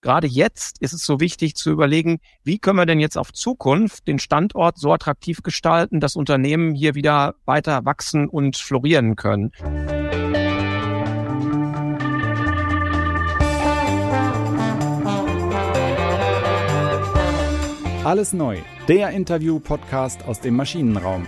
gerade 0.00 0.26
jetzt 0.26 0.80
ist 0.80 0.92
es 0.92 1.04
so 1.04 1.20
wichtig 1.20 1.54
zu 1.54 1.70
überlegen, 1.70 2.18
wie 2.44 2.58
können 2.58 2.78
wir 2.78 2.86
denn 2.86 3.00
jetzt 3.00 3.18
auf 3.18 3.32
Zukunft 3.32 4.06
den 4.06 4.18
Standort 4.18 4.78
so 4.78 4.92
attraktiv 4.92 5.42
gestalten, 5.42 6.00
dass 6.00 6.16
Unternehmen 6.16 6.74
hier 6.74 6.94
wieder 6.94 7.34
weiter 7.44 7.84
wachsen 7.84 8.28
und 8.28 8.56
florieren 8.56 9.16
können. 9.16 9.52
Alles 18.04 18.32
neu, 18.32 18.56
der 18.86 19.10
Interview-Podcast 19.10 20.24
aus 20.24 20.40
dem 20.40 20.56
Maschinenraum. 20.56 21.26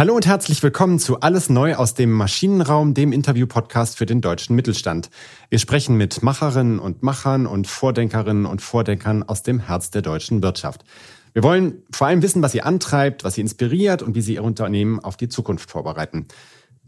Hallo 0.00 0.16
und 0.16 0.24
herzlich 0.24 0.62
willkommen 0.62 0.98
zu 0.98 1.20
Alles 1.20 1.50
Neu 1.50 1.74
aus 1.74 1.92
dem 1.92 2.10
Maschinenraum, 2.10 2.94
dem 2.94 3.12
Interview-Podcast 3.12 3.98
für 3.98 4.06
den 4.06 4.22
deutschen 4.22 4.56
Mittelstand. 4.56 5.10
Wir 5.50 5.58
sprechen 5.58 5.94
mit 5.98 6.22
Macherinnen 6.22 6.78
und 6.78 7.02
Machern 7.02 7.44
und 7.44 7.66
Vordenkerinnen 7.66 8.46
und 8.46 8.62
Vordenkern 8.62 9.22
aus 9.22 9.42
dem 9.42 9.60
Herz 9.60 9.90
der 9.90 10.00
deutschen 10.00 10.42
Wirtschaft. 10.42 10.86
Wir 11.34 11.42
wollen 11.42 11.82
vor 11.92 12.06
allem 12.06 12.22
wissen, 12.22 12.40
was 12.40 12.52
sie 12.52 12.62
antreibt, 12.62 13.24
was 13.24 13.34
sie 13.34 13.42
inspiriert 13.42 14.00
und 14.00 14.14
wie 14.14 14.22
sie 14.22 14.36
ihr 14.36 14.42
Unternehmen 14.42 15.00
auf 15.00 15.18
die 15.18 15.28
Zukunft 15.28 15.70
vorbereiten. 15.70 16.28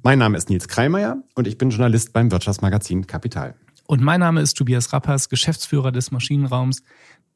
Mein 0.03 0.19
Name 0.19 0.39
ist 0.39 0.49
Nils 0.49 0.67
Kreimeier 0.67 1.19
und 1.35 1.47
ich 1.47 1.59
bin 1.59 1.69
Journalist 1.69 2.15
beim 2.15 2.31
Wirtschaftsmagazin 2.31 3.07
Kapital. 3.07 3.57
Und 3.87 4.01
mein 4.01 4.21
Name 4.21 4.41
ist 4.41 4.55
Tobias 4.55 4.91
Rappers, 4.95 5.29
Geschäftsführer 5.29 5.93
des 5.93 6.13
Maschinenraums, 6.13 6.83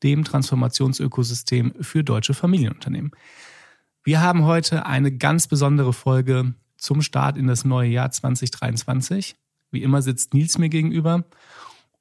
dem 0.02 0.24
Transformationsökosystem 0.24 1.74
für 1.82 2.02
deutsche 2.02 2.32
Familienunternehmen. 2.32 3.10
Wir 4.06 4.20
haben 4.20 4.45
heute 4.45 4.87
eine 4.87 5.10
ganz 5.10 5.48
besondere 5.48 5.92
Folge 5.92 6.55
zum 6.78 7.02
Start 7.02 7.37
in 7.37 7.48
das 7.48 7.65
neue 7.65 7.88
Jahr 7.88 8.09
2023. 8.09 9.34
Wie 9.73 9.82
immer 9.82 10.01
sitzt 10.01 10.32
Nils 10.32 10.59
mir 10.59 10.69
gegenüber. 10.69 11.24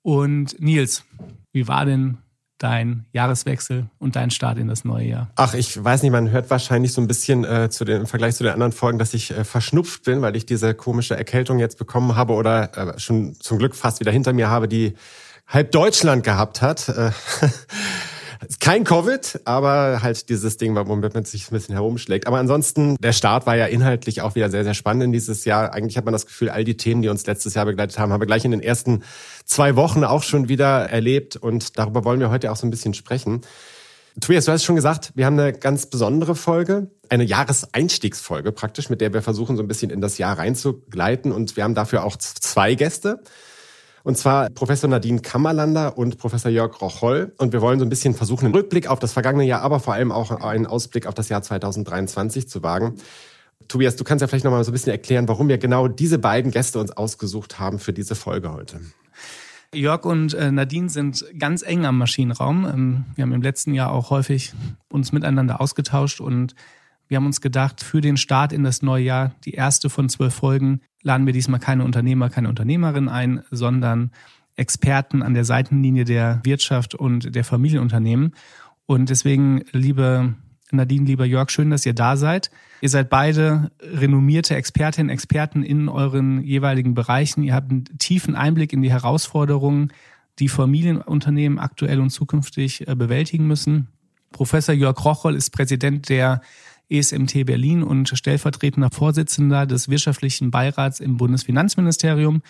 Und 0.03 0.61
Nils, 0.61 1.03
wie 1.51 1.67
war 1.67 1.83
denn 1.83 2.19
dein 2.59 3.07
Jahreswechsel 3.11 3.89
und 3.97 4.15
dein 4.15 4.29
Start 4.29 4.59
in 4.59 4.67
das 4.67 4.85
neue 4.85 5.07
Jahr? 5.07 5.31
Ach, 5.35 5.55
ich 5.55 5.83
weiß 5.83 6.03
nicht, 6.03 6.11
man 6.11 6.29
hört 6.29 6.51
wahrscheinlich 6.51 6.93
so 6.93 7.01
ein 7.01 7.07
bisschen 7.07 7.43
äh, 7.43 7.71
zu 7.71 7.85
den, 7.85 8.01
im 8.01 8.05
Vergleich 8.05 8.35
zu 8.35 8.43
den 8.43 8.53
anderen 8.53 8.71
Folgen, 8.71 8.99
dass 8.99 9.15
ich 9.15 9.31
äh, 9.31 9.43
verschnupft 9.43 10.03
bin, 10.03 10.21
weil 10.21 10.35
ich 10.35 10.45
diese 10.45 10.75
komische 10.75 11.17
Erkältung 11.17 11.57
jetzt 11.57 11.79
bekommen 11.79 12.15
habe 12.15 12.33
oder 12.33 12.77
äh, 12.77 12.99
schon 12.99 13.33
zum 13.33 13.57
Glück 13.57 13.73
fast 13.73 13.99
wieder 13.99 14.11
hinter 14.11 14.31
mir 14.31 14.47
habe, 14.47 14.67
die 14.67 14.93
halb 15.47 15.71
Deutschland 15.71 16.23
gehabt 16.23 16.61
hat. 16.61 16.87
Kein 18.59 18.83
Covid, 18.83 19.41
aber 19.45 20.01
halt 20.01 20.29
dieses 20.29 20.57
Ding, 20.57 20.75
womit 20.75 21.13
man 21.13 21.25
sich 21.25 21.49
ein 21.49 21.53
bisschen 21.53 21.73
herumschlägt. 21.73 22.27
Aber 22.27 22.37
ansonsten, 22.37 22.95
der 22.97 23.13
Start 23.13 23.45
war 23.45 23.55
ja 23.55 23.65
inhaltlich 23.65 24.21
auch 24.21 24.35
wieder 24.35 24.49
sehr, 24.49 24.63
sehr 24.63 24.73
spannend 24.73 25.03
in 25.03 25.11
dieses 25.11 25.45
Jahr. 25.45 25.73
Eigentlich 25.73 25.97
hat 25.97 26.05
man 26.05 26.11
das 26.11 26.25
Gefühl, 26.25 26.49
all 26.49 26.63
die 26.63 26.77
Themen, 26.77 27.01
die 27.01 27.09
uns 27.09 27.25
letztes 27.25 27.53
Jahr 27.53 27.65
begleitet 27.65 27.99
haben, 27.99 28.11
haben 28.11 28.21
wir 28.21 28.27
gleich 28.27 28.45
in 28.45 28.51
den 28.51 28.61
ersten 28.61 29.03
zwei 29.45 29.75
Wochen 29.75 30.03
auch 30.03 30.23
schon 30.23 30.49
wieder 30.49 30.89
erlebt. 30.89 31.35
Und 31.35 31.77
darüber 31.77 32.03
wollen 32.03 32.19
wir 32.19 32.29
heute 32.29 32.51
auch 32.51 32.55
so 32.55 32.65
ein 32.67 32.71
bisschen 32.71 32.93
sprechen. 32.93 33.41
Tobias, 34.21 34.45
du 34.45 34.53
hast 34.53 34.63
schon 34.63 34.75
gesagt, 34.75 35.11
wir 35.15 35.25
haben 35.25 35.37
eine 35.37 35.51
ganz 35.51 35.87
besondere 35.87 36.35
Folge, 36.35 36.89
eine 37.09 37.25
Jahreseinstiegsfolge 37.25 38.53
praktisch, 38.53 38.89
mit 38.89 39.01
der 39.01 39.13
wir 39.13 39.21
versuchen, 39.21 39.57
so 39.57 39.63
ein 39.63 39.67
bisschen 39.67 39.91
in 39.91 39.99
das 39.99 40.17
Jahr 40.17 40.37
reinzugleiten. 40.37 41.33
Und 41.33 41.57
wir 41.57 41.65
haben 41.65 41.75
dafür 41.75 42.05
auch 42.05 42.15
zwei 42.15 42.75
Gäste. 42.75 43.21
Und 44.05 44.19
zwar 44.19 44.51
Professor 44.51 44.87
Nadine 44.87 45.19
Kammerlander 45.19 45.97
und 45.97 46.19
Professor 46.19 46.51
Jörg 46.51 46.79
Rocholl. 46.79 47.33
Und 47.39 47.53
wir 47.53 47.61
wollen 47.61 47.79
so 47.79 47.85
ein 47.87 47.89
bisschen 47.89 48.13
versuchen, 48.13 48.45
einen 48.45 48.53
Rückblick 48.53 48.85
auf 48.87 48.99
das 48.99 49.13
vergangene 49.13 49.45
Jahr, 49.45 49.63
aber 49.63 49.79
vor 49.79 49.95
allem 49.95 50.11
auch 50.11 50.29
einen 50.29 50.67
Ausblick 50.67 51.07
auf 51.07 51.15
das 51.15 51.27
Jahr 51.27 51.41
2023 51.41 52.47
zu 52.47 52.61
wagen. 52.61 52.97
Tobias, 53.67 53.95
du 53.95 54.03
kannst 54.03 54.21
ja 54.21 54.27
vielleicht 54.27 54.45
noch 54.45 54.51
mal 54.51 54.63
so 54.63 54.69
ein 54.69 54.73
bisschen 54.73 54.91
erklären, 54.91 55.27
warum 55.27 55.47
wir 55.47 55.57
genau 55.57 55.87
diese 55.87 56.19
beiden 56.19 56.51
Gäste 56.51 56.79
uns 56.79 56.91
ausgesucht 56.91 57.57
haben 57.57 57.79
für 57.79 57.93
diese 57.93 58.13
Folge 58.13 58.53
heute. 58.53 58.79
Jörg 59.73 60.05
und 60.05 60.35
äh, 60.35 60.51
Nadine 60.51 60.89
sind 60.89 61.25
ganz 61.39 61.63
eng 61.63 61.87
am 61.87 61.97
Maschinenraum. 61.97 62.65
Ähm, 62.65 63.05
wir 63.15 63.23
haben 63.23 63.33
im 63.33 63.41
letzten 63.41 63.73
Jahr 63.73 63.91
auch 63.91 64.11
häufig 64.11 64.53
uns 64.87 65.13
miteinander 65.13 65.59
ausgetauscht 65.59 66.21
und 66.21 66.53
wir 67.07 67.17
haben 67.17 67.25
uns 67.25 67.41
gedacht, 67.41 67.83
für 67.83 68.01
den 68.01 68.17
Start 68.17 68.51
in 68.51 68.63
das 68.63 68.81
neue 68.81 69.03
Jahr, 69.03 69.35
die 69.45 69.53
erste 69.53 69.89
von 69.89 70.09
zwölf 70.09 70.33
Folgen, 70.33 70.81
laden 71.03 71.25
wir 71.25 71.33
diesmal 71.33 71.59
keine 71.59 71.83
Unternehmer, 71.83 72.29
keine 72.29 72.49
Unternehmerin 72.49 73.09
ein, 73.09 73.43
sondern 73.51 74.11
Experten 74.55 75.21
an 75.21 75.33
der 75.33 75.45
Seitenlinie 75.45 76.05
der 76.05 76.41
Wirtschaft 76.43 76.95
und 76.95 77.35
der 77.35 77.43
Familienunternehmen. 77.43 78.33
Und 78.85 79.09
deswegen, 79.09 79.63
liebe 79.71 80.35
Nadine, 80.71 81.05
lieber 81.05 81.25
Jörg, 81.25 81.49
schön, 81.49 81.69
dass 81.69 81.85
ihr 81.85 81.93
da 81.93 82.17
seid. 82.17 82.49
Ihr 82.81 82.89
seid 82.89 83.09
beide 83.09 83.71
renommierte 83.81 84.55
Expertinnen, 84.55 85.09
Experten 85.09 85.63
in 85.63 85.89
euren 85.89 86.43
jeweiligen 86.43 86.93
Bereichen. 86.93 87.43
Ihr 87.43 87.53
habt 87.53 87.71
einen 87.71 87.85
tiefen 87.99 88.35
Einblick 88.35 88.73
in 88.73 88.81
die 88.81 88.91
Herausforderungen, 88.91 89.91
die 90.39 90.49
Familienunternehmen 90.49 91.59
aktuell 91.59 91.99
und 91.99 92.09
zukünftig 92.09 92.87
äh, 92.87 92.95
bewältigen 92.95 93.47
müssen. 93.47 93.87
Professor 94.31 94.75
Jörg 94.75 95.03
Rocholl 95.05 95.35
ist 95.35 95.51
Präsident 95.51 96.09
der 96.09 96.41
ESMT 96.89 97.45
Berlin 97.45 97.83
und 97.83 98.09
stellvertretender 98.09 98.89
Vorsitzender 98.91 99.65
des 99.65 99.89
wirtschaftlichen 99.89 100.51
Beirats 100.51 100.99
im 100.99 101.17
Bundesfinanzministerium. 101.17 102.41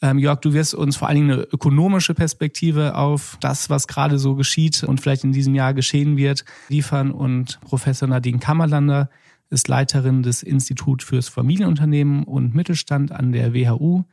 Ähm, 0.00 0.18
Jörg, 0.18 0.40
du 0.40 0.52
wirst 0.52 0.74
uns 0.74 0.96
vor 0.96 1.08
allen 1.08 1.16
Dingen 1.16 1.30
eine 1.32 1.42
ökonomische 1.42 2.14
Perspektive 2.14 2.94
auf 2.94 3.36
das, 3.40 3.68
was 3.68 3.88
gerade 3.88 4.18
so 4.18 4.36
geschieht 4.36 4.84
und 4.84 5.00
vielleicht 5.00 5.24
in 5.24 5.32
diesem 5.32 5.54
Jahr 5.54 5.74
geschehen 5.74 6.16
wird, 6.16 6.44
liefern. 6.68 7.10
Und 7.10 7.60
Professor 7.62 8.08
Nadine 8.08 8.38
Kammerlander 8.38 9.10
ist 9.50 9.66
Leiterin 9.66 10.22
des 10.22 10.42
Instituts 10.42 11.04
fürs 11.04 11.28
Familienunternehmen 11.28 12.24
und 12.24 12.54
Mittelstand 12.54 13.10
an 13.12 13.32
der 13.32 13.54
WHU. 13.54 14.04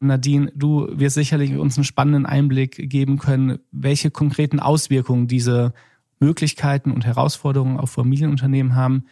Nadine, 0.00 0.52
du 0.54 0.88
wirst 0.90 1.14
sicherlich 1.14 1.56
uns 1.56 1.76
einen 1.76 1.84
spannenden 1.84 2.26
Einblick 2.26 2.90
geben 2.90 3.18
können, 3.18 3.60
welche 3.70 4.10
konkreten 4.10 4.58
Auswirkungen 4.58 5.28
diese 5.28 5.72
Möglichkeiten 6.22 6.92
und 6.92 7.04
Herausforderungen 7.04 7.78
auf 7.78 7.90
Familienunternehmen 7.90 8.76
haben 8.76 9.06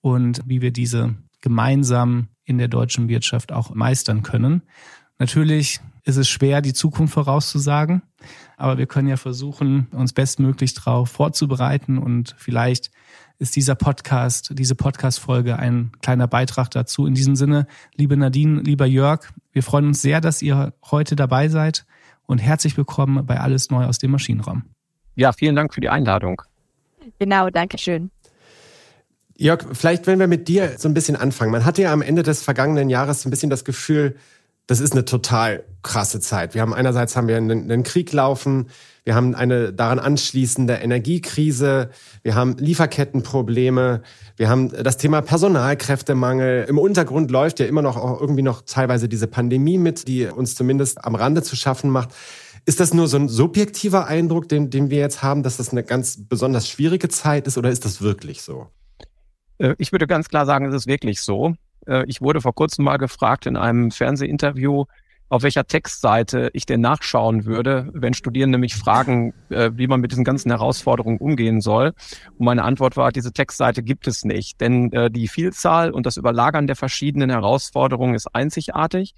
und 0.00 0.40
wie 0.46 0.62
wir 0.62 0.72
diese 0.72 1.14
gemeinsam 1.42 2.28
in 2.44 2.58
der 2.58 2.68
deutschen 2.68 3.08
Wirtschaft 3.08 3.52
auch 3.52 3.74
meistern 3.74 4.22
können. 4.22 4.62
Natürlich 5.18 5.80
ist 6.04 6.16
es 6.16 6.28
schwer, 6.28 6.62
die 6.62 6.72
Zukunft 6.72 7.14
vorauszusagen, 7.14 8.02
aber 8.56 8.78
wir 8.78 8.86
können 8.86 9.08
ja 9.08 9.16
versuchen, 9.16 9.88
uns 9.92 10.12
bestmöglich 10.12 10.72
darauf 10.74 11.10
vorzubereiten 11.10 11.98
und 11.98 12.34
vielleicht 12.38 12.90
ist 13.38 13.56
dieser 13.56 13.74
Podcast, 13.74 14.52
diese 14.54 14.74
Podcast-Folge 14.74 15.58
ein 15.58 15.92
kleiner 16.00 16.26
Beitrag 16.26 16.70
dazu. 16.70 17.06
In 17.06 17.14
diesem 17.14 17.36
Sinne, 17.36 17.66
liebe 17.94 18.16
Nadine, 18.16 18.62
lieber 18.62 18.86
Jörg, 18.86 19.30
wir 19.52 19.62
freuen 19.62 19.88
uns 19.88 20.00
sehr, 20.00 20.20
dass 20.22 20.40
ihr 20.40 20.72
heute 20.90 21.16
dabei 21.16 21.48
seid 21.48 21.84
und 22.26 22.38
herzlich 22.38 22.76
willkommen 22.76 23.26
bei 23.26 23.38
Alles 23.38 23.70
Neu 23.70 23.84
aus 23.84 23.98
dem 23.98 24.12
Maschinenraum. 24.12 24.75
Ja, 25.16 25.32
vielen 25.32 25.56
Dank 25.56 25.74
für 25.74 25.80
die 25.80 25.88
Einladung. 25.88 26.42
Genau, 27.18 27.50
danke 27.50 27.78
schön. 27.78 28.10
Jörg, 29.38 29.64
vielleicht 29.72 30.06
wenn 30.06 30.18
wir 30.18 30.28
mit 30.28 30.48
dir 30.48 30.74
so 30.78 30.88
ein 30.88 30.94
bisschen 30.94 31.16
anfangen. 31.16 31.50
Man 31.50 31.64
hatte 31.64 31.82
ja 31.82 31.92
am 31.92 32.02
Ende 32.02 32.22
des 32.22 32.42
vergangenen 32.42 32.88
Jahres 32.88 33.24
ein 33.24 33.30
bisschen 33.30 33.50
das 33.50 33.64
Gefühl, 33.64 34.16
das 34.66 34.80
ist 34.80 34.92
eine 34.92 35.04
total 35.04 35.62
krasse 35.82 36.20
Zeit. 36.20 36.54
Wir 36.54 36.62
haben 36.62 36.74
einerseits 36.74 37.14
haben 37.16 37.28
wir 37.28 37.36
einen, 37.36 37.70
einen, 37.70 37.82
Krieg 37.84 38.12
laufen, 38.12 38.68
wir 39.04 39.14
haben 39.14 39.34
eine 39.34 39.72
daran 39.72 40.00
anschließende 40.00 40.74
Energiekrise, 40.74 41.90
wir 42.22 42.34
haben 42.34 42.56
Lieferkettenprobleme, 42.58 44.02
wir 44.36 44.48
haben 44.48 44.70
das 44.70 44.96
Thema 44.96 45.20
Personalkräftemangel. 45.20 46.66
Im 46.68 46.78
Untergrund 46.78 47.30
läuft 47.30 47.60
ja 47.60 47.66
immer 47.66 47.82
noch 47.82 47.96
auch 47.96 48.20
irgendwie 48.20 48.42
noch 48.42 48.62
teilweise 48.62 49.08
diese 49.08 49.28
Pandemie 49.28 49.78
mit, 49.78 50.08
die 50.08 50.26
uns 50.26 50.56
zumindest 50.56 51.04
am 51.04 51.14
Rande 51.14 51.42
zu 51.42 51.54
schaffen 51.54 51.90
macht. 51.90 52.10
Ist 52.68 52.80
das 52.80 52.92
nur 52.92 53.06
so 53.06 53.16
ein 53.16 53.28
subjektiver 53.28 54.08
Eindruck, 54.08 54.48
den, 54.48 54.70
den 54.70 54.90
wir 54.90 54.98
jetzt 54.98 55.22
haben, 55.22 55.44
dass 55.44 55.56
das 55.56 55.70
eine 55.70 55.84
ganz 55.84 56.18
besonders 56.28 56.68
schwierige 56.68 57.08
Zeit 57.08 57.46
ist 57.46 57.56
oder 57.56 57.70
ist 57.70 57.84
das 57.84 58.02
wirklich 58.02 58.42
so? 58.42 58.66
Äh, 59.58 59.76
ich 59.78 59.92
würde 59.92 60.08
ganz 60.08 60.28
klar 60.28 60.46
sagen, 60.46 60.66
es 60.66 60.74
ist 60.74 60.88
wirklich 60.88 61.20
so. 61.20 61.54
Äh, 61.86 62.04
ich 62.08 62.20
wurde 62.20 62.40
vor 62.40 62.56
kurzem 62.56 62.84
mal 62.84 62.96
gefragt 62.96 63.46
in 63.46 63.56
einem 63.56 63.92
Fernsehinterview, 63.92 64.86
auf 65.28 65.44
welcher 65.44 65.64
Textseite 65.68 66.50
ich 66.54 66.66
denn 66.66 66.80
nachschauen 66.80 67.44
würde, 67.44 67.88
wenn 67.92 68.14
Studierende 68.14 68.58
mich 68.58 68.74
fragen, 68.74 69.32
äh, 69.48 69.70
wie 69.74 69.86
man 69.86 70.00
mit 70.00 70.10
diesen 70.10 70.24
ganzen 70.24 70.50
Herausforderungen 70.50 71.18
umgehen 71.18 71.60
soll. 71.60 71.92
Und 72.36 72.46
meine 72.46 72.64
Antwort 72.64 72.96
war, 72.96 73.12
diese 73.12 73.32
Textseite 73.32 73.84
gibt 73.84 74.08
es 74.08 74.24
nicht, 74.24 74.60
denn 74.60 74.90
die 75.10 75.28
Vielzahl 75.28 75.92
und 75.92 76.04
das 76.04 76.16
Überlagern 76.16 76.66
der 76.66 76.76
verschiedenen 76.76 77.30
Herausforderungen 77.30 78.16
ist 78.16 78.34
einzigartig. 78.34 79.14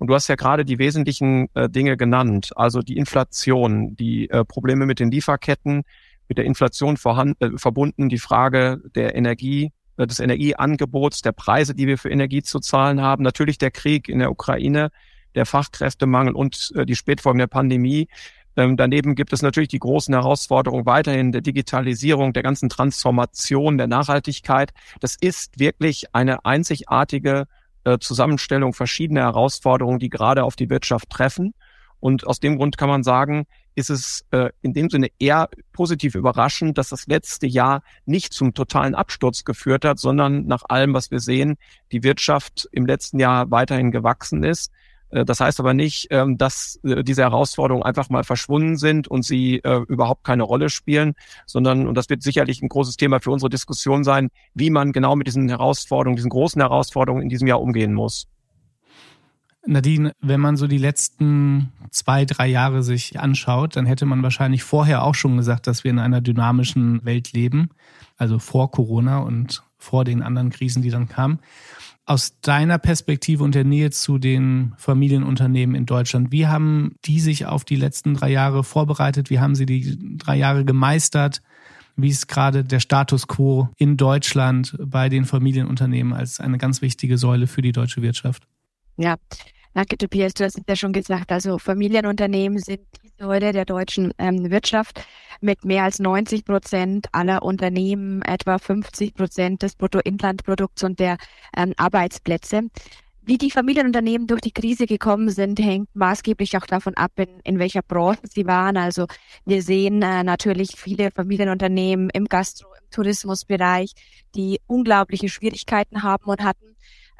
Und 0.00 0.06
du 0.06 0.14
hast 0.14 0.28
ja 0.28 0.34
gerade 0.34 0.64
die 0.64 0.78
wesentlichen 0.78 1.48
äh, 1.52 1.68
Dinge 1.68 1.98
genannt, 1.98 2.52
also 2.56 2.80
die 2.80 2.96
Inflation, 2.96 3.96
die 3.96 4.30
äh, 4.30 4.46
Probleme 4.46 4.86
mit 4.86 4.98
den 4.98 5.10
Lieferketten, 5.10 5.82
mit 6.26 6.38
der 6.38 6.46
Inflation 6.46 6.96
vorhanden, 6.96 7.56
äh, 7.56 7.58
verbunden, 7.58 8.08
die 8.08 8.18
Frage 8.18 8.80
der 8.94 9.14
Energie, 9.14 9.72
äh, 9.98 10.06
des 10.06 10.18
Energieangebots, 10.18 11.20
der 11.20 11.32
Preise, 11.32 11.74
die 11.74 11.86
wir 11.86 11.98
für 11.98 12.08
Energie 12.08 12.42
zu 12.42 12.60
zahlen 12.60 13.02
haben, 13.02 13.22
natürlich 13.22 13.58
der 13.58 13.70
Krieg 13.70 14.08
in 14.08 14.20
der 14.20 14.30
Ukraine, 14.30 14.90
der 15.34 15.44
Fachkräftemangel 15.44 16.34
und 16.34 16.72
äh, 16.76 16.86
die 16.86 16.96
Spätfolgen 16.96 17.38
der 17.38 17.46
Pandemie. 17.46 18.08
Ähm, 18.56 18.78
daneben 18.78 19.14
gibt 19.14 19.34
es 19.34 19.42
natürlich 19.42 19.68
die 19.68 19.80
großen 19.80 20.14
Herausforderungen 20.14 20.86
weiterhin 20.86 21.30
der 21.30 21.42
Digitalisierung, 21.42 22.32
der 22.32 22.42
ganzen 22.42 22.70
Transformation, 22.70 23.76
der 23.76 23.86
Nachhaltigkeit. 23.86 24.72
Das 25.00 25.14
ist 25.20 25.60
wirklich 25.60 26.14
eine 26.14 26.46
einzigartige 26.46 27.48
äh, 27.84 27.98
Zusammenstellung 27.98 28.72
verschiedener 28.72 29.22
Herausforderungen, 29.22 29.98
die 29.98 30.10
gerade 30.10 30.44
auf 30.44 30.56
die 30.56 30.70
Wirtschaft 30.70 31.10
treffen. 31.10 31.54
Und 32.00 32.26
aus 32.26 32.40
dem 32.40 32.56
Grund 32.56 32.78
kann 32.78 32.88
man 32.88 33.02
sagen, 33.02 33.46
ist 33.74 33.90
es 33.90 34.24
äh, 34.30 34.50
in 34.62 34.72
dem 34.72 34.88
Sinne 34.90 35.08
eher 35.18 35.48
positiv 35.72 36.14
überraschend, 36.14 36.78
dass 36.78 36.88
das 36.88 37.06
letzte 37.06 37.46
Jahr 37.46 37.82
nicht 38.06 38.32
zum 38.32 38.54
totalen 38.54 38.94
Absturz 38.94 39.44
geführt 39.44 39.84
hat, 39.84 39.98
sondern 39.98 40.46
nach 40.46 40.62
allem, 40.68 40.94
was 40.94 41.10
wir 41.10 41.20
sehen, 41.20 41.56
die 41.92 42.02
Wirtschaft 42.02 42.68
im 42.72 42.86
letzten 42.86 43.18
Jahr 43.18 43.50
weiterhin 43.50 43.90
gewachsen 43.90 44.44
ist. 44.44 44.72
Äh, 45.10 45.24
das 45.24 45.40
heißt 45.40 45.60
aber 45.60 45.74
nicht, 45.74 46.08
ähm, 46.10 46.38
dass 46.38 46.80
äh, 46.82 47.02
diese 47.04 47.22
Herausforderungen 47.22 47.84
einfach 47.84 48.08
mal 48.08 48.24
verschwunden 48.24 48.76
sind 48.76 49.08
und 49.08 49.24
sie 49.24 49.60
äh, 49.64 49.80
überhaupt 49.88 50.24
keine 50.24 50.42
Rolle 50.42 50.70
spielen, 50.70 51.14
sondern, 51.46 51.86
und 51.86 51.94
das 51.94 52.08
wird 52.08 52.22
sicherlich 52.22 52.62
ein 52.62 52.68
großes 52.68 52.96
Thema 52.96 53.20
für 53.20 53.30
unsere 53.30 53.50
Diskussion 53.50 54.04
sein, 54.04 54.30
wie 54.54 54.70
man 54.70 54.92
genau 54.92 55.16
mit 55.16 55.26
diesen 55.26 55.48
Herausforderungen, 55.48 56.16
diesen 56.16 56.30
großen 56.30 56.60
Herausforderungen 56.60 57.22
in 57.22 57.28
diesem 57.28 57.48
Jahr 57.48 57.60
umgehen 57.60 57.94
muss. 57.94 58.26
Nadine, 59.66 60.12
wenn 60.20 60.40
man 60.40 60.56
so 60.56 60.66
die 60.66 60.78
letzten 60.78 61.72
zwei, 61.90 62.24
drei 62.24 62.46
Jahre 62.46 62.82
sich 62.82 63.20
anschaut, 63.20 63.76
dann 63.76 63.84
hätte 63.84 64.06
man 64.06 64.22
wahrscheinlich 64.22 64.62
vorher 64.62 65.04
auch 65.04 65.14
schon 65.14 65.36
gesagt, 65.36 65.66
dass 65.66 65.84
wir 65.84 65.90
in 65.90 65.98
einer 65.98 66.22
dynamischen 66.22 67.04
Welt 67.04 67.32
leben, 67.32 67.70
also 68.16 68.38
vor 68.38 68.70
Corona 68.70 69.18
und 69.18 69.62
vor 69.76 70.04
den 70.04 70.22
anderen 70.22 70.50
Krisen, 70.50 70.82
die 70.82 70.90
dann 70.90 71.08
kamen. 71.08 71.40
Aus 72.10 72.40
deiner 72.40 72.78
Perspektive 72.78 73.44
und 73.44 73.54
der 73.54 73.62
Nähe 73.62 73.92
zu 73.92 74.18
den 74.18 74.72
Familienunternehmen 74.78 75.76
in 75.76 75.86
Deutschland, 75.86 76.32
wie 76.32 76.48
haben 76.48 76.96
die 77.04 77.20
sich 77.20 77.46
auf 77.46 77.64
die 77.64 77.76
letzten 77.76 78.14
drei 78.14 78.32
Jahre 78.32 78.64
vorbereitet? 78.64 79.30
Wie 79.30 79.38
haben 79.38 79.54
sie 79.54 79.64
die 79.64 80.18
drei 80.18 80.34
Jahre 80.34 80.64
gemeistert? 80.64 81.40
Wie 81.94 82.08
ist 82.08 82.26
gerade 82.26 82.64
der 82.64 82.80
Status 82.80 83.28
quo 83.28 83.68
in 83.76 83.96
Deutschland 83.96 84.76
bei 84.84 85.08
den 85.08 85.24
Familienunternehmen 85.24 86.12
als 86.12 86.40
eine 86.40 86.58
ganz 86.58 86.82
wichtige 86.82 87.16
Säule 87.16 87.46
für 87.46 87.62
die 87.62 87.70
deutsche 87.70 88.02
Wirtschaft? 88.02 88.42
Ja, 88.96 89.14
danke 89.74 89.96
Tobias, 89.96 90.34
du 90.34 90.44
hast 90.44 90.58
es 90.58 90.64
ja 90.68 90.76
schon 90.76 90.92
gesagt. 90.92 91.32
Also 91.32 91.58
Familienunternehmen 91.58 92.58
sind 92.58 92.80
die 93.02 93.10
Säule 93.18 93.52
der 93.52 93.64
deutschen 93.64 94.12
ähm, 94.18 94.50
Wirtschaft 94.50 95.04
mit 95.40 95.64
mehr 95.64 95.84
als 95.84 95.98
90 95.98 96.44
Prozent 96.44 97.06
aller 97.12 97.42
Unternehmen, 97.42 98.22
etwa 98.22 98.58
50 98.58 99.14
Prozent 99.14 99.62
des 99.62 99.76
Bruttoinlandprodukts 99.76 100.84
und 100.84 100.98
der 100.98 101.16
ähm, 101.56 101.74
Arbeitsplätze. 101.76 102.62
Wie 103.22 103.38
die 103.38 103.50
Familienunternehmen 103.50 104.26
durch 104.26 104.40
die 104.40 104.50
Krise 104.50 104.86
gekommen 104.86 105.28
sind, 105.28 105.60
hängt 105.60 105.94
maßgeblich 105.94 106.56
auch 106.56 106.66
davon 106.66 106.94
ab, 106.94 107.12
in, 107.16 107.28
in 107.44 107.58
welcher 107.58 107.82
Branche 107.82 108.22
sie 108.24 108.46
waren. 108.46 108.76
Also 108.76 109.06
wir 109.44 109.62
sehen 109.62 110.02
äh, 110.02 110.24
natürlich 110.24 110.72
viele 110.76 111.10
Familienunternehmen 111.10 112.10
im 112.10 112.24
Gastro, 112.24 112.68
im 112.80 112.90
Tourismusbereich, 112.90 113.92
die 114.34 114.60
unglaubliche 114.66 115.28
Schwierigkeiten 115.28 116.02
haben 116.02 116.24
und 116.24 116.42
hatten. 116.42 116.69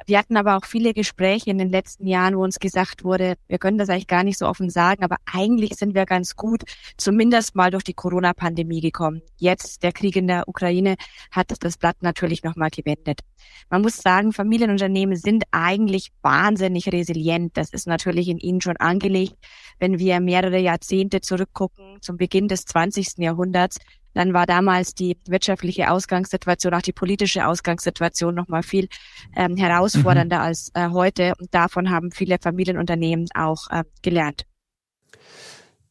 Wir 0.05 0.17
hatten 0.17 0.37
aber 0.37 0.57
auch 0.57 0.65
viele 0.65 0.93
Gespräche 0.93 1.49
in 1.49 1.57
den 1.57 1.69
letzten 1.69 2.07
Jahren, 2.07 2.37
wo 2.37 2.43
uns 2.43 2.59
gesagt 2.59 3.03
wurde, 3.03 3.35
wir 3.47 3.57
können 3.57 3.77
das 3.77 3.89
eigentlich 3.89 4.07
gar 4.07 4.23
nicht 4.23 4.37
so 4.37 4.47
offen 4.47 4.69
sagen, 4.69 5.03
aber 5.03 5.17
eigentlich 5.25 5.75
sind 5.75 5.95
wir 5.95 6.05
ganz 6.05 6.35
gut, 6.35 6.63
zumindest 6.97 7.55
mal 7.55 7.71
durch 7.71 7.83
die 7.83 7.93
Corona-Pandemie 7.93 8.81
gekommen. 8.81 9.21
Jetzt 9.37 9.83
der 9.83 9.91
Krieg 9.91 10.15
in 10.15 10.27
der 10.27 10.47
Ukraine 10.47 10.95
hat 11.31 11.53
das 11.59 11.77
Blatt 11.77 11.97
natürlich 12.01 12.43
nochmal 12.43 12.69
gewendet. 12.69 13.21
Man 13.69 13.81
muss 13.81 13.97
sagen, 13.97 14.33
Familienunternehmen 14.33 15.15
sind 15.15 15.43
eigentlich 15.51 16.11
wahnsinnig 16.21 16.91
resilient. 16.91 17.57
Das 17.57 17.69
ist 17.71 17.87
natürlich 17.87 18.27
in 18.27 18.37
ihnen 18.37 18.61
schon 18.61 18.77
angelegt. 18.77 19.35
Wenn 19.79 19.99
wir 19.99 20.19
mehrere 20.19 20.59
Jahrzehnte 20.59 21.21
zurückgucken, 21.21 21.97
zum 22.01 22.17
Beginn 22.17 22.47
des 22.47 22.65
20. 22.65 23.17
Jahrhunderts, 23.17 23.77
dann 24.13 24.33
war 24.33 24.45
damals 24.45 24.93
die 24.93 25.17
wirtschaftliche 25.27 25.89
Ausgangssituation, 25.89 26.73
auch 26.73 26.81
die 26.81 26.93
politische 26.93 27.45
Ausgangssituation 27.45 28.35
noch 28.35 28.47
mal 28.47 28.63
viel 28.63 28.87
ähm, 29.35 29.55
herausfordernder 29.57 30.37
mhm. 30.37 30.43
als 30.43 30.71
äh, 30.73 30.89
heute. 30.89 31.33
Und 31.39 31.53
davon 31.53 31.89
haben 31.89 32.11
viele 32.11 32.37
Familienunternehmen 32.39 33.27
auch 33.33 33.69
äh, 33.69 33.83
gelernt. 34.01 34.45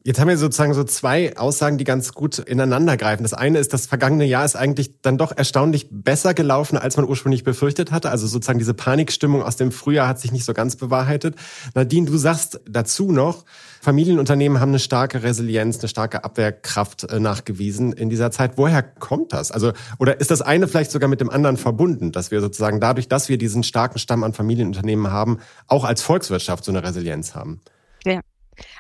Jetzt 0.03 0.19
haben 0.19 0.29
wir 0.29 0.39
sozusagen 0.39 0.73
so 0.73 0.83
zwei 0.83 1.37
Aussagen, 1.37 1.77
die 1.77 1.85
ganz 1.85 2.15
gut 2.15 2.39
ineinander 2.39 2.97
greifen. 2.97 3.23
Das 3.23 3.35
eine 3.35 3.59
ist, 3.59 3.75
das 3.75 3.85
vergangene 3.85 4.25
Jahr 4.25 4.47
ist 4.47 4.57
eigentlich 4.57 5.03
dann 5.03 5.19
doch 5.19 5.31
erstaunlich 5.37 5.89
besser 5.91 6.33
gelaufen, 6.33 6.79
als 6.79 6.97
man 6.97 7.07
ursprünglich 7.07 7.45
befürchtet 7.45 7.93
hatte. 7.93 8.11
Also 8.11 8.27
sozusagen 8.27 8.59
diese 8.59 8.73
Panikstimmung 8.73 9.43
aus 9.43 9.57
dem 9.57 9.71
Frühjahr 9.71 10.09
hat 10.09 10.19
sich 10.19 10.33
nicht 10.33 10.47
so 10.47 10.55
ganz 10.55 10.77
bewahrheitet. 10.77 11.37
Nadine, 11.75 12.07
du 12.07 12.17
sagst 12.17 12.61
dazu 12.67 13.13
noch, 13.13 13.45
Familienunternehmen 13.83 14.59
haben 14.59 14.71
eine 14.71 14.79
starke 14.79 15.23
Resilienz, 15.23 15.81
eine 15.81 15.89
starke 15.89 16.25
Abwehrkraft 16.25 17.05
äh, 17.05 17.21
nachgewiesen 17.21 17.93
in 17.93 18.09
dieser 18.09 18.31
Zeit. 18.31 18.53
Woher 18.57 18.83
kommt 18.83 19.35
das? 19.35 19.51
Also, 19.53 19.73
oder 19.99 20.19
ist 20.19 20.31
das 20.31 20.41
eine 20.41 20.67
vielleicht 20.67 20.93
sogar 20.93 21.11
mit 21.11 21.21
dem 21.21 21.29
anderen 21.29 21.59
verbunden, 21.59 22.11
dass 22.11 22.31
wir 22.31 22.41
sozusagen 22.41 22.81
dadurch, 22.81 23.09
dass 23.09 23.29
wir 23.29 23.37
diesen 23.37 23.65
starken 23.65 23.99
Stamm 23.99 24.25
an 24.25 24.33
Familienunternehmen 24.33 25.13
haben, 25.13 25.41
auch 25.67 25.85
als 25.85 26.01
Volkswirtschaft 26.01 26.65
so 26.65 26.73
eine 26.73 26.83
Resilienz 26.83 27.35
haben? 27.35 27.61
Ja, 28.07 28.21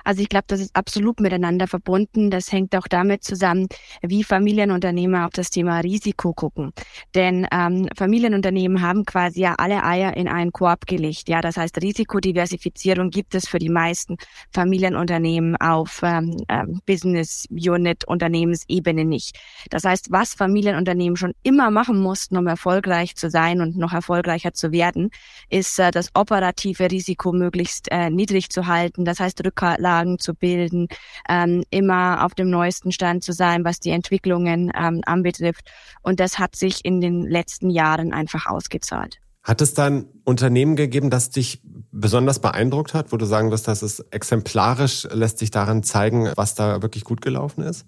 also 0.04 0.22
ich 0.22 0.28
glaube, 0.28 0.44
das 0.48 0.60
ist 0.60 0.74
absolut 0.74 1.20
miteinander 1.20 1.66
verbunden. 1.66 2.30
Das 2.30 2.52
hängt 2.52 2.74
auch 2.76 2.88
damit 2.88 3.24
zusammen, 3.24 3.68
wie 4.02 4.24
Familienunternehmer 4.24 5.26
auf 5.26 5.32
das 5.32 5.50
Thema 5.50 5.80
Risiko 5.80 6.32
gucken. 6.32 6.72
Denn 7.14 7.46
ähm, 7.52 7.88
Familienunternehmen 7.96 8.82
haben 8.82 9.04
quasi 9.04 9.40
ja 9.40 9.54
alle 9.58 9.84
Eier 9.84 10.16
in 10.16 10.28
einen 10.28 10.52
Korb 10.52 10.86
gelegt. 10.86 11.28
Ja, 11.28 11.40
das 11.40 11.56
heißt, 11.56 11.80
Risikodiversifizierung 11.80 13.10
gibt 13.10 13.34
es 13.34 13.48
für 13.48 13.58
die 13.58 13.68
meisten 13.68 14.16
Familienunternehmen 14.52 15.56
auf 15.56 16.00
ähm, 16.02 16.36
ähm, 16.48 16.80
Business 16.86 17.46
Unit 17.50 18.04
Unternehmensebene 18.04 19.04
nicht. 19.04 19.38
Das 19.70 19.84
heißt, 19.84 20.10
was 20.10 20.34
Familienunternehmen 20.34 21.16
schon 21.16 21.34
immer 21.42 21.70
machen 21.70 22.00
mussten, 22.00 22.36
um 22.36 22.46
erfolgreich 22.46 23.16
zu 23.16 23.30
sein 23.30 23.60
und 23.60 23.76
noch 23.76 23.92
erfolgreicher 23.92 24.52
zu 24.52 24.72
werden, 24.72 25.10
ist 25.48 25.78
äh, 25.78 25.90
das 25.90 26.10
operative 26.14 26.90
Risiko 26.90 27.32
möglichst 27.32 27.90
äh, 27.90 28.10
niedrig 28.10 28.50
zu 28.50 28.66
halten. 28.66 29.04
Das 29.04 29.20
heißt, 29.20 29.44
Rückkehr 29.44 29.76
Lagen 29.90 30.18
zu 30.18 30.34
bilden, 30.34 30.86
ähm, 31.28 31.64
immer 31.70 32.24
auf 32.24 32.34
dem 32.34 32.48
neuesten 32.48 32.92
Stand 32.92 33.24
zu 33.24 33.32
sein, 33.32 33.64
was 33.64 33.80
die 33.80 33.90
Entwicklungen 33.90 34.70
ähm, 34.78 35.00
anbetrifft. 35.04 35.70
Und 36.02 36.20
das 36.20 36.38
hat 36.38 36.54
sich 36.54 36.84
in 36.84 37.00
den 37.00 37.22
letzten 37.22 37.70
Jahren 37.70 38.12
einfach 38.12 38.46
ausgezahlt. 38.46 39.18
Hat 39.42 39.60
es 39.60 39.74
dann 39.74 40.06
Unternehmen 40.24 40.76
gegeben, 40.76 41.10
das 41.10 41.30
dich 41.30 41.60
besonders 41.92 42.38
beeindruckt 42.38 42.94
hat, 42.94 43.12
wo 43.12 43.16
du 43.16 43.24
sagen 43.24 43.50
wirst, 43.50 43.66
dass 43.66 43.82
es 43.82 44.00
exemplarisch 44.10 45.08
lässt 45.10 45.38
sich 45.38 45.50
daran 45.50 45.82
zeigen, 45.82 46.30
was 46.36 46.54
da 46.54 46.82
wirklich 46.82 47.04
gut 47.04 47.20
gelaufen 47.20 47.62
ist? 47.62 47.84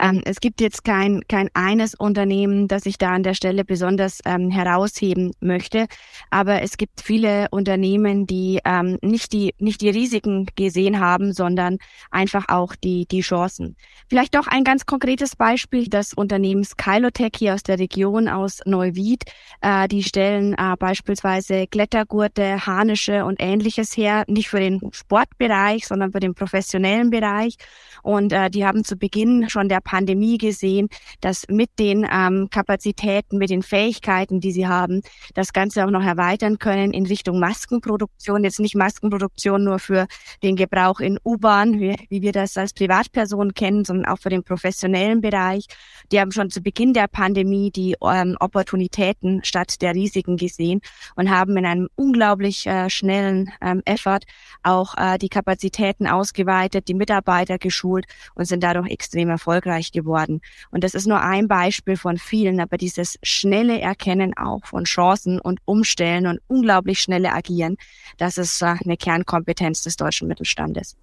Ähm, 0.00 0.22
es 0.24 0.40
gibt 0.40 0.60
jetzt 0.60 0.84
kein, 0.84 1.22
kein 1.28 1.48
eines 1.54 1.94
Unternehmen, 1.94 2.66
das 2.66 2.86
ich 2.86 2.98
da 2.98 3.12
an 3.12 3.22
der 3.22 3.34
Stelle 3.34 3.64
besonders 3.64 4.18
ähm, 4.24 4.50
herausheben 4.50 5.32
möchte. 5.40 5.86
Aber 6.30 6.62
es 6.62 6.76
gibt 6.76 7.00
viele 7.00 7.46
Unternehmen, 7.50 8.26
die 8.26 8.60
ähm, 8.64 8.98
nicht 9.02 9.32
die, 9.32 9.54
nicht 9.58 9.80
die 9.80 9.90
Risiken 9.90 10.46
gesehen 10.56 10.98
haben, 10.98 11.32
sondern 11.32 11.78
einfach 12.10 12.46
auch 12.48 12.74
die, 12.74 13.06
die 13.06 13.20
Chancen. 13.20 13.76
Vielleicht 14.08 14.34
doch 14.34 14.48
ein 14.48 14.64
ganz 14.64 14.84
konkretes 14.86 15.36
Beispiel 15.36 15.88
des 15.88 16.12
Unternehmens 16.14 16.76
Kylotech 16.76 17.32
hier 17.36 17.54
aus 17.54 17.62
der 17.62 17.78
Region 17.78 18.28
aus 18.28 18.60
Neuwied. 18.64 19.24
Äh, 19.60 19.86
die 19.86 20.02
stellen 20.02 20.54
äh, 20.54 20.74
beispielsweise 20.76 21.68
Klettergurte, 21.68 22.66
Harnische 22.66 23.24
und 23.24 23.43
ähnliches 23.44 23.96
her, 23.96 24.24
nicht 24.26 24.48
für 24.48 24.60
den 24.60 24.80
Sportbereich, 24.92 25.86
sondern 25.86 26.12
für 26.12 26.20
den 26.20 26.34
professionellen 26.34 27.10
Bereich. 27.10 27.56
Und 28.02 28.32
äh, 28.32 28.50
die 28.50 28.66
haben 28.66 28.84
zu 28.84 28.96
Beginn 28.96 29.48
schon 29.48 29.68
der 29.68 29.80
Pandemie 29.80 30.38
gesehen, 30.38 30.88
dass 31.20 31.46
mit 31.48 31.70
den 31.78 32.06
ähm, 32.10 32.48
Kapazitäten, 32.50 33.38
mit 33.38 33.50
den 33.50 33.62
Fähigkeiten, 33.62 34.40
die 34.40 34.52
sie 34.52 34.66
haben, 34.66 35.02
das 35.34 35.52
Ganze 35.52 35.84
auch 35.84 35.90
noch 35.90 36.04
erweitern 36.04 36.58
können 36.58 36.92
in 36.92 37.06
Richtung 37.06 37.38
Maskenproduktion. 37.38 38.44
Jetzt 38.44 38.60
nicht 38.60 38.74
Maskenproduktion 38.74 39.64
nur 39.64 39.78
für 39.78 40.06
den 40.42 40.56
Gebrauch 40.56 41.00
in 41.00 41.18
U-Bahn, 41.24 41.80
wie, 41.80 41.96
wie 42.08 42.22
wir 42.22 42.32
das 42.32 42.56
als 42.56 42.72
Privatperson 42.72 43.54
kennen, 43.54 43.84
sondern 43.84 44.06
auch 44.06 44.18
für 44.18 44.30
den 44.30 44.42
professionellen 44.42 45.20
Bereich. 45.20 45.66
Die 46.12 46.20
haben 46.20 46.32
schon 46.32 46.50
zu 46.50 46.60
Beginn 46.60 46.92
der 46.92 47.08
Pandemie 47.08 47.70
die 47.70 47.96
ähm, 48.02 48.36
Opportunitäten 48.40 49.42
statt 49.44 49.80
der 49.82 49.94
Risiken 49.94 50.36
gesehen 50.36 50.80
und 51.16 51.30
haben 51.30 51.56
in 51.56 51.66
einem 51.66 51.88
unglaublich 51.94 52.66
äh, 52.66 52.88
schnellen 52.90 53.33
ähm, 53.60 53.82
Effort 53.84 54.20
auch 54.62 54.94
äh, 54.96 55.18
die 55.18 55.28
Kapazitäten 55.28 56.06
ausgeweitet, 56.06 56.88
die 56.88 56.94
Mitarbeiter 56.94 57.58
geschult 57.58 58.06
und 58.34 58.46
sind 58.46 58.62
dadurch 58.62 58.90
extrem 58.90 59.28
erfolgreich 59.28 59.92
geworden. 59.92 60.40
Und 60.70 60.84
das 60.84 60.94
ist 60.94 61.06
nur 61.06 61.20
ein 61.20 61.48
Beispiel 61.48 61.96
von 61.96 62.18
vielen, 62.18 62.60
aber 62.60 62.76
dieses 62.76 63.18
schnelle 63.22 63.80
Erkennen 63.80 64.36
auch 64.36 64.64
von 64.64 64.84
Chancen 64.84 65.40
und 65.40 65.60
Umstellen 65.64 66.26
und 66.26 66.40
unglaublich 66.46 67.00
schnelle 67.00 67.32
Agieren, 67.32 67.76
das 68.18 68.38
ist 68.38 68.62
äh, 68.62 68.76
eine 68.84 68.96
Kernkompetenz 68.96 69.82
des 69.82 69.96
deutschen 69.96 70.28
Mittelstandes. 70.28 70.96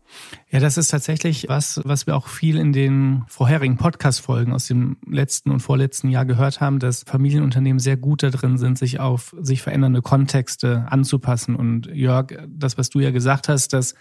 Ja, 0.50 0.60
das 0.60 0.78
ist 0.78 0.90
tatsächlich 0.90 1.48
was, 1.48 1.82
was 1.84 2.08
wir 2.08 2.16
auch 2.16 2.28
viel 2.28 2.58
in 2.58 2.74
den 2.74 3.24
vorherigen 3.28 3.78
Podcast-Folgen 3.78 4.54
aus 4.54 4.68
dem 4.68 4.98
letzten 5.08 5.52
und 5.52 5.62
vorletzten 5.62 6.10
Jahr 6.10 6.26
gehört 6.26 6.62
haben, 6.62 6.80
dass 6.80 7.04
Familienunternehmen 7.04 7.80
sehr 7.80 7.98
gut 7.98 8.24
darin 8.24 8.58
sind, 8.58 8.78
sich 8.78 9.00
auf 9.00 9.36
sich 9.40 9.62
verändernde 9.62 10.02
Kontexte 10.02 10.86
anzupassen. 10.90 11.56
Und 11.56 11.88
Jörg, 11.88 12.21
das, 12.24 12.78
was 12.78 12.90
du 12.90 13.00
ja 13.00 13.12
gesagt 13.12 13.50
hast, 13.50 13.74
dass 13.74 13.96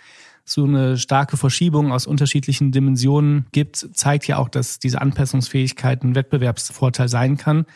so 0.44 0.64
eine 0.64 0.96
starke 0.98 1.36
Verschiebung 1.36 1.92
aus 1.92 2.06
unterschiedlichen 2.06 2.72
Dimensionen 2.72 3.46
gibt, 3.52 3.76
zeigt 3.76 4.26
ja 4.26 4.38
auch, 4.38 4.48
dass 4.48 4.78
diese 4.78 5.00
Anpassungsfähigkeit 5.00 6.02
ein 6.02 6.14
Wettbewerbsvorteil 6.14 7.08
sein 7.08 7.36
kann. 7.36 7.66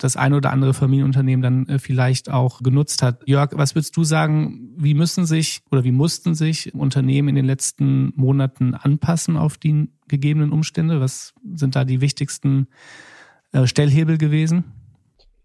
das 0.00 0.16
eine 0.16 0.36
oder 0.36 0.52
andere 0.52 0.74
Familienunternehmen 0.74 1.42
dann 1.42 1.68
äh, 1.68 1.80
vielleicht 1.80 2.30
auch 2.30 2.62
genutzt 2.62 3.02
hat. 3.02 3.20
Jörg, 3.26 3.50
was 3.54 3.74
würdest 3.74 3.96
du 3.96 4.04
sagen, 4.04 4.70
wie 4.76 4.94
müssen 4.94 5.26
sich 5.26 5.62
oder 5.72 5.82
wie 5.82 5.90
mussten 5.90 6.36
sich 6.36 6.72
Unternehmen 6.72 7.30
in 7.30 7.34
den 7.34 7.44
letzten 7.44 8.12
Monaten 8.14 8.74
anpassen 8.74 9.36
auf 9.36 9.58
die 9.58 9.90
gegebenen 10.06 10.52
Umstände? 10.52 11.00
Was 11.00 11.34
sind 11.52 11.74
da 11.74 11.84
die 11.84 12.00
wichtigsten 12.00 12.68
äh, 13.50 13.66
Stellhebel 13.66 14.18
gewesen? 14.18 14.77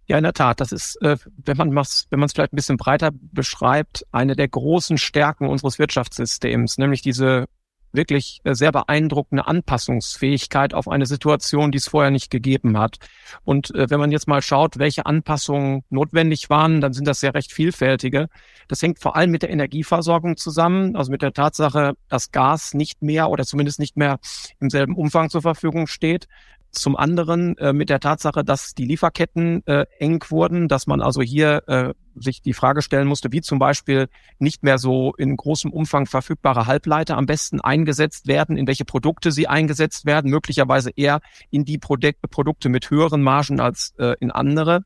Ja, 0.05 0.17
in 0.17 0.23
der 0.23 0.33
Tat. 0.33 0.59
Das 0.59 0.71
ist, 0.71 1.01
äh, 1.01 1.17
wenn 1.37 1.57
man 1.57 1.77
es 1.77 2.07
wenn 2.09 2.27
vielleicht 2.27 2.53
ein 2.53 2.57
bisschen 2.57 2.77
breiter 2.77 3.11
beschreibt, 3.13 4.05
eine 4.11 4.35
der 4.35 4.47
großen 4.47 4.97
Stärken 4.97 5.47
unseres 5.47 5.79
Wirtschaftssystems, 5.79 6.77
nämlich 6.77 7.01
diese 7.01 7.45
wirklich 7.93 8.41
äh, 8.43 8.55
sehr 8.55 8.71
beeindruckende 8.71 9.47
Anpassungsfähigkeit 9.47 10.73
auf 10.73 10.87
eine 10.87 11.05
Situation, 11.05 11.71
die 11.71 11.77
es 11.77 11.87
vorher 11.87 12.11
nicht 12.11 12.31
gegeben 12.31 12.77
hat. 12.77 12.97
Und 13.43 13.73
äh, 13.75 13.89
wenn 13.89 13.99
man 13.99 14.11
jetzt 14.11 14.27
mal 14.27 14.41
schaut, 14.41 14.79
welche 14.79 15.05
Anpassungen 15.05 15.83
notwendig 15.89 16.49
waren, 16.49 16.81
dann 16.81 16.93
sind 16.93 17.07
das 17.07 17.19
sehr 17.19 17.35
recht 17.35 17.53
vielfältige. 17.53 18.29
Das 18.67 18.81
hängt 18.81 18.99
vor 18.99 19.15
allem 19.15 19.29
mit 19.29 19.43
der 19.43 19.51
Energieversorgung 19.51 20.37
zusammen, 20.37 20.95
also 20.95 21.11
mit 21.11 21.21
der 21.21 21.33
Tatsache, 21.33 21.93
dass 22.09 22.31
Gas 22.31 22.73
nicht 22.73 23.01
mehr 23.03 23.29
oder 23.29 23.45
zumindest 23.45 23.79
nicht 23.79 23.95
mehr 23.95 24.19
im 24.59 24.69
selben 24.69 24.95
Umfang 24.95 25.29
zur 25.29 25.43
Verfügung 25.43 25.87
steht. 25.87 26.27
Zum 26.73 26.97
anderen 26.97 27.55
äh, 27.59 27.71
mit 27.71 27.89
der 27.89 27.99
Tatsache, 27.99 28.43
dass 28.43 28.73
die 28.73 28.85
Lieferketten 28.85 29.65
äh, 29.67 29.85
eng 29.99 30.23
wurden, 30.29 30.67
dass 30.67 30.87
man 30.87 31.01
also 31.01 31.21
hier 31.21 31.63
äh, 31.67 31.93
sich 32.15 32.41
die 32.41 32.53
Frage 32.53 32.81
stellen 32.81 33.07
musste, 33.07 33.31
wie 33.31 33.41
zum 33.41 33.59
Beispiel 33.59 34.07
nicht 34.39 34.63
mehr 34.63 34.77
so 34.77 35.13
in 35.17 35.35
großem 35.35 35.71
Umfang 35.71 36.05
verfügbare 36.05 36.67
Halbleiter 36.67 37.17
am 37.17 37.25
besten 37.25 37.61
eingesetzt 37.61 38.27
werden, 38.27 38.57
in 38.57 38.67
welche 38.67 38.85
Produkte 38.85 39.31
sie 39.31 39.47
eingesetzt 39.47 40.05
werden, 40.05 40.29
möglicherweise 40.29 40.91
eher 40.95 41.21
in 41.49 41.65
die 41.65 41.77
Produk 41.77 42.15
Produkte 42.29 42.69
mit 42.69 42.89
höheren 42.89 43.21
Margen 43.21 43.59
als 43.59 43.93
äh, 43.97 44.15
in 44.19 44.31
andere. 44.31 44.83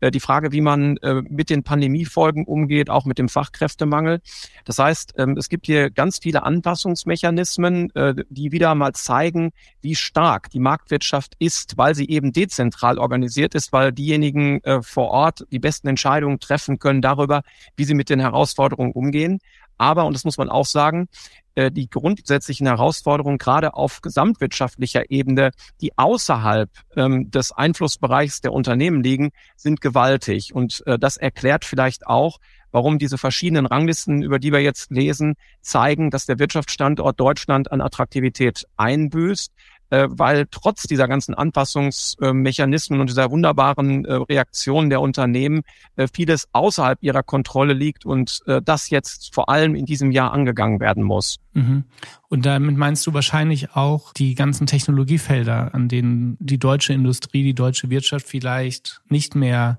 Äh, 0.00 0.10
die 0.10 0.20
Frage, 0.20 0.52
wie 0.52 0.60
man 0.60 0.96
äh, 0.98 1.22
mit 1.28 1.50
den 1.50 1.62
Pandemiefolgen 1.62 2.44
umgeht, 2.44 2.90
auch 2.90 3.04
mit 3.04 3.18
dem 3.18 3.28
Fachkräftemangel. 3.28 4.20
Das 4.64 4.78
heißt, 4.78 5.14
ähm, 5.18 5.36
es 5.36 5.48
gibt 5.48 5.66
hier 5.66 5.90
ganz 5.90 6.18
viele 6.18 6.42
Anpassungsmechanismen, 6.42 7.94
äh, 7.94 8.14
die 8.28 8.52
wieder 8.52 8.74
mal 8.74 8.92
zeigen, 8.92 9.52
wie 9.80 9.94
stark 9.94 10.50
die 10.50 10.58
Marktwirtschaft 10.58 11.34
ist, 11.38 11.78
weil 11.78 11.94
sie 11.94 12.08
eben 12.08 12.32
dezentral 12.32 12.98
organisiert 12.98 13.54
ist, 13.54 13.72
weil 13.72 13.92
diejenigen 13.92 14.62
äh, 14.64 14.82
vor 14.82 15.10
Ort 15.10 15.46
die 15.52 15.58
besten 15.58 15.88
Entscheidungen 15.88 16.40
treffen, 16.40 16.65
treffen 16.66 16.78
können 16.78 17.02
darüber, 17.02 17.42
wie 17.76 17.84
sie 17.84 17.94
mit 17.94 18.10
den 18.10 18.20
Herausforderungen 18.20 18.92
umgehen. 18.92 19.38
Aber, 19.78 20.06
und 20.06 20.14
das 20.14 20.24
muss 20.24 20.38
man 20.38 20.48
auch 20.48 20.64
sagen, 20.64 21.08
äh, 21.54 21.70
die 21.70 21.88
grundsätzlichen 21.88 22.66
Herausforderungen 22.66 23.38
gerade 23.38 23.74
auf 23.74 24.00
gesamtwirtschaftlicher 24.00 25.10
Ebene, 25.10 25.50
die 25.80 25.96
außerhalb 25.98 26.70
ähm, 26.96 27.30
des 27.30 27.52
Einflussbereichs 27.52 28.40
der 28.40 28.52
Unternehmen 28.52 29.02
liegen, 29.02 29.30
sind 29.54 29.80
gewaltig. 29.82 30.54
Und 30.54 30.82
äh, 30.86 30.98
das 30.98 31.18
erklärt 31.18 31.64
vielleicht 31.66 32.06
auch, 32.06 32.38
warum 32.72 32.98
diese 32.98 33.18
verschiedenen 33.18 33.66
Ranglisten, 33.66 34.22
über 34.22 34.38
die 34.38 34.52
wir 34.52 34.60
jetzt 34.60 34.90
lesen, 34.90 35.34
zeigen, 35.60 36.10
dass 36.10 36.26
der 36.26 36.38
Wirtschaftsstandort 36.38 37.18
Deutschland 37.20 37.70
an 37.70 37.80
Attraktivität 37.80 38.64
einbüßt 38.76 39.52
äh, 39.90 40.08
weil 40.10 40.46
trotz 40.50 40.82
dieser 40.84 41.08
ganzen 41.08 41.34
Anpassungsmechanismen 41.34 43.00
und 43.00 43.08
dieser 43.08 43.30
wunderbaren 43.30 44.04
äh, 44.04 44.14
Reaktionen 44.14 44.90
der 44.90 45.00
Unternehmen 45.00 45.62
äh, 45.96 46.08
vieles 46.12 46.48
außerhalb 46.52 47.02
ihrer 47.02 47.22
Kontrolle 47.22 47.72
liegt 47.72 48.06
und 48.06 48.40
äh, 48.46 48.60
das 48.62 48.90
jetzt 48.90 49.34
vor 49.34 49.48
allem 49.48 49.74
in 49.74 49.86
diesem 49.86 50.10
Jahr 50.10 50.32
angegangen 50.32 50.80
werden 50.80 51.02
muss. 51.02 51.38
Mhm. 51.52 51.84
Und 52.28 52.46
damit 52.46 52.76
meinst 52.76 53.06
du 53.06 53.14
wahrscheinlich 53.14 53.72
auch 53.72 54.12
die 54.12 54.34
ganzen 54.34 54.66
Technologiefelder, 54.66 55.74
an 55.74 55.88
denen 55.88 56.36
die 56.40 56.58
deutsche 56.58 56.92
Industrie, 56.92 57.42
die 57.44 57.54
deutsche 57.54 57.90
Wirtschaft 57.90 58.26
vielleicht 58.26 59.00
nicht 59.08 59.34
mehr 59.34 59.78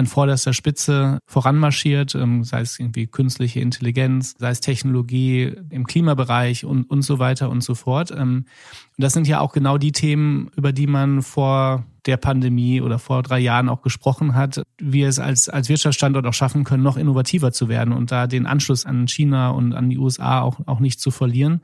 an 0.00 0.06
vorderster 0.06 0.52
Spitze 0.52 1.20
voranmarschiert, 1.26 2.14
ähm, 2.14 2.42
sei 2.42 2.62
es 2.62 2.78
irgendwie 2.78 3.06
künstliche 3.06 3.60
Intelligenz, 3.60 4.34
sei 4.38 4.50
es 4.50 4.60
Technologie 4.60 5.54
im 5.70 5.86
Klimabereich 5.86 6.64
und, 6.64 6.84
und 6.90 7.02
so 7.02 7.18
weiter 7.18 7.50
und 7.50 7.62
so 7.62 7.74
fort. 7.74 8.10
Ähm, 8.10 8.46
und 8.96 9.04
das 9.04 9.12
sind 9.12 9.28
ja 9.28 9.40
auch 9.40 9.52
genau 9.52 9.78
die 9.78 9.92
Themen, 9.92 10.50
über 10.56 10.72
die 10.72 10.86
man 10.86 11.22
vor 11.22 11.84
der 12.06 12.16
Pandemie 12.16 12.80
oder 12.80 12.98
vor 12.98 13.22
drei 13.22 13.38
Jahren 13.38 13.68
auch 13.68 13.82
gesprochen 13.82 14.34
hat, 14.34 14.62
wie 14.78 15.02
es 15.02 15.18
als, 15.18 15.48
als 15.48 15.68
Wirtschaftsstandort 15.68 16.26
auch 16.26 16.34
schaffen 16.34 16.64
können, 16.64 16.82
noch 16.82 16.96
innovativer 16.96 17.52
zu 17.52 17.68
werden 17.68 17.92
und 17.92 18.10
da 18.10 18.26
den 18.26 18.46
Anschluss 18.46 18.86
an 18.86 19.06
China 19.06 19.50
und 19.50 19.74
an 19.74 19.90
die 19.90 19.98
USA 19.98 20.40
auch, 20.40 20.58
auch 20.66 20.80
nicht 20.80 21.00
zu 21.00 21.10
verlieren. 21.10 21.60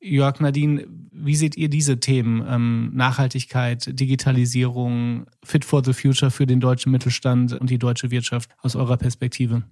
Jörg 0.00 0.40
Nadine, 0.40 0.86
wie 1.10 1.36
seht 1.36 1.56
ihr 1.56 1.68
diese 1.68 1.98
Themen? 1.98 2.44
Ähm, 2.48 2.90
Nachhaltigkeit, 2.94 3.98
Digitalisierung, 3.98 5.26
Fit 5.42 5.64
for 5.64 5.82
the 5.84 5.92
Future 5.92 6.30
für 6.30 6.46
den 6.46 6.60
deutschen 6.60 6.92
Mittelstand 6.92 7.52
und 7.54 7.70
die 7.70 7.78
deutsche 7.78 8.10
Wirtschaft 8.10 8.50
aus 8.62 8.76
eurer 8.76 8.96
Perspektive? 8.96 9.62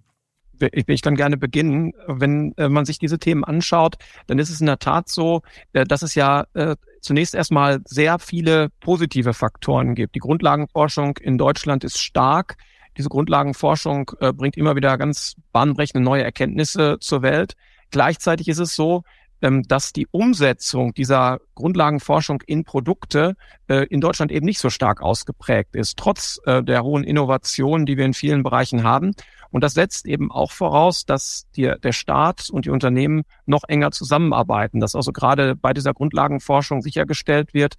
ich, 0.60 0.88
ich 0.88 1.02
kann 1.02 1.16
gerne 1.16 1.36
beginnen. 1.36 1.92
Wenn 2.06 2.52
äh, 2.56 2.68
man 2.68 2.84
sich 2.84 2.98
diese 2.98 3.18
Themen 3.18 3.44
anschaut, 3.44 3.96
dann 4.26 4.38
ist 4.38 4.50
es 4.50 4.60
in 4.60 4.66
der 4.66 4.78
Tat 4.78 5.08
so, 5.08 5.42
äh, 5.72 5.84
dass 5.84 6.02
es 6.02 6.14
ja 6.14 6.46
äh, 6.54 6.76
zunächst 7.00 7.34
erstmal 7.34 7.80
sehr 7.84 8.18
viele 8.18 8.68
positive 8.80 9.34
Faktoren 9.34 9.94
gibt. 9.94 10.14
Die 10.14 10.20
Grundlagenforschung 10.20 11.16
in 11.18 11.38
Deutschland 11.38 11.84
ist 11.84 12.00
stark. 12.00 12.56
Diese 12.96 13.08
Grundlagenforschung 13.08 14.10
äh, 14.20 14.32
bringt 14.32 14.56
immer 14.56 14.76
wieder 14.76 14.96
ganz 14.98 15.34
bahnbrechende 15.52 16.02
neue 16.02 16.22
Erkenntnisse 16.22 16.98
zur 17.00 17.22
Welt. 17.22 17.54
Gleichzeitig 17.90 18.48
ist 18.48 18.58
es 18.58 18.74
so, 18.74 19.02
dass 19.66 19.92
die 19.92 20.06
Umsetzung 20.10 20.94
dieser 20.94 21.38
Grundlagenforschung 21.54 22.42
in 22.46 22.64
Produkte 22.64 23.36
äh, 23.68 23.86
in 23.86 24.00
Deutschland 24.00 24.32
eben 24.32 24.46
nicht 24.46 24.58
so 24.58 24.70
stark 24.70 25.02
ausgeprägt 25.02 25.76
ist, 25.76 25.98
trotz 25.98 26.40
äh, 26.46 26.62
der 26.62 26.82
hohen 26.82 27.04
Innovationen, 27.04 27.86
die 27.86 27.96
wir 27.96 28.04
in 28.04 28.14
vielen 28.14 28.42
Bereichen 28.42 28.82
haben. 28.82 29.12
Und 29.50 29.62
das 29.62 29.74
setzt 29.74 30.06
eben 30.06 30.32
auch 30.32 30.50
voraus, 30.50 31.04
dass 31.04 31.46
die, 31.56 31.72
der 31.82 31.92
Staat 31.92 32.48
und 32.50 32.64
die 32.64 32.70
Unternehmen 32.70 33.22
noch 33.46 33.62
enger 33.68 33.90
zusammenarbeiten, 33.92 34.80
dass 34.80 34.94
also 34.94 35.12
gerade 35.12 35.54
bei 35.54 35.72
dieser 35.72 35.92
Grundlagenforschung 35.92 36.82
sichergestellt 36.82 37.54
wird, 37.54 37.74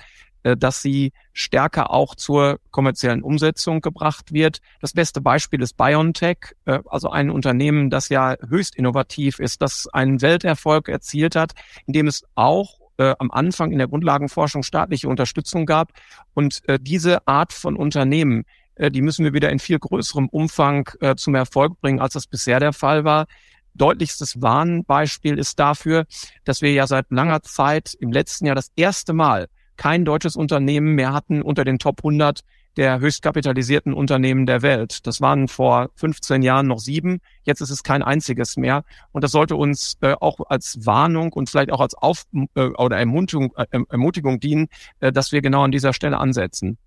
dass 0.53 0.81
sie 0.81 1.11
stärker 1.33 1.91
auch 1.91 2.15
zur 2.15 2.59
kommerziellen 2.71 3.23
Umsetzung 3.23 3.81
gebracht 3.81 4.31
wird. 4.31 4.59
Das 4.79 4.93
beste 4.93 5.21
Beispiel 5.21 5.61
ist 5.61 5.75
BioNTech, 5.75 6.37
äh, 6.65 6.79
also 6.85 7.09
ein 7.09 7.29
Unternehmen, 7.29 7.89
das 7.89 8.09
ja 8.09 8.35
höchst 8.47 8.75
innovativ 8.75 9.39
ist, 9.39 9.61
das 9.61 9.87
einen 9.91 10.21
Welterfolg 10.21 10.87
erzielt 10.87 11.35
hat, 11.35 11.53
indem 11.85 12.07
es 12.07 12.23
auch 12.35 12.79
äh, 12.97 13.15
am 13.19 13.31
Anfang 13.31 13.71
in 13.71 13.77
der 13.77 13.87
Grundlagenforschung 13.87 14.63
staatliche 14.63 15.09
Unterstützung 15.09 15.65
gab. 15.65 15.91
Und 16.33 16.61
äh, 16.67 16.79
diese 16.79 17.27
Art 17.27 17.51
von 17.51 17.75
Unternehmen, 17.75 18.45
äh, 18.75 18.91
die 18.91 19.01
müssen 19.01 19.25
wir 19.25 19.33
wieder 19.33 19.49
in 19.49 19.59
viel 19.59 19.79
größerem 19.79 20.29
Umfang 20.29 20.89
äh, 21.01 21.15
zum 21.15 21.35
Erfolg 21.35 21.79
bringen, 21.81 21.99
als 21.99 22.13
das 22.13 22.27
bisher 22.27 22.59
der 22.59 22.73
Fall 22.73 23.03
war. 23.03 23.25
Deutlichstes 23.73 24.41
Warnbeispiel 24.41 25.37
ist 25.37 25.59
dafür, 25.59 26.05
dass 26.45 26.61
wir 26.61 26.71
ja 26.71 26.87
seit 26.87 27.11
langer 27.11 27.41
Zeit 27.41 27.93
im 27.99 28.11
letzten 28.11 28.45
Jahr 28.45 28.55
das 28.55 28.71
erste 28.75 29.11
Mal 29.11 29.47
kein 29.77 30.05
deutsches 30.05 30.35
Unternehmen 30.35 30.95
mehr 30.95 31.13
hatten 31.13 31.41
unter 31.41 31.63
den 31.63 31.79
Top 31.79 31.99
100 31.99 32.41
der 32.77 32.99
höchstkapitalisierten 32.99 33.93
Unternehmen 33.93 34.45
der 34.45 34.61
Welt. 34.61 35.07
Das 35.07 35.21
waren 35.21 35.47
vor 35.47 35.89
15 35.95 36.41
Jahren 36.41 36.67
noch 36.67 36.79
sieben, 36.79 37.19
jetzt 37.43 37.61
ist 37.61 37.69
es 37.69 37.83
kein 37.83 38.03
einziges 38.03 38.57
mehr. 38.57 38.83
Und 39.11 39.23
das 39.23 39.31
sollte 39.31 39.55
uns 39.55 39.97
äh, 40.01 40.13
auch 40.19 40.39
als 40.49 40.85
Warnung 40.85 41.31
und 41.33 41.49
vielleicht 41.49 41.71
auch 41.71 41.79
als 41.79 41.95
Auf 41.95 42.23
äh, 42.55 42.61
oder 42.61 42.97
Ermutigung, 42.97 43.53
äh, 43.55 43.65
Ermutigung 43.89 44.39
dienen, 44.39 44.67
äh, 44.99 45.11
dass 45.11 45.31
wir 45.31 45.41
genau 45.41 45.63
an 45.63 45.71
dieser 45.71 45.93
Stelle 45.93 46.17
ansetzen 46.17 46.77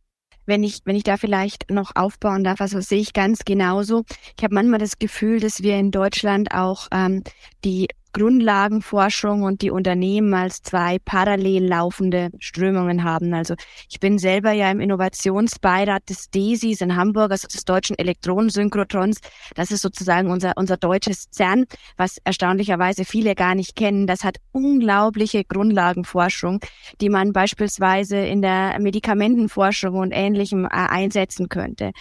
wenn 0.48 0.62
ich, 0.62 0.80
wenn 0.86 0.96
ich 0.96 1.04
da 1.04 1.18
vielleicht 1.18 1.70
noch 1.70 1.94
aufbauen 1.94 2.42
darf, 2.42 2.62
also 2.62 2.80
sehe 2.80 3.00
ich 3.00 3.12
ganz 3.12 3.44
genauso. 3.44 4.04
Ich 4.36 4.42
habe 4.42 4.54
manchmal 4.54 4.78
das 4.78 4.98
Gefühl, 4.98 5.40
dass 5.40 5.62
wir 5.62 5.78
in 5.78 5.90
Deutschland 5.90 6.52
auch 6.52 6.88
ähm, 6.90 7.22
die 7.66 7.88
Grundlagenforschung 8.12 9.42
und 9.42 9.62
die 9.62 9.70
Unternehmen 9.70 10.34
als 10.34 10.62
zwei 10.62 10.98
parallel 10.98 11.66
laufende 11.66 12.30
Strömungen 12.38 13.04
haben. 13.04 13.34
Also 13.34 13.54
ich 13.90 14.00
bin 14.00 14.18
selber 14.18 14.52
ja 14.52 14.70
im 14.70 14.80
Innovationsbeirat 14.80 16.08
des 16.08 16.30
DESIs 16.30 16.80
in 16.80 16.96
Hamburg, 16.96 17.30
also 17.30 17.48
des 17.48 17.64
Deutschen 17.64 17.98
Elektronensynchrotrons. 17.98 19.20
Das 19.54 19.70
ist 19.70 19.82
sozusagen 19.82 20.30
unser, 20.30 20.52
unser 20.56 20.76
deutsches 20.76 21.28
CERN, 21.30 21.64
was 21.96 22.18
erstaunlicherweise 22.24 23.04
viele 23.04 23.34
gar 23.34 23.54
nicht 23.54 23.76
kennen. 23.76 24.06
Das 24.06 24.24
hat 24.24 24.38
unglaubliche 24.52 25.44
Grundlagenforschung, 25.44 26.60
die 27.00 27.08
man 27.08 27.32
beispielsweise 27.32 28.16
in 28.18 28.42
der 28.42 28.78
Medikamentenforschung 28.78 29.96
und 29.96 30.12
Ähnlichem 30.12 30.64
äh, 30.64 30.68
einsetzen 30.70 31.48
könnte. 31.48 31.92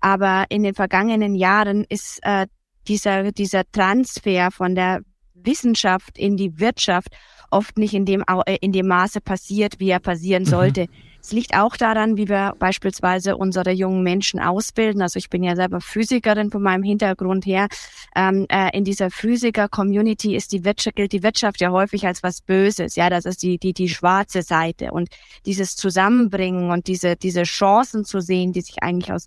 Aber 0.00 0.44
in 0.50 0.62
den 0.62 0.74
vergangenen 0.74 1.34
Jahren 1.34 1.84
ist 1.88 2.20
äh, 2.22 2.46
dieser, 2.86 3.32
dieser 3.32 3.64
Transfer 3.72 4.50
von 4.50 4.74
der 4.74 5.00
Wissenschaft 5.44 6.18
in 6.18 6.36
die 6.36 6.58
Wirtschaft 6.58 7.08
oft 7.50 7.78
nicht 7.78 7.94
in 7.94 8.04
dem, 8.04 8.24
äh, 8.46 8.56
in 8.60 8.72
dem 8.72 8.88
Maße 8.88 9.20
passiert, 9.20 9.78
wie 9.78 9.90
er 9.90 10.00
passieren 10.00 10.44
mhm. 10.44 10.48
sollte. 10.48 10.86
Es 11.20 11.32
liegt 11.32 11.56
auch 11.56 11.76
daran, 11.76 12.16
wie 12.16 12.28
wir 12.28 12.54
beispielsweise 12.58 13.36
unsere 13.36 13.72
jungen 13.72 14.04
Menschen 14.04 14.38
ausbilden. 14.38 15.02
Also 15.02 15.18
ich 15.18 15.28
bin 15.28 15.42
ja 15.42 15.56
selber 15.56 15.80
Physikerin 15.80 16.52
von 16.52 16.62
meinem 16.62 16.84
Hintergrund 16.84 17.46
her. 17.46 17.66
Ähm, 18.14 18.46
äh, 18.48 18.76
in 18.76 18.84
dieser 18.84 19.10
Physiker-Community 19.10 20.36
ist 20.36 20.52
die 20.52 20.64
Wirtschaft, 20.64 20.94
gilt 20.94 21.12
die 21.12 21.24
Wirtschaft 21.24 21.60
ja 21.60 21.72
häufig 21.72 22.06
als 22.06 22.22
was 22.22 22.42
Böses. 22.42 22.94
Ja, 22.94 23.10
das 23.10 23.24
ist 23.24 23.42
die, 23.42 23.58
die, 23.58 23.72
die 23.72 23.88
schwarze 23.88 24.42
Seite. 24.42 24.92
Und 24.92 25.08
dieses 25.46 25.74
Zusammenbringen 25.74 26.70
und 26.70 26.86
diese, 26.86 27.16
diese 27.16 27.42
Chancen 27.42 28.04
zu 28.04 28.20
sehen, 28.20 28.52
die 28.52 28.60
sich 28.60 28.84
eigentlich 28.84 29.12
aus 29.12 29.26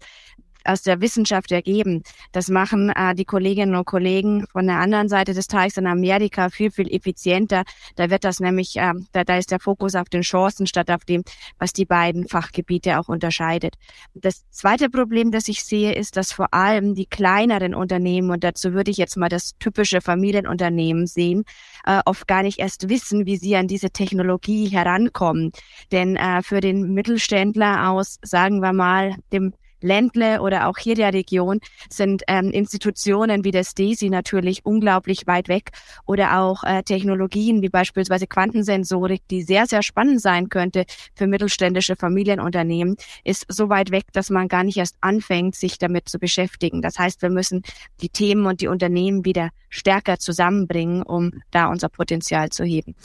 aus 0.65 0.81
der 0.81 1.01
Wissenschaft 1.01 1.51
ergeben. 1.51 2.03
Das 2.31 2.49
machen 2.49 2.89
äh, 2.89 3.15
die 3.15 3.25
Kolleginnen 3.25 3.75
und 3.75 3.85
Kollegen 3.85 4.45
von 4.51 4.67
der 4.67 4.77
anderen 4.77 5.09
Seite 5.09 5.33
des 5.33 5.47
Teichs 5.47 5.77
in 5.77 5.87
Amerika 5.87 6.49
viel, 6.49 6.71
viel 6.71 6.93
effizienter. 6.93 7.63
Da 7.95 8.09
wird 8.09 8.23
das 8.23 8.39
nämlich, 8.39 8.77
äh, 8.77 8.93
da, 9.11 9.23
da 9.23 9.37
ist 9.37 9.51
der 9.51 9.59
Fokus 9.59 9.95
auf 9.95 10.09
den 10.09 10.21
Chancen 10.21 10.67
statt 10.67 10.91
auf 10.91 11.05
dem, 11.05 11.23
was 11.57 11.73
die 11.73 11.85
beiden 11.85 12.27
Fachgebiete 12.27 12.99
auch 12.99 13.07
unterscheidet. 13.07 13.75
Das 14.13 14.49
zweite 14.49 14.89
Problem, 14.89 15.31
das 15.31 15.47
ich 15.47 15.63
sehe, 15.63 15.93
ist, 15.93 16.17
dass 16.17 16.31
vor 16.31 16.53
allem 16.53 16.95
die 16.95 17.05
kleineren 17.05 17.73
Unternehmen, 17.73 18.31
und 18.31 18.43
dazu 18.43 18.73
würde 18.73 18.91
ich 18.91 18.97
jetzt 18.97 19.17
mal 19.17 19.29
das 19.29 19.57
typische 19.59 20.01
Familienunternehmen 20.01 21.07
sehen, 21.07 21.43
äh, 21.85 22.01
oft 22.05 22.27
gar 22.27 22.43
nicht 22.43 22.59
erst 22.59 22.89
wissen, 22.89 23.25
wie 23.25 23.37
sie 23.37 23.55
an 23.55 23.67
diese 23.67 23.91
Technologie 23.91 24.67
herankommen. 24.67 25.51
Denn 25.91 26.15
äh, 26.15 26.43
für 26.43 26.59
den 26.59 26.93
Mittelständler 26.93 27.89
aus, 27.89 28.19
sagen 28.21 28.61
wir 28.61 28.73
mal, 28.73 29.15
dem 29.31 29.53
Ländle 29.81 30.41
oder 30.41 30.67
auch 30.67 30.77
hier 30.77 30.95
der 30.95 31.13
Region 31.13 31.59
sind 31.89 32.23
ähm, 32.27 32.51
Institutionen 32.51 33.43
wie 33.43 33.51
das 33.51 33.73
DESI 33.73 34.09
natürlich 34.09 34.65
unglaublich 34.65 35.27
weit 35.27 35.47
weg 35.47 35.71
oder 36.05 36.39
auch 36.39 36.63
äh, 36.63 36.83
Technologien 36.83 37.61
wie 37.61 37.69
beispielsweise 37.69 38.27
Quantensensorik, 38.27 39.21
die 39.29 39.41
sehr, 39.41 39.65
sehr 39.65 39.83
spannend 39.83 40.21
sein 40.21 40.49
könnte 40.49 40.85
für 41.15 41.27
mittelständische 41.27 41.95
Familienunternehmen, 41.95 42.97
ist 43.23 43.45
so 43.47 43.69
weit 43.69 43.91
weg, 43.91 44.05
dass 44.13 44.29
man 44.29 44.47
gar 44.47 44.63
nicht 44.63 44.77
erst 44.77 44.97
anfängt, 45.01 45.55
sich 45.55 45.77
damit 45.77 46.09
zu 46.09 46.19
beschäftigen. 46.19 46.81
Das 46.81 46.97
heißt, 46.99 47.21
wir 47.21 47.29
müssen 47.29 47.63
die 48.01 48.09
Themen 48.09 48.45
und 48.45 48.61
die 48.61 48.67
Unternehmen 48.67 49.25
wieder 49.25 49.49
stärker 49.69 50.19
zusammenbringen, 50.19 51.03
um 51.03 51.31
da 51.51 51.67
unser 51.67 51.89
Potenzial 51.89 52.49
zu 52.49 52.63
heben. 52.63 52.95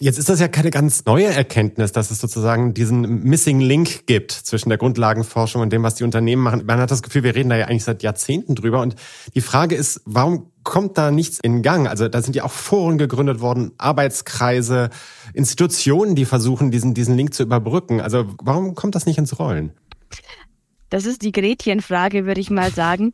Jetzt 0.00 0.18
ist 0.18 0.28
das 0.28 0.40
ja 0.40 0.48
keine 0.48 0.70
ganz 0.70 1.04
neue 1.04 1.26
Erkenntnis, 1.26 1.92
dass 1.92 2.10
es 2.10 2.18
sozusagen 2.20 2.74
diesen 2.74 3.22
Missing 3.22 3.60
Link 3.60 4.06
gibt 4.06 4.32
zwischen 4.32 4.68
der 4.68 4.76
Grundlagenforschung 4.76 5.62
und 5.62 5.72
dem, 5.72 5.84
was 5.84 5.94
die 5.94 6.02
Unternehmen 6.02 6.42
machen. 6.42 6.66
Man 6.66 6.80
hat 6.80 6.90
das 6.90 7.02
Gefühl, 7.02 7.22
wir 7.22 7.36
reden 7.36 7.50
da 7.50 7.56
ja 7.56 7.66
eigentlich 7.66 7.84
seit 7.84 8.02
Jahrzehnten 8.02 8.56
drüber. 8.56 8.80
Und 8.80 8.96
die 9.36 9.40
Frage 9.40 9.76
ist, 9.76 10.00
warum 10.04 10.50
kommt 10.64 10.98
da 10.98 11.12
nichts 11.12 11.38
in 11.38 11.62
Gang? 11.62 11.86
Also 11.86 12.08
da 12.08 12.22
sind 12.22 12.34
ja 12.34 12.42
auch 12.42 12.50
Foren 12.50 12.98
gegründet 12.98 13.40
worden, 13.40 13.70
Arbeitskreise, 13.78 14.90
Institutionen, 15.32 16.16
die 16.16 16.24
versuchen, 16.24 16.72
diesen, 16.72 16.94
diesen 16.94 17.16
Link 17.16 17.32
zu 17.32 17.44
überbrücken. 17.44 18.00
Also 18.00 18.26
warum 18.42 18.74
kommt 18.74 18.96
das 18.96 19.06
nicht 19.06 19.18
ins 19.18 19.38
Rollen? 19.38 19.72
Das 20.90 21.06
ist 21.06 21.22
die 21.22 21.32
Gretchenfrage, 21.32 22.26
würde 22.26 22.40
ich 22.40 22.50
mal 22.50 22.72
sagen. 22.72 23.12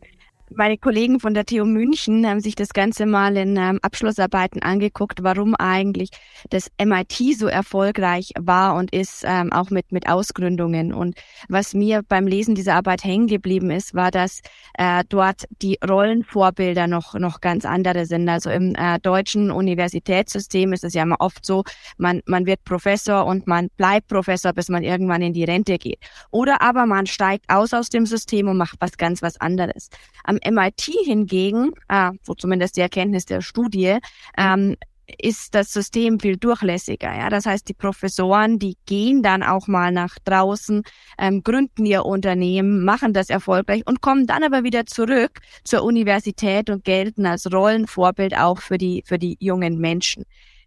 Meine 0.53 0.79
Kollegen 0.79 1.21
von 1.21 1.33
der 1.33 1.47
TU 1.47 1.65
München 1.65 2.27
haben 2.27 2.41
sich 2.41 2.57
das 2.57 2.71
Ganze 2.71 3.07
mal 3.07 3.37
in 3.37 3.57
ähm, 3.57 3.79
Abschlussarbeiten 3.83 4.61
angeguckt, 4.63 5.23
warum 5.23 5.55
eigentlich 5.55 6.11
das 6.51 6.73
MIT 6.85 7.39
so 7.39 7.47
erfolgreich 7.47 8.33
war 8.37 8.75
und 8.75 8.93
ist, 8.93 9.23
ähm, 9.25 9.53
auch 9.53 9.71
mit, 9.71 9.93
mit 9.93 10.09
Ausgründungen. 10.09 10.93
Und 10.93 11.15
was 11.49 11.73
mir 11.73 12.03
beim 12.03 12.27
Lesen 12.27 12.57
dieser 12.57 12.75
Arbeit 12.75 13.05
hängen 13.05 13.29
geblieben 13.29 13.71
ist, 13.71 13.95
war, 13.95 14.11
dass 14.11 14.41
äh, 14.75 15.05
dort 15.09 15.45
die 15.63 15.79
Rollenvorbilder 15.89 16.89
noch, 16.89 17.15
noch 17.15 17.41
ganz 17.41 17.65
andere 17.65 18.05
sind. 18.07 18.29
Also 18.29 18.51
im 18.51 18.75
äh, 18.75 18.99
deutschen 18.99 19.53
Universitätssystem 19.53 20.73
ist 20.73 20.83
es 20.83 20.95
ja 20.95 21.05
immer 21.05 21.21
oft 21.21 21.47
so, 21.47 21.63
man, 21.97 22.23
man 22.27 22.45
wird 22.47 22.65
Professor 22.65 23.25
und 23.25 23.47
man 23.47 23.69
bleibt 23.77 24.09
Professor, 24.09 24.53
bis 24.53 24.69
man 24.69 24.83
irgendwann 24.83 25.23
in 25.23 25.33
die 25.33 25.45
Rente 25.45 25.79
geht. 25.79 26.01
Oder 26.33 26.61
aber 26.61 26.87
man 26.87 27.07
steigt 27.07 27.45
aus 27.49 27.73
aus 27.73 27.89
dem 27.89 28.05
System 28.05 28.49
und 28.49 28.57
macht 28.57 28.79
was 28.81 28.97
ganz 28.97 29.23
was 29.23 29.41
anderes. 29.41 29.91
Am 30.25 30.40
MIT 30.45 30.91
hingegen, 31.05 31.73
äh, 31.89 32.11
so 32.23 32.35
zumindest 32.35 32.77
die 32.77 32.81
Erkenntnis 32.81 33.25
der 33.25 33.41
Studie, 33.41 33.99
ähm, 34.37 34.77
ist 35.19 35.55
das 35.55 35.73
System 35.73 36.21
viel 36.21 36.37
durchlässiger. 36.37 37.15
Ja? 37.15 37.31
Das 37.31 37.47
heißt, 37.47 37.69
die 37.69 37.75
Professoren, 37.75 38.59
die 38.59 38.77
gehen 38.87 39.23
dann 39.23 39.43
auch 39.43 39.67
mal 39.67 39.91
nach 39.93 40.17
draußen, 40.25 40.83
ähm, 41.19 41.43
gründen 41.43 41.85
ihr 41.87 42.05
Unternehmen, 42.05 42.85
machen 42.85 43.13
das 43.13 43.31
erfolgreich 43.31 43.83
und 43.87 44.01
kommen 44.01 44.27
dann 44.27 44.45
aber 44.45 44.65
wieder 44.65 44.87
zurück 44.87 45.41
zur 45.65 45.83
Universität 45.83 46.71
und 46.71 46.85
gelten 46.85 47.27
als 47.27 47.53
Rollenvorbild 47.53 48.37
auch 48.37 48.61
für 48.61 48.79
die, 48.79 49.03
für 49.07 49.19
die 49.19 49.37
jungen 49.41 49.79
Menschen 49.79 50.25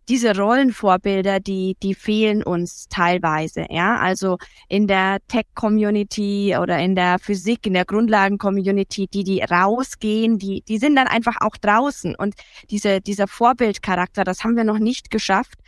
diese 0.09 0.37
Rollenvorbilder, 0.37 1.39
die, 1.39 1.75
die 1.81 1.95
fehlen 1.95 2.43
uns 2.43 2.87
teilweise, 2.89 3.65
ja. 3.69 3.97
Also 3.97 4.37
in 4.67 4.87
der 4.87 5.19
Tech-Community 5.27 6.55
oder 6.59 6.79
in 6.79 6.95
der 6.95 7.19
Physik, 7.19 7.65
in 7.65 7.73
der 7.73 7.85
Grundlagen-Community, 7.85 9.07
die, 9.07 9.23
die 9.23 9.41
rausgehen, 9.41 10.37
die, 10.39 10.63
die 10.67 10.77
sind 10.77 10.95
dann 10.95 11.07
einfach 11.07 11.37
auch 11.39 11.57
draußen. 11.57 12.15
Und 12.15 12.35
diese, 12.69 13.01
dieser 13.01 13.27
Vorbildcharakter, 13.27 14.23
das 14.23 14.43
haben 14.43 14.57
wir 14.57 14.63
noch 14.63 14.79
nicht 14.79 15.09
geschafft, 15.09 15.59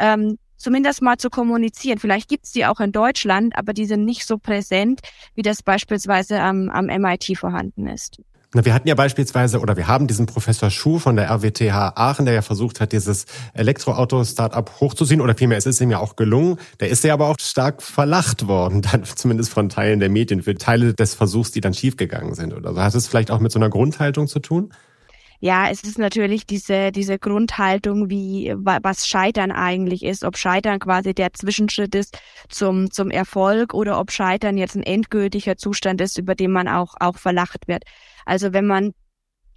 ähm, 0.00 0.38
zumindest 0.56 1.02
mal 1.02 1.18
zu 1.18 1.30
kommunizieren. 1.30 1.98
Vielleicht 1.98 2.28
gibt's 2.28 2.52
die 2.52 2.66
auch 2.66 2.80
in 2.80 2.92
Deutschland, 2.92 3.56
aber 3.56 3.72
die 3.72 3.86
sind 3.86 4.04
nicht 4.04 4.26
so 4.26 4.38
präsent, 4.38 5.00
wie 5.34 5.42
das 5.42 5.62
beispielsweise 5.62 6.40
am, 6.40 6.70
am 6.70 6.86
MIT 6.86 7.36
vorhanden 7.36 7.86
ist. 7.86 8.20
Na, 8.56 8.64
wir 8.64 8.72
hatten 8.72 8.86
ja 8.86 8.94
beispielsweise, 8.94 9.58
oder 9.58 9.76
wir 9.76 9.88
haben 9.88 10.06
diesen 10.06 10.26
Professor 10.26 10.70
Schuh 10.70 11.00
von 11.00 11.16
der 11.16 11.28
RWTH 11.28 11.94
Aachen, 11.96 12.24
der 12.24 12.34
ja 12.34 12.42
versucht 12.42 12.80
hat, 12.80 12.92
dieses 12.92 13.26
Elektroauto-Startup 13.52 14.80
hochzuziehen, 14.80 15.20
oder 15.20 15.34
vielmehr, 15.34 15.58
es 15.58 15.66
ist 15.66 15.80
ihm 15.80 15.90
ja 15.90 15.98
auch 15.98 16.14
gelungen. 16.14 16.58
Der 16.78 16.88
ist 16.88 17.02
ja 17.02 17.14
aber 17.14 17.26
auch 17.26 17.36
stark 17.40 17.82
verlacht 17.82 18.46
worden, 18.46 18.80
dann 18.92 19.02
zumindest 19.02 19.52
von 19.52 19.68
Teilen 19.68 19.98
der 19.98 20.08
Medien, 20.08 20.44
für 20.44 20.54
Teile 20.54 20.94
des 20.94 21.14
Versuchs, 21.14 21.50
die 21.50 21.60
dann 21.60 21.74
schiefgegangen 21.74 22.34
sind 22.34 22.54
oder 22.54 22.74
so. 22.74 22.80
Hat 22.80 22.94
es 22.94 23.08
vielleicht 23.08 23.32
auch 23.32 23.40
mit 23.40 23.50
so 23.50 23.58
einer 23.58 23.70
Grundhaltung 23.70 24.28
zu 24.28 24.38
tun? 24.38 24.72
Ja, 25.40 25.68
es 25.68 25.82
ist 25.82 25.98
natürlich 25.98 26.46
diese, 26.46 26.92
diese 26.92 27.18
Grundhaltung, 27.18 28.08
wie, 28.08 28.54
was 28.56 29.08
Scheitern 29.08 29.50
eigentlich 29.50 30.04
ist, 30.04 30.22
ob 30.24 30.38
Scheitern 30.38 30.78
quasi 30.78 31.12
der 31.12 31.32
Zwischenschritt 31.32 31.94
ist 31.96 32.16
zum, 32.48 32.90
zum 32.92 33.10
Erfolg 33.10 33.74
oder 33.74 33.98
ob 33.98 34.12
Scheitern 34.12 34.56
jetzt 34.56 34.76
ein 34.76 34.84
endgültiger 34.84 35.56
Zustand 35.56 36.00
ist, 36.00 36.18
über 36.18 36.34
den 36.34 36.52
man 36.52 36.68
auch, 36.68 36.94
auch 37.00 37.18
verlacht 37.18 37.66
wird. 37.66 37.82
Also 38.24 38.52
wenn 38.52 38.66
man 38.66 38.92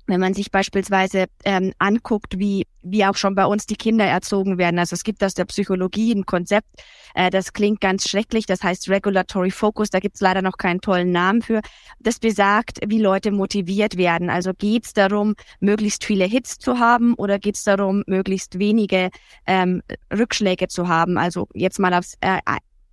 wenn 0.08 0.22
man 0.22 0.34
sich 0.34 0.52
beispielsweise 0.52 1.26
ähm, 1.44 1.74
anguckt, 1.78 2.40
wie, 2.40 2.66
wie 2.82 3.06
auch 3.06 3.16
schon 3.16 3.36
bei 3.36 3.46
uns 3.46 3.66
die 3.66 3.76
Kinder 3.76 4.06
erzogen 4.06 4.58
werden. 4.58 4.80
Also 4.80 4.94
es 4.94 5.04
gibt 5.04 5.24
aus 5.24 5.34
der 5.34 5.46
Psychologie 5.46 6.14
ein 6.14 6.26
Konzept, 6.26 6.68
äh, 7.14 7.30
das 7.30 7.54
klingt 7.54 7.82
ganz 7.82 8.10
schrecklich, 8.10 8.46
das 8.46 8.64
heißt 8.64 8.90
Regulatory 8.90 9.52
Focus, 9.52 9.90
da 9.90 10.00
gibt 10.00 10.16
es 10.16 10.22
leider 10.22 10.42
noch 10.42 10.58
keinen 10.58 10.82
tollen 10.82 11.12
Namen 11.12 11.42
für. 11.42 11.60
Das 12.00 12.20
besagt, 12.20 12.80
wie 12.88 13.00
Leute 13.00 13.32
motiviert 13.32 13.98
werden. 13.98 14.30
Also 14.30 14.54
geht 14.58 14.86
es 14.86 14.94
darum, 14.94 15.36
möglichst 15.60 16.06
viele 16.06 16.26
Hits 16.26 16.58
zu 16.58 16.80
haben 16.80 17.14
oder 17.16 17.38
geht 17.38 17.56
es 17.56 17.64
darum, 17.64 18.04
möglichst 18.08 18.60
wenige 18.60 19.10
ähm, 19.46 19.82
Rückschläge 20.12 20.70
zu 20.70 20.88
haben? 20.88 21.18
Also 21.18 21.48
jetzt 21.54 21.80
mal 21.80 21.94
aufs 21.94 22.16
äh, 22.22 22.40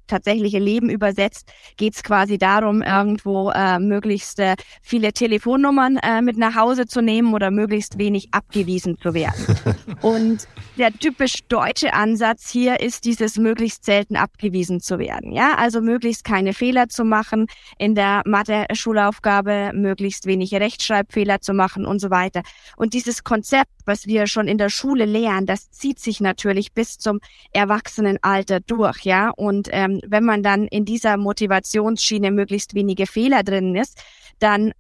tatsächliche 0.07 0.59
Leben 0.59 0.91
übersetzt, 0.91 1.53
geht 1.77 1.95
es 1.95 2.03
quasi 2.03 2.39
darum, 2.39 2.83
irgendwo 2.83 3.51
äh, 3.51 3.79
möglichst 3.79 4.39
äh, 4.39 4.57
viele 4.83 5.13
Telefonnummern 5.13 5.99
äh, 5.99 6.23
mit 6.23 6.37
nach 6.37 6.55
Hause 6.55 6.87
zu 6.87 7.01
nehmen 7.01 7.35
oder 7.35 7.51
möglichst 7.51 7.99
wenig 7.99 8.29
abgewiesen 8.33 8.99
zu 8.99 9.15
werden. 9.15 9.57
Und 10.03 10.49
der 10.77 10.93
typisch 10.93 11.45
deutsche 11.49 11.95
Ansatz 11.95 12.51
hier 12.51 12.81
ist 12.81 13.05
dieses 13.05 13.37
möglichst 13.37 13.85
selten 13.85 14.17
abgewiesen 14.17 14.81
zu 14.81 14.99
werden. 14.99 15.33
Ja, 15.33 15.55
also 15.57 15.81
möglichst 15.81 16.25
keine 16.25 16.53
Fehler 16.53 16.89
zu 16.89 17.05
machen 17.05 17.47
in 17.79 17.95
der 17.95 18.23
Mathe-Schulaufgabe, 18.27 19.73
möglichst 19.75 20.27
wenig 20.27 20.53
Rechtschreibfehler 20.55 21.41
zu 21.41 21.55
machen 21.55 21.87
und 21.87 22.01
so 22.01 22.11
weiter. 22.11 22.43
Und 22.77 22.95
dieses 22.95 23.25
Konzept, 23.25 23.71
was 23.87 24.07
wir 24.07 24.27
schon 24.27 24.49
in 24.49 24.59
der 24.59 24.69
Schule 24.69 25.05
lernen, 25.05 25.47
das 25.47 25.71
zieht 25.71 25.99
sich 25.99 26.21
natürlich 26.21 26.73
bis 26.73 26.99
zum 26.99 27.21
Erwachsenenalter 27.53 28.61
durch. 28.61 29.03
Ja, 29.03 29.31
und 29.31 29.69
ähm, 29.71 29.94
wenn 30.07 30.25
man 30.25 30.43
dann 30.43 30.67
in 30.67 30.85
dieser 30.85 31.17
Motivationsschiene 31.17 32.31
möglichst 32.31 32.75
wenige 32.75 33.07
Fehler 33.07 33.43
drin 33.43 33.75
ist, 33.77 34.03
dann 34.39 34.73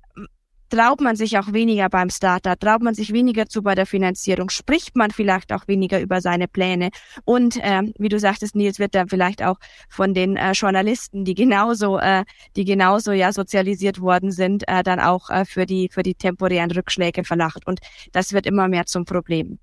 traut 0.74 1.00
man 1.00 1.14
sich 1.14 1.38
auch 1.38 1.53
weniger 1.53 1.88
beim 1.88 2.11
Startup, 2.11 2.59
traut 2.59 2.83
man 2.83 2.94
sich 2.94 3.12
weniger 3.12 3.46
zu 3.46 3.62
bei 3.62 3.74
der 3.74 3.87
Finanzierung, 3.87 4.50
spricht 4.50 4.96
man 4.96 5.11
vielleicht 5.11 5.53
auch 5.53 5.68
weniger 5.68 6.00
über 6.00 6.20
seine 6.20 6.48
Pläne. 6.48 6.90
Und 7.24 7.57
äh, 7.62 7.83
wie 7.98 8.09
du 8.09 8.18
sagtest, 8.18 8.57
Nils, 8.57 8.79
wird 8.79 8.94
dann 8.94 9.09
vielleicht 9.09 9.42
auch 9.42 9.59
von 9.88 10.14
den 10.14 10.37
äh, 10.37 10.53
Journalisten, 10.53 11.24
die 11.24 11.35
genauso, 11.35 11.98
äh, 11.98 12.24
die 12.57 12.64
genauso 12.64 13.12
ja 13.12 13.33
sozialisiert 13.33 14.00
worden 14.00 14.33
sind, 14.33 14.66
äh, 14.68 14.83
dann 14.83 15.00
auch 15.00 15.31
äh, 15.31 15.44
für 15.44 15.66
die 15.66 15.88
für 15.92 16.03
die 16.03 16.14
temporären 16.14 16.70
Rückschläge 16.70 17.24
verlacht. 17.24 17.66
Und 17.66 17.81
das 18.12 18.33
wird 18.33 18.46
immer 18.46 18.68
mehr 18.68 18.87
zum 18.87 19.05
Problem. 19.05 19.59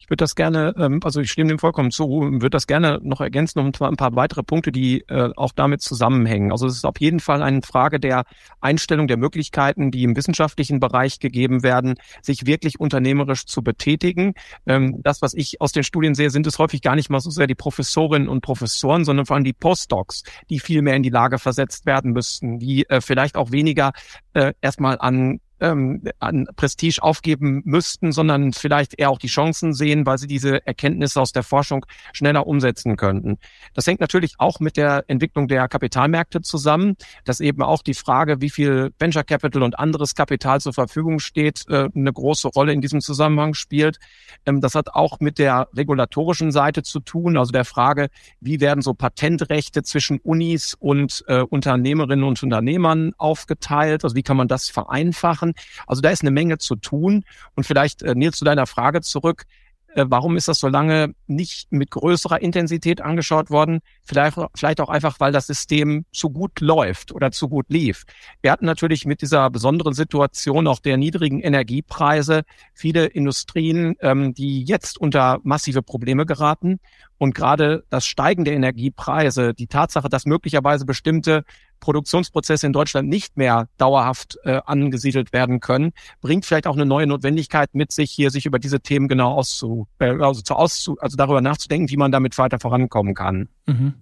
Ich 0.00 0.08
würde 0.08 0.24
das 0.24 0.34
gerne, 0.34 0.74
ähm, 0.78 1.00
also 1.04 1.20
ich 1.20 1.30
stimme 1.30 1.50
dem 1.50 1.58
vollkommen 1.58 1.90
zu, 1.90 2.08
würde 2.08 2.50
das 2.50 2.66
gerne 2.66 2.98
noch 3.02 3.20
ergänzen 3.20 3.58
um 3.58 3.66
ein 3.66 3.96
paar 3.96 4.16
weitere 4.16 4.42
Punkte, 4.42 4.72
die 4.72 5.02
äh, 5.08 5.30
auch 5.36 5.52
damit 5.54 5.82
zusammenhängen. 5.82 6.52
Also 6.52 6.66
es 6.66 6.76
ist 6.76 6.86
auf 6.86 6.98
jeden 6.98 7.20
Fall 7.20 7.42
eine 7.42 7.60
Frage 7.60 8.00
der 8.00 8.24
Einstellung 8.60 9.08
der 9.08 9.18
Möglichkeiten, 9.18 9.90
die 9.90 10.02
im 10.02 10.16
wissenschaftlichen 10.16 10.80
Bereich 10.80 11.20
gegeben 11.20 11.62
werden, 11.62 11.96
sich 12.22 12.46
wirklich 12.46 12.80
unternehmerisch 12.80 13.44
zu 13.44 13.62
betätigen. 13.62 14.32
Ähm, 14.66 15.00
das, 15.02 15.20
was 15.20 15.34
ich 15.34 15.60
aus 15.60 15.72
den 15.72 15.84
Studien 15.84 16.14
sehe, 16.14 16.30
sind 16.30 16.46
es 16.46 16.58
häufig 16.58 16.80
gar 16.80 16.96
nicht 16.96 17.10
mal 17.10 17.20
so 17.20 17.30
sehr 17.30 17.46
die 17.46 17.54
Professorinnen 17.54 18.28
und 18.28 18.40
Professoren, 18.40 19.04
sondern 19.04 19.26
vor 19.26 19.36
allem 19.36 19.44
die 19.44 19.52
Postdocs, 19.52 20.24
die 20.48 20.60
viel 20.60 20.80
mehr 20.80 20.96
in 20.96 21.02
die 21.02 21.10
Lage 21.10 21.38
versetzt 21.38 21.84
werden 21.84 22.12
müssten, 22.12 22.58
die 22.58 22.88
äh, 22.88 23.02
vielleicht 23.02 23.36
auch 23.36 23.52
weniger 23.52 23.92
äh, 24.32 24.54
erstmal 24.62 24.98
an 24.98 25.40
ähm, 25.60 26.02
an 26.18 26.46
Prestige 26.56 27.02
aufgeben 27.02 27.62
müssten, 27.64 28.12
sondern 28.12 28.52
vielleicht 28.52 28.98
eher 28.98 29.10
auch 29.10 29.18
die 29.18 29.28
Chancen 29.28 29.72
sehen, 29.72 30.06
weil 30.06 30.18
sie 30.18 30.26
diese 30.26 30.66
Erkenntnisse 30.66 31.20
aus 31.20 31.32
der 31.32 31.42
Forschung 31.42 31.86
schneller 32.12 32.46
umsetzen 32.46 32.96
könnten. 32.96 33.38
Das 33.74 33.86
hängt 33.86 34.00
natürlich 34.00 34.34
auch 34.38 34.60
mit 34.60 34.76
der 34.76 35.04
Entwicklung 35.08 35.48
der 35.48 35.68
Kapitalmärkte 35.68 36.42
zusammen, 36.42 36.96
dass 37.24 37.40
eben 37.40 37.62
auch 37.62 37.82
die 37.82 37.94
Frage, 37.94 38.40
wie 38.40 38.50
viel 38.50 38.92
Venture 38.98 39.24
Capital 39.24 39.62
und 39.62 39.78
anderes 39.78 40.14
Kapital 40.14 40.60
zur 40.60 40.72
Verfügung 40.72 41.18
steht, 41.18 41.64
äh, 41.68 41.88
eine 41.94 42.12
große 42.12 42.48
Rolle 42.48 42.72
in 42.72 42.80
diesem 42.80 43.00
Zusammenhang 43.00 43.54
spielt. 43.54 43.98
Ähm, 44.46 44.60
das 44.60 44.74
hat 44.74 44.90
auch 44.94 45.20
mit 45.20 45.38
der 45.38 45.68
regulatorischen 45.76 46.52
Seite 46.52 46.82
zu 46.82 47.00
tun, 47.00 47.36
also 47.36 47.52
der 47.52 47.64
Frage, 47.64 48.08
wie 48.40 48.60
werden 48.60 48.82
so 48.82 48.94
Patentrechte 48.94 49.82
zwischen 49.82 50.18
Unis 50.18 50.74
und 50.78 51.24
äh, 51.28 51.40
Unternehmerinnen 51.40 52.24
und 52.24 52.42
Unternehmern 52.42 53.12
aufgeteilt, 53.18 54.04
also 54.04 54.16
wie 54.16 54.22
kann 54.22 54.36
man 54.36 54.48
das 54.48 54.68
vereinfachen. 54.68 55.49
Also 55.86 56.02
da 56.02 56.10
ist 56.10 56.22
eine 56.22 56.30
Menge 56.30 56.58
zu 56.58 56.76
tun. 56.76 57.24
Und 57.54 57.64
vielleicht, 57.64 58.02
äh, 58.02 58.14
Nils, 58.14 58.38
zu 58.38 58.44
deiner 58.44 58.66
Frage 58.66 59.00
zurück. 59.00 59.46
Äh, 59.94 60.06
warum 60.08 60.36
ist 60.36 60.46
das 60.46 60.60
so 60.60 60.68
lange 60.68 61.14
nicht 61.26 61.72
mit 61.72 61.90
größerer 61.90 62.40
Intensität 62.40 63.00
angeschaut 63.00 63.50
worden? 63.50 63.80
Vielleicht, 64.04 64.38
vielleicht 64.54 64.80
auch 64.80 64.88
einfach, 64.88 65.18
weil 65.18 65.32
das 65.32 65.46
System 65.48 66.04
zu 66.12 66.30
gut 66.30 66.60
läuft 66.60 67.12
oder 67.12 67.32
zu 67.32 67.48
gut 67.48 67.66
lief. 67.68 68.04
Wir 68.40 68.52
hatten 68.52 68.66
natürlich 68.66 69.04
mit 69.04 69.20
dieser 69.20 69.50
besonderen 69.50 69.94
Situation 69.94 70.66
auch 70.68 70.78
der 70.78 70.96
niedrigen 70.96 71.40
Energiepreise 71.40 72.42
viele 72.72 73.06
Industrien, 73.06 73.96
ähm, 74.00 74.32
die 74.32 74.62
jetzt 74.62 74.98
unter 74.98 75.40
massive 75.42 75.82
Probleme 75.82 76.24
geraten. 76.24 76.78
Und 77.18 77.34
gerade 77.34 77.84
das 77.90 78.06
Steigen 78.06 78.44
der 78.44 78.54
Energiepreise, 78.54 79.54
die 79.54 79.66
Tatsache, 79.66 80.08
dass 80.08 80.24
möglicherweise 80.24 80.86
bestimmte 80.86 81.44
Produktionsprozesse 81.80 82.66
in 82.66 82.72
Deutschland 82.72 83.08
nicht 83.08 83.36
mehr 83.36 83.68
dauerhaft 83.78 84.38
äh, 84.44 84.60
angesiedelt 84.64 85.32
werden 85.32 85.60
können, 85.60 85.92
bringt 86.20 86.46
vielleicht 86.46 86.66
auch 86.66 86.76
eine 86.76 86.86
neue 86.86 87.06
Notwendigkeit 87.06 87.70
mit 87.74 87.92
sich, 87.92 88.10
hier 88.10 88.30
sich 88.30 88.46
über 88.46 88.58
diese 88.58 88.80
Themen 88.80 89.08
genau 89.08 89.32
auszu, 89.32 89.88
äh, 89.98 90.10
also, 90.10 90.42
zu, 90.42 90.54
auszu, 90.54 90.96
also 91.00 91.16
darüber 91.16 91.40
nachzudenken, 91.40 91.90
wie 91.90 91.96
man 91.96 92.12
damit 92.12 92.36
weiter 92.38 92.60
vorankommen 92.60 93.14
kann. 93.14 93.48
Mhm. 93.66 93.94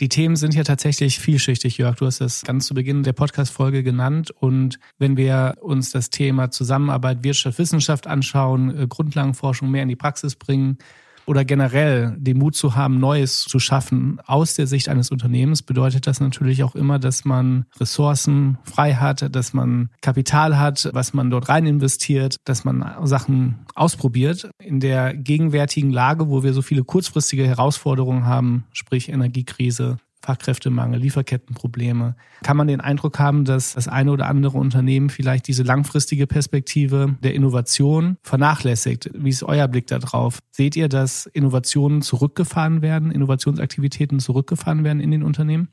Die 0.00 0.08
Themen 0.08 0.34
sind 0.34 0.54
ja 0.54 0.64
tatsächlich 0.64 1.20
vielschichtig, 1.20 1.78
Jörg. 1.78 1.94
Du 1.94 2.06
hast 2.06 2.20
das 2.20 2.42
ganz 2.42 2.66
zu 2.66 2.74
Beginn 2.74 3.04
der 3.04 3.12
Podcast-Folge 3.12 3.84
genannt. 3.84 4.32
Und 4.32 4.80
wenn 4.98 5.16
wir 5.16 5.54
uns 5.60 5.90
das 5.90 6.10
Thema 6.10 6.50
Zusammenarbeit 6.50 7.22
Wirtschaft, 7.22 7.58
Wissenschaft 7.58 8.08
anschauen, 8.08 8.76
äh, 8.76 8.86
Grundlagenforschung 8.88 9.70
mehr 9.70 9.84
in 9.84 9.88
die 9.88 9.96
Praxis 9.96 10.34
bringen, 10.34 10.78
oder 11.26 11.44
generell 11.44 12.16
den 12.18 12.38
Mut 12.38 12.54
zu 12.54 12.74
haben, 12.74 12.98
Neues 12.98 13.42
zu 13.42 13.58
schaffen 13.58 14.20
aus 14.26 14.54
der 14.54 14.66
Sicht 14.66 14.88
eines 14.88 15.10
Unternehmens, 15.10 15.62
bedeutet 15.62 16.06
das 16.06 16.20
natürlich 16.20 16.62
auch 16.62 16.74
immer, 16.74 16.98
dass 16.98 17.24
man 17.24 17.66
Ressourcen 17.78 18.58
frei 18.64 18.94
hat, 18.94 19.34
dass 19.34 19.52
man 19.52 19.90
Kapital 20.00 20.58
hat, 20.58 20.90
was 20.92 21.14
man 21.14 21.30
dort 21.30 21.48
rein 21.48 21.66
investiert, 21.66 22.36
dass 22.44 22.64
man 22.64 22.84
Sachen 23.06 23.66
ausprobiert. 23.74 24.50
In 24.58 24.80
der 24.80 25.14
gegenwärtigen 25.14 25.90
Lage, 25.90 26.28
wo 26.28 26.42
wir 26.42 26.52
so 26.52 26.62
viele 26.62 26.84
kurzfristige 26.84 27.46
Herausforderungen 27.46 28.26
haben, 28.26 28.64
sprich 28.72 29.08
Energiekrise, 29.08 29.98
Fachkräftemangel, 30.22 31.00
Lieferkettenprobleme, 31.00 32.16
kann 32.42 32.56
man 32.56 32.68
den 32.68 32.80
Eindruck 32.80 33.18
haben, 33.18 33.44
dass 33.44 33.74
das 33.74 33.88
eine 33.88 34.12
oder 34.12 34.26
andere 34.28 34.58
Unternehmen 34.58 35.10
vielleicht 35.10 35.48
diese 35.48 35.64
langfristige 35.64 36.26
Perspektive 36.26 37.16
der 37.22 37.34
Innovation 37.34 38.16
vernachlässigt. 38.22 39.10
Wie 39.14 39.30
ist 39.30 39.42
euer 39.42 39.68
Blick 39.68 39.88
darauf? 39.88 40.38
Seht 40.50 40.76
ihr, 40.76 40.88
dass 40.88 41.26
Innovationen 41.26 42.02
zurückgefahren 42.02 42.82
werden, 42.82 43.10
Innovationsaktivitäten 43.10 44.20
zurückgefahren 44.20 44.84
werden 44.84 45.00
in 45.00 45.10
den 45.10 45.22
Unternehmen? 45.22 45.68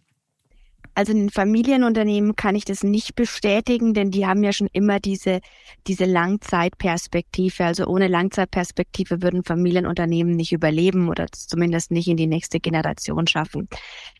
Also 0.99 1.13
in 1.13 1.29
Familienunternehmen 1.29 2.35
kann 2.35 2.55
ich 2.55 2.65
das 2.65 2.83
nicht 2.83 3.15
bestätigen, 3.15 3.93
denn 3.93 4.11
die 4.11 4.27
haben 4.27 4.43
ja 4.43 4.51
schon 4.51 4.67
immer 4.73 4.99
diese, 4.99 5.39
diese 5.87 6.03
Langzeitperspektive. 6.03 7.63
Also 7.63 7.85
ohne 7.85 8.09
Langzeitperspektive 8.09 9.21
würden 9.21 9.45
Familienunternehmen 9.45 10.35
nicht 10.35 10.51
überleben 10.51 11.07
oder 11.07 11.27
zumindest 11.31 11.91
nicht 11.91 12.09
in 12.09 12.17
die 12.17 12.27
nächste 12.27 12.59
Generation 12.59 13.27
schaffen. 13.27 13.69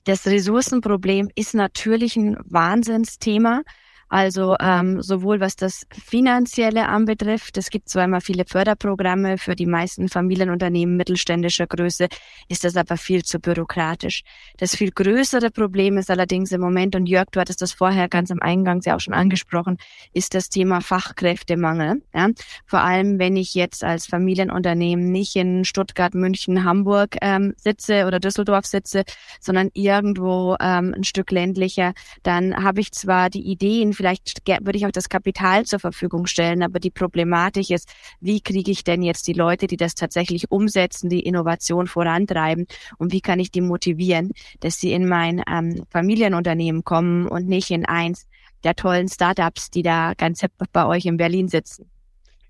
Das 0.05 0.25
Ressourcenproblem 0.25 1.29
ist 1.35 1.53
natürlich 1.53 2.15
ein 2.15 2.37
Wahnsinnsthema. 2.45 3.63
Also 4.09 4.55
ähm, 4.59 5.01
sowohl 5.03 5.39
was 5.39 5.55
das 5.55 5.85
Finanzielle 5.91 6.87
anbetrifft, 6.87 7.57
es 7.57 7.69
gibt 7.69 7.89
zwar 7.89 8.05
immer 8.05 8.21
viele 8.21 8.43
Förderprogramme 8.45 9.37
für 9.37 9.55
die 9.55 9.67
meisten 9.67 10.09
Familienunternehmen 10.09 10.97
mittelständischer 10.97 11.67
Größe, 11.67 12.07
ist 12.47 12.63
das 12.63 12.75
aber 12.75 12.97
viel 12.97 13.23
zu 13.23 13.39
bürokratisch. 13.39 14.23
Das 14.57 14.75
viel 14.75 14.91
größere 14.91 15.51
Problem 15.51 15.99
ist 15.99 16.09
allerdings 16.09 16.51
im 16.51 16.61
Moment, 16.61 16.95
und 16.95 17.05
Jörg, 17.05 17.27
du 17.31 17.39
hattest 17.39 17.61
das 17.61 17.71
vorher 17.71 18.09
ganz 18.09 18.31
am 18.31 18.39
Eingang 18.41 18.81
ja 18.83 18.95
auch 18.95 18.99
schon 18.99 19.13
angesprochen, 19.13 19.77
ist 20.11 20.33
das 20.33 20.49
Thema 20.49 20.81
Fachkräftemangel. 20.81 22.01
Ja? 22.13 22.29
Vor 22.65 22.81
allem, 22.81 23.19
wenn 23.19 23.37
ich 23.37 23.53
jetzt 23.53 23.83
als 23.83 24.07
Familienunternehmen 24.07 25.11
nicht 25.11 25.35
in 25.35 25.65
Stuttgart, 25.65 26.15
München, 26.15 26.63
Hamburg 26.63 27.17
ähm, 27.21 27.53
sitze 27.57 28.07
oder 28.07 28.19
Düsseldorf 28.19 28.65
sitze, 28.65 29.03
sondern 29.39 29.69
irgendwo 29.73 30.55
ähm, 30.59 30.95
ein 30.97 31.03
Stück 31.03 31.29
ländlicher, 31.29 31.93
dann 32.23 32.63
habe 32.63 32.81
ich 32.81 32.91
zwar 32.91 33.29
die 33.29 33.43
Ideen, 33.43 33.93
vielleicht 33.99 34.47
würde 34.47 34.77
ich 34.77 34.85
auch 34.85 34.91
das 34.91 35.09
Kapital 35.09 35.65
zur 35.65 35.79
Verfügung 35.79 36.25
stellen, 36.25 36.63
aber 36.63 36.79
die 36.79 36.89
Problematik 36.89 37.69
ist, 37.69 37.91
wie 38.21 38.39
kriege 38.39 38.71
ich 38.71 38.85
denn 38.85 39.01
jetzt 39.01 39.27
die 39.27 39.33
Leute, 39.33 39.67
die 39.67 39.75
das 39.75 39.93
tatsächlich 39.93 40.49
umsetzen, 40.49 41.09
die 41.09 41.19
Innovation 41.19 41.85
vorantreiben 41.85 42.65
und 42.97 43.11
wie 43.11 43.19
kann 43.19 43.41
ich 43.41 43.51
die 43.51 43.59
motivieren, 43.59 44.31
dass 44.61 44.79
sie 44.79 44.93
in 44.93 45.05
mein 45.05 45.43
ähm, 45.51 45.83
Familienunternehmen 45.89 46.85
kommen 46.85 47.27
und 47.27 47.49
nicht 47.49 47.71
in 47.71 47.85
eins 47.85 48.25
der 48.63 48.73
tollen 48.73 49.09
Startups, 49.09 49.69
die 49.69 49.83
da 49.83 50.13
ganz 50.13 50.45
bei 50.71 50.85
euch 50.85 51.05
in 51.05 51.17
Berlin 51.17 51.49
sitzen. 51.49 51.89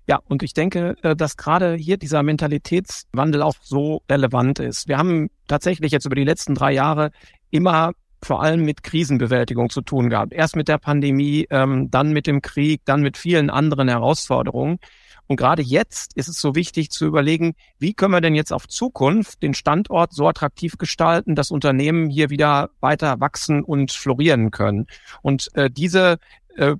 Ja, 0.06 0.20
und 0.28 0.44
ich 0.44 0.54
denke, 0.54 0.94
äh, 1.02 1.16
dass 1.16 1.36
gerade 1.36 1.74
hier 1.74 1.96
dieser 1.96 2.22
Mentalitätswandel 2.22 3.42
auch 3.42 3.56
so 3.60 4.02
relevant 4.08 4.60
ist. 4.60 4.86
Wir 4.86 4.98
haben 4.98 5.30
tatsächlich 5.48 5.90
jetzt 5.90 6.06
über 6.06 6.14
die 6.14 6.24
letzten 6.24 6.54
drei 6.54 6.72
Jahre 6.72 7.10
immer 7.50 7.90
vor 8.22 8.42
allem 8.42 8.64
mit 8.64 8.82
Krisenbewältigung 8.82 9.70
zu 9.70 9.80
tun 9.80 10.10
gehabt. 10.10 10.32
Erst 10.32 10.56
mit 10.56 10.68
der 10.68 10.78
Pandemie, 10.78 11.46
ähm, 11.50 11.90
dann 11.90 12.12
mit 12.12 12.26
dem 12.26 12.42
Krieg, 12.42 12.82
dann 12.84 13.02
mit 13.02 13.16
vielen 13.16 13.50
anderen 13.50 13.88
Herausforderungen. 13.88 14.78
Und 15.26 15.36
gerade 15.36 15.62
jetzt 15.62 16.16
ist 16.16 16.26
es 16.26 16.40
so 16.40 16.56
wichtig 16.56 16.90
zu 16.90 17.06
überlegen, 17.06 17.54
wie 17.78 17.94
können 17.94 18.12
wir 18.12 18.20
denn 18.20 18.34
jetzt 18.34 18.52
auf 18.52 18.66
Zukunft 18.66 19.44
den 19.44 19.54
Standort 19.54 20.12
so 20.12 20.26
attraktiv 20.26 20.76
gestalten, 20.76 21.36
dass 21.36 21.52
Unternehmen 21.52 22.10
hier 22.10 22.30
wieder 22.30 22.70
weiter 22.80 23.20
wachsen 23.20 23.62
und 23.62 23.92
florieren 23.92 24.50
können. 24.50 24.88
Und 25.22 25.54
äh, 25.54 25.70
diese 25.70 26.18
äh, 26.56 26.74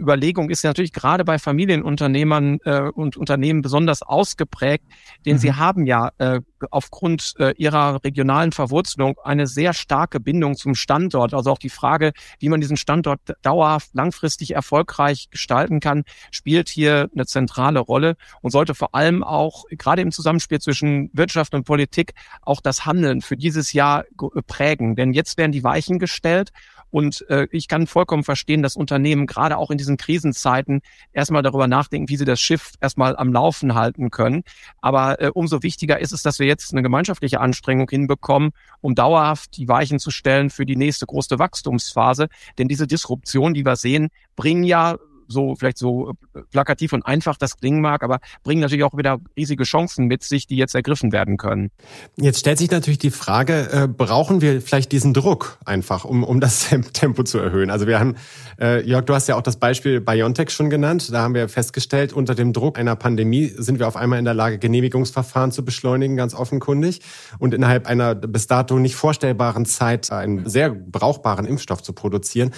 Überlegung 0.00 0.50
ist 0.50 0.64
natürlich 0.64 0.92
gerade 0.92 1.24
bei 1.24 1.38
Familienunternehmern 1.38 2.58
äh, 2.64 2.80
und 2.82 3.16
Unternehmen 3.16 3.62
besonders 3.62 4.02
ausgeprägt, 4.02 4.84
denn 5.26 5.34
mhm. 5.34 5.38
sie 5.38 5.52
haben 5.54 5.86
ja 5.86 6.10
äh, 6.18 6.40
aufgrund 6.70 7.34
äh, 7.38 7.52
ihrer 7.56 8.02
regionalen 8.02 8.52
Verwurzelung 8.52 9.16
eine 9.22 9.46
sehr 9.46 9.72
starke 9.74 10.20
Bindung 10.20 10.56
zum 10.56 10.74
Standort. 10.74 11.34
Also 11.34 11.50
auch 11.50 11.58
die 11.58 11.70
Frage, 11.70 12.12
wie 12.38 12.48
man 12.48 12.60
diesen 12.60 12.76
Standort 12.76 13.20
dauerhaft, 13.42 13.90
langfristig 13.92 14.54
erfolgreich 14.54 15.28
gestalten 15.30 15.80
kann, 15.80 16.04
spielt 16.30 16.68
hier 16.68 17.08
eine 17.14 17.26
zentrale 17.26 17.80
Rolle 17.80 18.16
und 18.42 18.50
sollte 18.50 18.74
vor 18.74 18.94
allem 18.94 19.22
auch 19.22 19.64
gerade 19.70 20.02
im 20.02 20.12
Zusammenspiel 20.12 20.60
zwischen 20.60 21.10
Wirtschaft 21.12 21.54
und 21.54 21.64
Politik 21.64 22.14
auch 22.42 22.60
das 22.60 22.86
Handeln 22.86 23.20
für 23.20 23.36
dieses 23.36 23.72
Jahr 23.72 24.04
prägen. 24.46 24.96
Denn 24.96 25.12
jetzt 25.12 25.38
werden 25.38 25.52
die 25.52 25.64
Weichen 25.64 25.98
gestellt 25.98 26.50
und 26.90 27.24
äh, 27.28 27.46
ich 27.50 27.68
kann 27.68 27.86
vollkommen 27.86 28.24
verstehen, 28.24 28.62
dass 28.62 28.76
Unternehmen 28.76 29.26
gerade 29.26 29.56
auch 29.56 29.70
in 29.70 29.78
diesen 29.78 29.96
Krisenzeiten 29.96 30.80
erstmal 31.12 31.42
darüber 31.42 31.66
nachdenken, 31.66 32.08
wie 32.08 32.16
sie 32.16 32.24
das 32.24 32.40
Schiff 32.40 32.72
erstmal 32.80 33.16
am 33.16 33.32
Laufen 33.32 33.74
halten 33.74 34.10
können. 34.10 34.42
Aber 34.80 35.20
äh, 35.20 35.30
umso 35.32 35.62
wichtiger 35.62 36.00
ist 36.00 36.12
es, 36.12 36.22
dass 36.22 36.38
wir 36.38 36.46
jetzt 36.46 36.72
eine 36.72 36.82
gemeinschaftliche 36.82 37.40
Anstrengung 37.40 37.88
hinbekommen, 37.88 38.50
um 38.80 38.94
dauerhaft 38.94 39.56
die 39.56 39.68
Weichen 39.68 39.98
zu 39.98 40.10
stellen 40.10 40.50
für 40.50 40.66
die 40.66 40.76
nächste 40.76 41.06
große 41.06 41.38
Wachstumsphase. 41.38 42.28
Denn 42.58 42.68
diese 42.68 42.86
Disruption, 42.86 43.54
die 43.54 43.64
wir 43.64 43.76
sehen, 43.76 44.08
bringen 44.36 44.64
ja 44.64 44.98
so 45.30 45.54
vielleicht 45.56 45.78
so 45.78 46.10
äh, 46.34 46.40
plakativ 46.50 46.92
und 46.92 47.06
einfach 47.06 47.36
das 47.36 47.56
klingen 47.56 47.80
mag, 47.80 48.02
aber 48.02 48.20
bringen 48.42 48.60
natürlich 48.60 48.84
auch 48.84 48.96
wieder 48.96 49.18
riesige 49.36 49.64
Chancen 49.64 50.06
mit 50.06 50.22
sich, 50.24 50.46
die 50.46 50.56
jetzt 50.56 50.74
ergriffen 50.74 51.12
werden 51.12 51.36
können. 51.36 51.70
Jetzt 52.16 52.40
stellt 52.40 52.58
sich 52.58 52.70
natürlich 52.70 52.98
die 52.98 53.10
Frage, 53.10 53.70
äh, 53.72 53.88
brauchen 53.88 54.40
wir 54.40 54.60
vielleicht 54.60 54.92
diesen 54.92 55.14
Druck 55.14 55.58
einfach, 55.64 56.04
um, 56.04 56.24
um 56.24 56.40
das 56.40 56.68
Tempo 56.92 57.22
zu 57.22 57.38
erhöhen? 57.38 57.70
Also 57.70 57.86
wir 57.86 58.00
haben, 58.00 58.16
äh, 58.60 58.86
Jörg, 58.86 59.04
du 59.04 59.14
hast 59.14 59.28
ja 59.28 59.36
auch 59.36 59.42
das 59.42 59.56
Beispiel 59.56 60.00
BioNTech 60.00 60.50
schon 60.50 60.70
genannt. 60.70 61.12
Da 61.12 61.22
haben 61.22 61.34
wir 61.34 61.48
festgestellt, 61.48 62.12
unter 62.12 62.34
dem 62.34 62.52
Druck 62.52 62.78
einer 62.78 62.96
Pandemie 62.96 63.52
sind 63.56 63.78
wir 63.78 63.88
auf 63.88 63.96
einmal 63.96 64.18
in 64.18 64.24
der 64.24 64.34
Lage, 64.34 64.58
Genehmigungsverfahren 64.58 65.52
zu 65.52 65.64
beschleunigen, 65.64 66.16
ganz 66.16 66.34
offenkundig, 66.34 67.00
und 67.38 67.54
innerhalb 67.54 67.86
einer 67.86 68.14
bis 68.14 68.46
dato 68.46 68.78
nicht 68.78 68.96
vorstellbaren 68.96 69.64
Zeit 69.64 70.10
einen 70.12 70.48
sehr 70.48 70.70
brauchbaren 70.70 71.46
Impfstoff 71.46 71.82
zu 71.82 71.92
produzieren. 71.92 72.52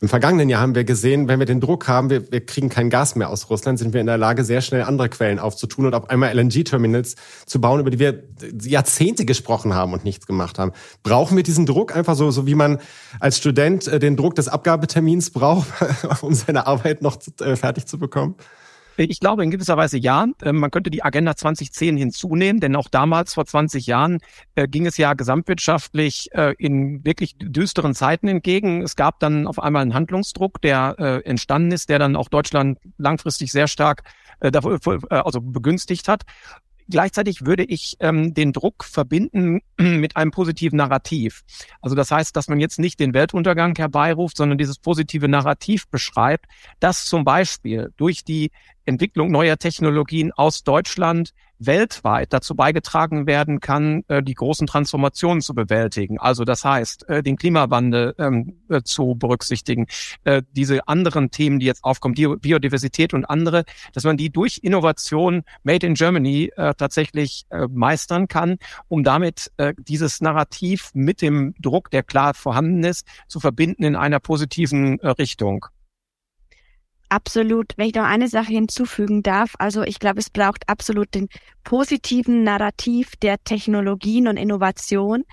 Im 0.00 0.08
vergangenen 0.08 0.48
Jahr 0.48 0.60
haben 0.60 0.74
wir 0.74 0.84
gesehen, 0.84 1.28
wenn 1.28 1.38
wir 1.38 1.46
den 1.46 1.60
Druck 1.60 1.88
haben, 1.88 2.10
wir 2.10 2.17
wir, 2.18 2.32
wir 2.32 2.44
kriegen 2.44 2.68
kein 2.68 2.90
Gas 2.90 3.16
mehr 3.16 3.30
aus 3.30 3.50
Russland, 3.50 3.78
sind 3.78 3.92
wir 3.92 4.00
in 4.00 4.06
der 4.06 4.18
Lage, 4.18 4.44
sehr 4.44 4.60
schnell 4.60 4.82
andere 4.82 5.08
Quellen 5.08 5.38
aufzutun 5.38 5.86
und 5.86 5.94
auf 5.94 6.10
einmal 6.10 6.36
LNG-Terminals 6.36 7.16
zu 7.46 7.60
bauen, 7.60 7.80
über 7.80 7.90
die 7.90 7.98
wir 7.98 8.22
Jahrzehnte 8.60 9.24
gesprochen 9.24 9.74
haben 9.74 9.92
und 9.92 10.04
nichts 10.04 10.26
gemacht 10.26 10.58
haben. 10.58 10.72
Brauchen 11.02 11.36
wir 11.36 11.42
diesen 11.42 11.66
Druck 11.66 11.94
einfach 11.94 12.14
so, 12.14 12.30
so 12.30 12.46
wie 12.46 12.54
man 12.54 12.78
als 13.20 13.38
Student 13.38 13.86
äh, 13.88 13.98
den 13.98 14.16
Druck 14.16 14.34
des 14.34 14.48
Abgabetermins 14.48 15.30
braucht, 15.30 15.68
um 16.20 16.34
seine 16.34 16.66
Arbeit 16.66 17.02
noch 17.02 17.18
äh, 17.40 17.56
fertig 17.56 17.86
zu 17.86 17.98
bekommen? 17.98 18.34
Ich 19.00 19.20
glaube 19.20 19.44
in 19.44 19.50
gewisser 19.50 19.76
Weise 19.76 19.96
ja. 19.96 20.26
Ähm, 20.42 20.56
man 20.56 20.70
könnte 20.70 20.90
die 20.90 21.04
Agenda 21.04 21.36
2010 21.36 21.96
hinzunehmen, 21.96 22.60
denn 22.60 22.74
auch 22.74 22.88
damals, 22.88 23.34
vor 23.34 23.46
20 23.46 23.86
Jahren, 23.86 24.18
äh, 24.56 24.66
ging 24.66 24.86
es 24.86 24.96
ja 24.96 25.14
gesamtwirtschaftlich 25.14 26.30
äh, 26.32 26.54
in 26.58 27.04
wirklich 27.04 27.36
düsteren 27.38 27.94
Zeiten 27.94 28.26
entgegen. 28.26 28.82
Es 28.82 28.96
gab 28.96 29.20
dann 29.20 29.46
auf 29.46 29.60
einmal 29.60 29.82
einen 29.82 29.94
Handlungsdruck, 29.94 30.60
der 30.60 30.96
äh, 30.98 31.24
entstanden 31.24 31.70
ist, 31.70 31.88
der 31.88 32.00
dann 32.00 32.16
auch 32.16 32.28
Deutschland 32.28 32.78
langfristig 32.98 33.52
sehr 33.52 33.68
stark 33.68 34.02
also 34.40 35.40
begünstigt 35.40 36.06
hat. 36.06 36.22
Gleichzeitig 36.90 37.44
würde 37.44 37.64
ich 37.64 37.96
ähm, 38.00 38.32
den 38.32 38.52
Druck 38.52 38.84
verbinden 38.84 39.60
mit 39.76 40.16
einem 40.16 40.30
positiven 40.30 40.78
Narrativ. 40.78 41.42
Also 41.82 41.94
das 41.94 42.10
heißt, 42.10 42.34
dass 42.34 42.48
man 42.48 42.60
jetzt 42.60 42.78
nicht 42.78 42.98
den 42.98 43.12
Weltuntergang 43.12 43.76
herbeiruft, 43.76 44.36
sondern 44.36 44.56
dieses 44.56 44.78
positive 44.78 45.28
Narrativ 45.28 45.88
beschreibt, 45.88 46.46
dass 46.80 47.04
zum 47.04 47.24
Beispiel 47.24 47.92
durch 47.96 48.24
die 48.24 48.50
Entwicklung 48.86 49.30
neuer 49.30 49.58
Technologien 49.58 50.32
aus 50.32 50.64
Deutschland 50.64 51.34
weltweit 51.58 52.32
dazu 52.32 52.54
beigetragen 52.54 53.26
werden 53.26 53.60
kann, 53.60 54.04
äh, 54.08 54.22
die 54.22 54.34
großen 54.34 54.66
Transformationen 54.66 55.40
zu 55.40 55.54
bewältigen. 55.54 56.18
Also 56.18 56.44
das 56.44 56.64
heißt, 56.64 57.08
äh, 57.08 57.22
den 57.22 57.36
Klimawandel 57.36 58.14
ähm, 58.18 58.60
äh, 58.68 58.82
zu 58.82 59.14
berücksichtigen, 59.14 59.86
diese 60.52 60.86
anderen 60.88 61.30
Themen, 61.30 61.58
die 61.58 61.66
jetzt 61.66 61.84
aufkommen, 61.84 62.14
Biodiversität 62.14 63.14
und 63.14 63.24
andere, 63.24 63.64
dass 63.92 64.04
man 64.04 64.16
die 64.16 64.30
durch 64.30 64.60
Innovation 64.62 65.42
Made 65.62 65.86
in 65.86 65.94
Germany 65.94 66.50
tatsächlich 66.56 67.46
meistern 67.70 68.28
kann, 68.28 68.58
um 68.88 69.04
damit 69.04 69.50
dieses 69.78 70.20
Narrativ 70.20 70.90
mit 70.94 71.22
dem 71.22 71.54
Druck, 71.58 71.90
der 71.90 72.02
klar 72.02 72.34
vorhanden 72.34 72.84
ist, 72.84 73.06
zu 73.26 73.40
verbinden 73.40 73.84
in 73.84 73.96
einer 73.96 74.20
positiven 74.20 75.00
Richtung. 75.00 75.66
Absolut. 77.10 77.72
Wenn 77.76 77.88
ich 77.88 77.94
noch 77.94 78.04
eine 78.04 78.28
Sache 78.28 78.52
hinzufügen 78.52 79.22
darf, 79.22 79.54
also 79.58 79.82
ich 79.82 79.98
glaube, 79.98 80.20
es 80.20 80.28
braucht 80.28 80.68
absolut 80.68 81.14
den 81.14 81.28
positiven 81.64 82.42
Narrativ 82.44 83.12
der 83.22 83.42
Technologien 83.44 84.28
und 84.28 84.36
Innovation, 84.36 85.24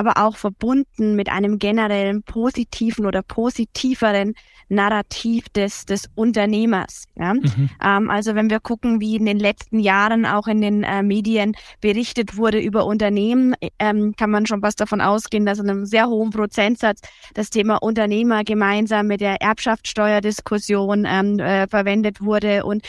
aber 0.00 0.16
auch 0.16 0.36
verbunden 0.36 1.14
mit 1.14 1.28
einem 1.28 1.58
generellen 1.58 2.22
positiven 2.22 3.04
oder 3.04 3.20
positiveren 3.20 4.32
Narrativ 4.70 5.48
des, 5.50 5.84
des 5.84 6.08
Unternehmers. 6.14 7.04
Ja? 7.16 7.34
Mhm. 7.34 7.68
Ähm, 7.84 8.08
also 8.08 8.34
wenn 8.34 8.48
wir 8.48 8.60
gucken, 8.60 9.00
wie 9.00 9.16
in 9.16 9.26
den 9.26 9.38
letzten 9.38 9.78
Jahren 9.78 10.24
auch 10.24 10.46
in 10.46 10.62
den 10.62 10.84
äh, 10.84 11.02
Medien 11.02 11.54
berichtet 11.82 12.38
wurde 12.38 12.58
über 12.60 12.86
Unternehmen, 12.86 13.54
ähm, 13.78 14.14
kann 14.16 14.30
man 14.30 14.46
schon 14.46 14.62
was 14.62 14.76
davon 14.76 15.02
ausgehen, 15.02 15.44
dass 15.44 15.58
in 15.58 15.68
einem 15.68 15.84
sehr 15.84 16.08
hohen 16.08 16.30
Prozentsatz 16.30 17.00
das 17.34 17.50
Thema 17.50 17.76
Unternehmer 17.76 18.42
gemeinsam 18.42 19.08
mit 19.08 19.20
der 19.20 19.42
Erbschaftssteuerdiskussion 19.42 21.04
ähm, 21.06 21.38
äh, 21.40 21.66
verwendet 21.68 22.22
wurde 22.22 22.64
und 22.64 22.86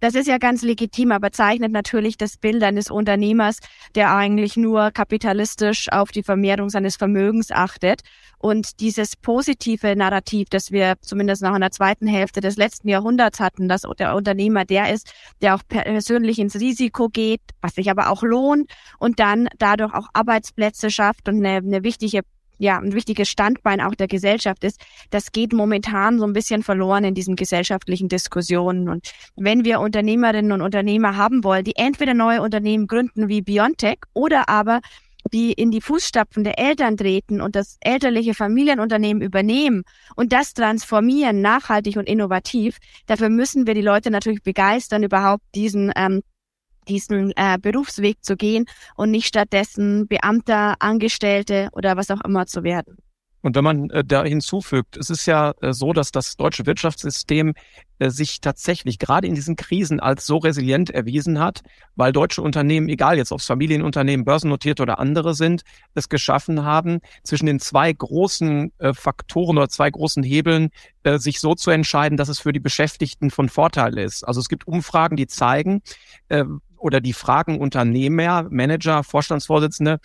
das 0.00 0.14
ist 0.14 0.26
ja 0.26 0.38
ganz 0.38 0.62
legitim, 0.62 1.12
aber 1.12 1.30
zeichnet 1.30 1.72
natürlich 1.72 2.16
das 2.16 2.36
Bild 2.38 2.62
eines 2.62 2.90
Unternehmers, 2.90 3.58
der 3.94 4.14
eigentlich 4.14 4.56
nur 4.56 4.90
kapitalistisch 4.90 5.92
auf 5.92 6.10
die 6.10 6.22
Vermehrung 6.22 6.70
seines 6.70 6.96
Vermögens 6.96 7.50
achtet. 7.50 8.00
Und 8.38 8.80
dieses 8.80 9.16
positive 9.16 9.94
Narrativ, 9.94 10.48
das 10.48 10.70
wir 10.70 10.94
zumindest 11.02 11.42
nach 11.42 11.52
einer 11.52 11.70
zweiten 11.70 12.06
Hälfte 12.06 12.40
des 12.40 12.56
letzten 12.56 12.88
Jahrhunderts 12.88 13.38
hatten, 13.38 13.68
dass 13.68 13.82
der 13.98 14.16
Unternehmer 14.16 14.64
der 14.64 14.92
ist, 14.92 15.12
der 15.42 15.54
auch 15.54 15.62
persönlich 15.68 16.38
ins 16.38 16.56
Risiko 16.58 17.08
geht, 17.08 17.42
was 17.60 17.74
sich 17.74 17.90
aber 17.90 18.08
auch 18.08 18.22
lohnt 18.22 18.72
und 18.98 19.20
dann 19.20 19.48
dadurch 19.58 19.92
auch 19.92 20.08
Arbeitsplätze 20.14 20.90
schafft 20.90 21.28
und 21.28 21.36
eine, 21.44 21.56
eine 21.58 21.84
wichtige 21.84 22.22
ja 22.60 22.78
ein 22.78 22.92
wichtiges 22.92 23.28
Standbein 23.28 23.80
auch 23.80 23.94
der 23.94 24.06
Gesellschaft 24.06 24.62
ist, 24.64 24.80
das 25.10 25.32
geht 25.32 25.52
momentan 25.52 26.18
so 26.18 26.24
ein 26.24 26.32
bisschen 26.32 26.62
verloren 26.62 27.04
in 27.04 27.14
diesen 27.14 27.34
gesellschaftlichen 27.34 28.08
Diskussionen. 28.08 28.88
Und 28.88 29.12
wenn 29.36 29.64
wir 29.64 29.80
Unternehmerinnen 29.80 30.52
und 30.52 30.62
Unternehmer 30.62 31.16
haben 31.16 31.42
wollen, 31.42 31.64
die 31.64 31.76
entweder 31.76 32.14
neue 32.14 32.42
Unternehmen 32.42 32.86
gründen 32.86 33.28
wie 33.28 33.42
Biontech 33.42 33.98
oder 34.12 34.48
aber 34.48 34.80
die 35.32 35.52
in 35.52 35.70
die 35.70 35.80
Fußstapfen 35.80 36.44
der 36.44 36.58
Eltern 36.58 36.96
treten 36.96 37.40
und 37.40 37.54
das 37.54 37.76
elterliche 37.80 38.34
Familienunternehmen 38.34 39.22
übernehmen 39.22 39.82
und 40.16 40.32
das 40.32 40.54
transformieren, 40.54 41.40
nachhaltig 41.40 41.96
und 41.96 42.08
innovativ, 42.08 42.78
dafür 43.06 43.28
müssen 43.28 43.66
wir 43.66 43.74
die 43.74 43.82
Leute 43.82 44.10
natürlich 44.10 44.42
begeistern, 44.42 45.02
überhaupt 45.02 45.44
diesen 45.54 45.92
ähm, 45.94 46.22
diesen 46.90 47.32
äh, 47.36 47.56
Berufsweg 47.60 48.18
zu 48.22 48.36
gehen 48.36 48.66
und 48.96 49.10
nicht 49.10 49.26
stattdessen 49.26 50.08
Beamter, 50.08 50.74
Angestellte 50.80 51.68
oder 51.72 51.96
was 51.96 52.10
auch 52.10 52.20
immer 52.22 52.46
zu 52.46 52.62
werden. 52.64 52.96
Und 53.42 53.56
wenn 53.56 53.64
man 53.64 53.90
äh, 53.90 54.04
da 54.04 54.24
hinzufügt, 54.24 54.96
es 54.96 55.08
ist 55.08 55.26
ja 55.26 55.54
äh, 55.62 55.72
so, 55.72 55.92
dass 55.92 56.12
das 56.12 56.36
deutsche 56.36 56.66
Wirtschaftssystem 56.66 57.54
äh, 57.98 58.10
sich 58.10 58.40
tatsächlich 58.40 58.98
gerade 58.98 59.26
in 59.26 59.34
diesen 59.34 59.56
Krisen 59.56 59.98
als 59.98 60.26
so 60.26 60.36
resilient 60.36 60.90
erwiesen 60.90 61.38
hat, 61.38 61.62
weil 61.96 62.12
deutsche 62.12 62.42
Unternehmen, 62.42 62.88
egal 62.88 63.16
jetzt 63.16 63.32
ob 63.32 63.40
es 63.40 63.46
Familienunternehmen, 63.46 64.24
börsennotiert 64.24 64.80
oder 64.80 64.98
andere 64.98 65.34
sind, 65.34 65.62
es 65.94 66.10
geschaffen 66.10 66.64
haben, 66.64 67.00
zwischen 67.24 67.46
den 67.46 67.60
zwei 67.60 67.92
großen 67.92 68.72
äh, 68.78 68.92
Faktoren 68.92 69.56
oder 69.56 69.68
zwei 69.70 69.90
großen 69.90 70.22
Hebeln 70.22 70.68
äh, 71.02 71.18
sich 71.18 71.40
so 71.40 71.54
zu 71.54 71.70
entscheiden, 71.70 72.18
dass 72.18 72.28
es 72.28 72.40
für 72.40 72.52
die 72.52 72.60
Beschäftigten 72.60 73.30
von 73.30 73.48
Vorteil 73.48 73.98
ist. 73.98 74.22
Also 74.22 74.40
es 74.40 74.50
gibt 74.50 74.66
Umfragen, 74.66 75.16
die 75.16 75.26
zeigen, 75.26 75.80
äh, 76.28 76.44
oder 76.80 77.00
die 77.00 77.12
fragen 77.12 77.60
Unternehmer, 77.60 78.46
Manager, 78.50 79.04
Vorstandsvorsitzende, 79.04 80.00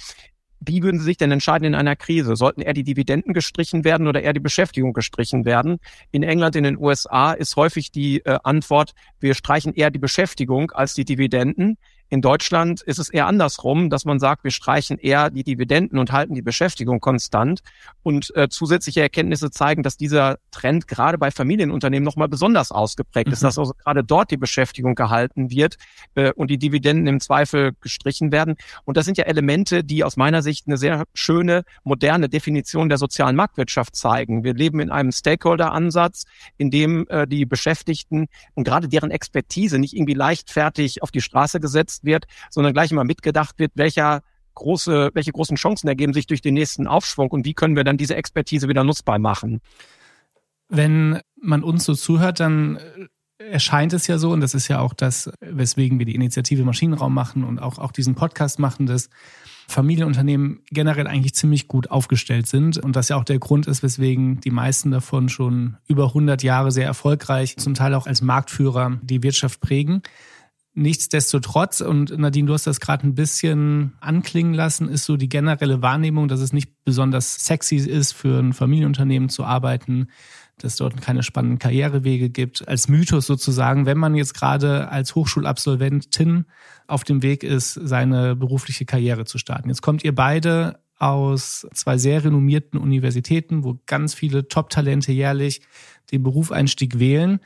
wie 0.67 0.81
würden 0.83 0.99
Sie 0.99 1.05
sich 1.05 1.17
denn 1.17 1.31
entscheiden 1.31 1.65
in 1.65 1.75
einer 1.75 1.95
Krise? 1.95 2.35
Sollten 2.35 2.61
eher 2.61 2.73
die 2.73 2.83
Dividenden 2.83 3.33
gestrichen 3.33 3.83
werden 3.83 4.07
oder 4.07 4.21
eher 4.21 4.33
die 4.33 4.39
Beschäftigung 4.39 4.93
gestrichen 4.93 5.45
werden? 5.45 5.77
In 6.11 6.23
England, 6.23 6.55
in 6.55 6.63
den 6.63 6.77
USA 6.77 7.33
ist 7.33 7.55
häufig 7.55 7.91
die 7.91 8.25
äh, 8.25 8.39
Antwort, 8.43 8.93
wir 9.19 9.35
streichen 9.35 9.73
eher 9.73 9.91
die 9.91 9.99
Beschäftigung 9.99 10.71
als 10.71 10.93
die 10.93 11.05
Dividenden. 11.05 11.77
In 12.09 12.21
Deutschland 12.21 12.81
ist 12.81 12.99
es 12.99 13.09
eher 13.09 13.25
andersrum, 13.25 13.89
dass 13.89 14.05
man 14.05 14.19
sagt, 14.19 14.43
wir 14.43 14.51
streichen 14.51 14.97
eher 14.99 15.31
die 15.31 15.43
Dividenden 15.43 15.97
und 15.97 16.11
halten 16.11 16.35
die 16.35 16.43
Beschäftigung 16.43 16.99
konstant. 16.99 17.61
Und 18.03 18.35
äh, 18.35 18.47
zusätzliche 18.47 19.01
Erkenntnisse 19.01 19.49
zeigen, 19.49 19.81
dass 19.81 19.97
dieser 19.97 20.37
Trend 20.51 20.87
gerade 20.87 21.17
bei 21.17 21.31
Familienunternehmen 21.31 22.05
nochmal 22.05 22.27
besonders 22.27 22.71
ausgeprägt 22.71 23.27
mhm. 23.27 23.33
ist, 23.33 23.43
dass 23.43 23.57
also 23.57 23.73
gerade 23.83 24.03
dort 24.03 24.29
die 24.29 24.37
Beschäftigung 24.37 24.93
gehalten 24.93 25.49
wird 25.49 25.77
äh, 26.13 26.31
und 26.33 26.51
die 26.51 26.59
Dividenden 26.59 27.07
im 27.07 27.19
Zweifel 27.19 27.71
gestrichen 27.81 28.31
werden. 28.31 28.55
Und 28.83 28.97
das 28.97 29.05
sind 29.05 29.17
ja 29.17 29.25
Elemente, 29.25 29.83
die 29.83 30.03
aus 30.03 30.15
meiner 30.15 30.43
Sicht 30.43 30.67
eine 30.67 30.77
sehr 30.77 31.05
schöne, 31.15 31.63
moderne 31.83 32.29
Definition 32.29 32.87
der 32.87 32.99
sozialen 32.99 33.35
Marktwirtschaft 33.35 33.95
zeigen. 33.95 34.43
Wir 34.43 34.53
leben 34.53 34.79
in 34.79 34.91
einem 34.91 35.11
Stakeholder-Ansatz, 35.11 36.25
in 36.57 36.69
dem 36.69 37.07
äh, 37.09 37.25
die 37.25 37.45
Beschäftigten 37.45 38.27
und 38.53 38.63
gerade 38.63 38.87
deren 38.87 39.09
Expertise 39.09 39.79
nicht 39.79 39.95
irgendwie 39.95 40.13
leichtfertig 40.13 41.01
auf 41.01 41.09
die 41.09 41.21
Straße 41.21 41.59
gesetzt 41.59 41.94
umgesetzt 41.95 42.03
wird, 42.03 42.25
sondern 42.49 42.73
gleich 42.73 42.91
immer 42.91 43.03
mitgedacht 43.03 43.59
wird, 43.59 43.71
welcher 43.75 44.21
große, 44.55 45.11
welche 45.13 45.31
großen 45.31 45.57
Chancen 45.57 45.87
ergeben 45.87 46.13
sich 46.13 46.27
durch 46.27 46.41
den 46.41 46.53
nächsten 46.53 46.87
Aufschwung 46.87 47.29
und 47.31 47.45
wie 47.45 47.53
können 47.53 47.75
wir 47.75 47.83
dann 47.83 47.97
diese 47.97 48.15
Expertise 48.15 48.69
wieder 48.69 48.83
nutzbar 48.83 49.19
machen. 49.19 49.61
Wenn 50.69 51.19
man 51.41 51.63
uns 51.63 51.83
so 51.83 51.93
zuhört, 51.93 52.39
dann 52.39 52.79
erscheint 53.37 53.91
es 53.91 54.07
ja 54.07 54.17
so, 54.17 54.31
und 54.31 54.39
das 54.39 54.53
ist 54.53 54.69
ja 54.69 54.79
auch 54.79 54.93
das, 54.93 55.29
weswegen 55.41 55.99
wir 55.99 56.05
die 56.05 56.15
Initiative 56.15 56.63
Maschinenraum 56.63 57.13
machen 57.13 57.43
und 57.43 57.59
auch, 57.59 57.77
auch 57.79 57.91
diesen 57.91 58.15
Podcast 58.15 58.59
machen, 58.59 58.85
dass 58.85 59.09
Familienunternehmen 59.67 60.61
generell 60.71 61.07
eigentlich 61.07 61.35
ziemlich 61.35 61.67
gut 61.67 61.91
aufgestellt 61.91 62.47
sind 62.47 62.77
und 62.77 62.95
das 62.95 63.09
ja 63.09 63.17
auch 63.17 63.25
der 63.25 63.39
Grund 63.39 63.67
ist, 63.67 63.83
weswegen 63.83 64.39
die 64.39 64.51
meisten 64.51 64.89
davon 64.91 65.27
schon 65.27 65.77
über 65.85 66.07
100 66.07 66.43
Jahre 66.43 66.71
sehr 66.71 66.85
erfolgreich, 66.85 67.57
zum 67.57 67.73
Teil 67.73 67.93
auch 67.93 68.07
als 68.07 68.21
Marktführer 68.21 68.99
die 69.01 69.21
Wirtschaft 69.21 69.59
prägen. 69.59 70.01
Nichtsdestotrotz, 70.77 71.79
und 71.79 72.17
Nadine, 72.17 72.47
du 72.47 72.53
hast 72.53 72.67
das 72.67 72.81
gerade 72.81 73.07
ein 73.07 73.15
bisschen 73.15 73.93
anklingen 74.01 74.53
lassen, 74.53 74.89
ist 74.89 75.05
so 75.05 75.15
die 75.15 75.29
generelle 75.29 75.81
Wahrnehmung, 75.81 76.27
dass 76.27 76.41
es 76.41 76.51
nicht 76.51 76.83
besonders 76.83 77.45
sexy 77.45 77.77
ist, 77.77 78.11
für 78.11 78.39
ein 78.39 78.51
Familienunternehmen 78.51 79.29
zu 79.29 79.45
arbeiten, 79.45 80.09
dass 80.57 80.75
dort 80.75 81.01
keine 81.01 81.23
spannenden 81.23 81.59
Karrierewege 81.59 82.29
gibt, 82.29 82.67
als 82.67 82.89
Mythos 82.89 83.25
sozusagen, 83.25 83.85
wenn 83.85 83.97
man 83.97 84.15
jetzt 84.15 84.33
gerade 84.33 84.89
als 84.89 85.15
Hochschulabsolventin 85.15 86.45
auf 86.87 87.05
dem 87.05 87.23
Weg 87.23 87.43
ist, 87.43 87.73
seine 87.73 88.35
berufliche 88.35 88.85
Karriere 88.85 89.23
zu 89.23 89.37
starten. 89.37 89.69
Jetzt 89.69 89.81
kommt 89.81 90.03
ihr 90.03 90.13
beide 90.13 90.79
aus 90.97 91.67
zwei 91.73 91.97
sehr 91.97 92.23
renommierten 92.23 92.79
Universitäten, 92.79 93.63
wo 93.63 93.79
ganz 93.85 94.13
viele 94.13 94.49
Top-Talente 94.49 95.13
jährlich 95.13 95.61
den 96.11 96.23
Berufseinstieg 96.23 96.99
wählen. 96.99 97.39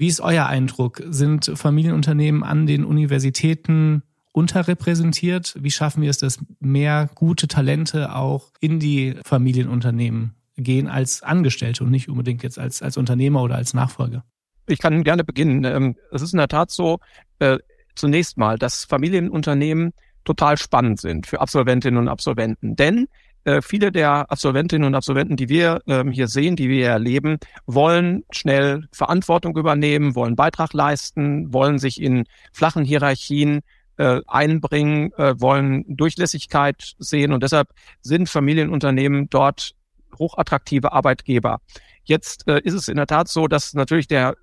Wie 0.00 0.06
ist 0.06 0.22
euer 0.22 0.46
Eindruck? 0.46 1.02
Sind 1.10 1.52
Familienunternehmen 1.56 2.42
an 2.42 2.66
den 2.66 2.86
Universitäten 2.86 4.02
unterrepräsentiert? 4.32 5.54
Wie 5.60 5.70
schaffen 5.70 6.00
wir 6.00 6.08
es, 6.08 6.16
dass 6.16 6.38
mehr 6.58 7.10
gute 7.14 7.48
Talente 7.48 8.16
auch 8.16 8.50
in 8.60 8.80
die 8.80 9.16
Familienunternehmen 9.26 10.36
gehen 10.56 10.88
als 10.88 11.22
Angestellte 11.22 11.84
und 11.84 11.90
nicht 11.90 12.08
unbedingt 12.08 12.42
jetzt 12.42 12.58
als, 12.58 12.80
als 12.80 12.96
Unternehmer 12.96 13.42
oder 13.42 13.56
als 13.56 13.74
Nachfolger? 13.74 14.24
Ich 14.66 14.78
kann 14.78 15.04
gerne 15.04 15.22
beginnen. 15.22 15.64
Ähm, 15.64 15.96
es 16.10 16.22
ist 16.22 16.32
in 16.32 16.38
der 16.38 16.48
Tat 16.48 16.70
so, 16.70 17.00
äh, 17.38 17.58
zunächst 17.94 18.38
mal, 18.38 18.56
dass 18.56 18.86
Familienunternehmen 18.86 19.92
total 20.24 20.56
spannend 20.56 20.98
sind 20.98 21.26
für 21.26 21.42
Absolventinnen 21.42 22.00
und 22.00 22.08
Absolventen. 22.08 22.74
Denn 22.74 23.06
äh, 23.44 23.62
viele 23.62 23.90
der 23.92 24.30
Absolventinnen 24.30 24.86
und 24.86 24.94
Absolventen, 24.94 25.36
die 25.36 25.48
wir 25.48 25.80
ähm, 25.86 26.10
hier 26.10 26.28
sehen, 26.28 26.56
die 26.56 26.68
wir 26.68 26.88
erleben, 26.88 27.38
wollen 27.66 28.24
schnell 28.30 28.86
Verantwortung 28.92 29.56
übernehmen, 29.56 30.14
wollen 30.14 30.36
Beitrag 30.36 30.72
leisten, 30.72 31.52
wollen 31.52 31.78
sich 31.78 32.00
in 32.00 32.24
flachen 32.52 32.84
Hierarchien 32.84 33.60
äh, 33.96 34.20
einbringen, 34.26 35.12
äh, 35.14 35.34
wollen 35.38 35.84
Durchlässigkeit 35.88 36.94
sehen 36.98 37.32
und 37.32 37.42
deshalb 37.42 37.68
sind 38.02 38.28
Familienunternehmen 38.28 39.30
dort 39.30 39.72
hochattraktive 40.18 40.92
Arbeitgeber. 40.92 41.60
Jetzt 42.04 42.46
äh, 42.48 42.60
ist 42.60 42.74
es 42.74 42.88
in 42.88 42.96
der 42.96 43.06
Tat 43.06 43.28
so, 43.28 43.46
dass 43.46 43.74
natürlich 43.74 44.08
der 44.08 44.34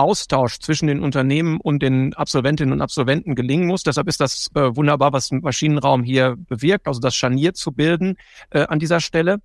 Austausch 0.00 0.58
zwischen 0.60 0.86
den 0.86 1.00
Unternehmen 1.00 1.60
und 1.60 1.82
den 1.82 2.14
Absolventinnen 2.14 2.72
und 2.72 2.80
Absolventen 2.80 3.34
gelingen 3.34 3.66
muss. 3.66 3.82
Deshalb 3.82 4.08
ist 4.08 4.18
das 4.18 4.48
äh, 4.54 4.74
wunderbar, 4.74 5.12
was 5.12 5.30
Maschinenraum 5.30 6.02
hier 6.02 6.36
bewirkt, 6.48 6.88
also 6.88 7.00
das 7.00 7.14
Scharnier 7.14 7.52
zu 7.52 7.70
bilden 7.70 8.16
äh, 8.48 8.62
an 8.62 8.78
dieser 8.78 9.00
Stelle 9.00 9.40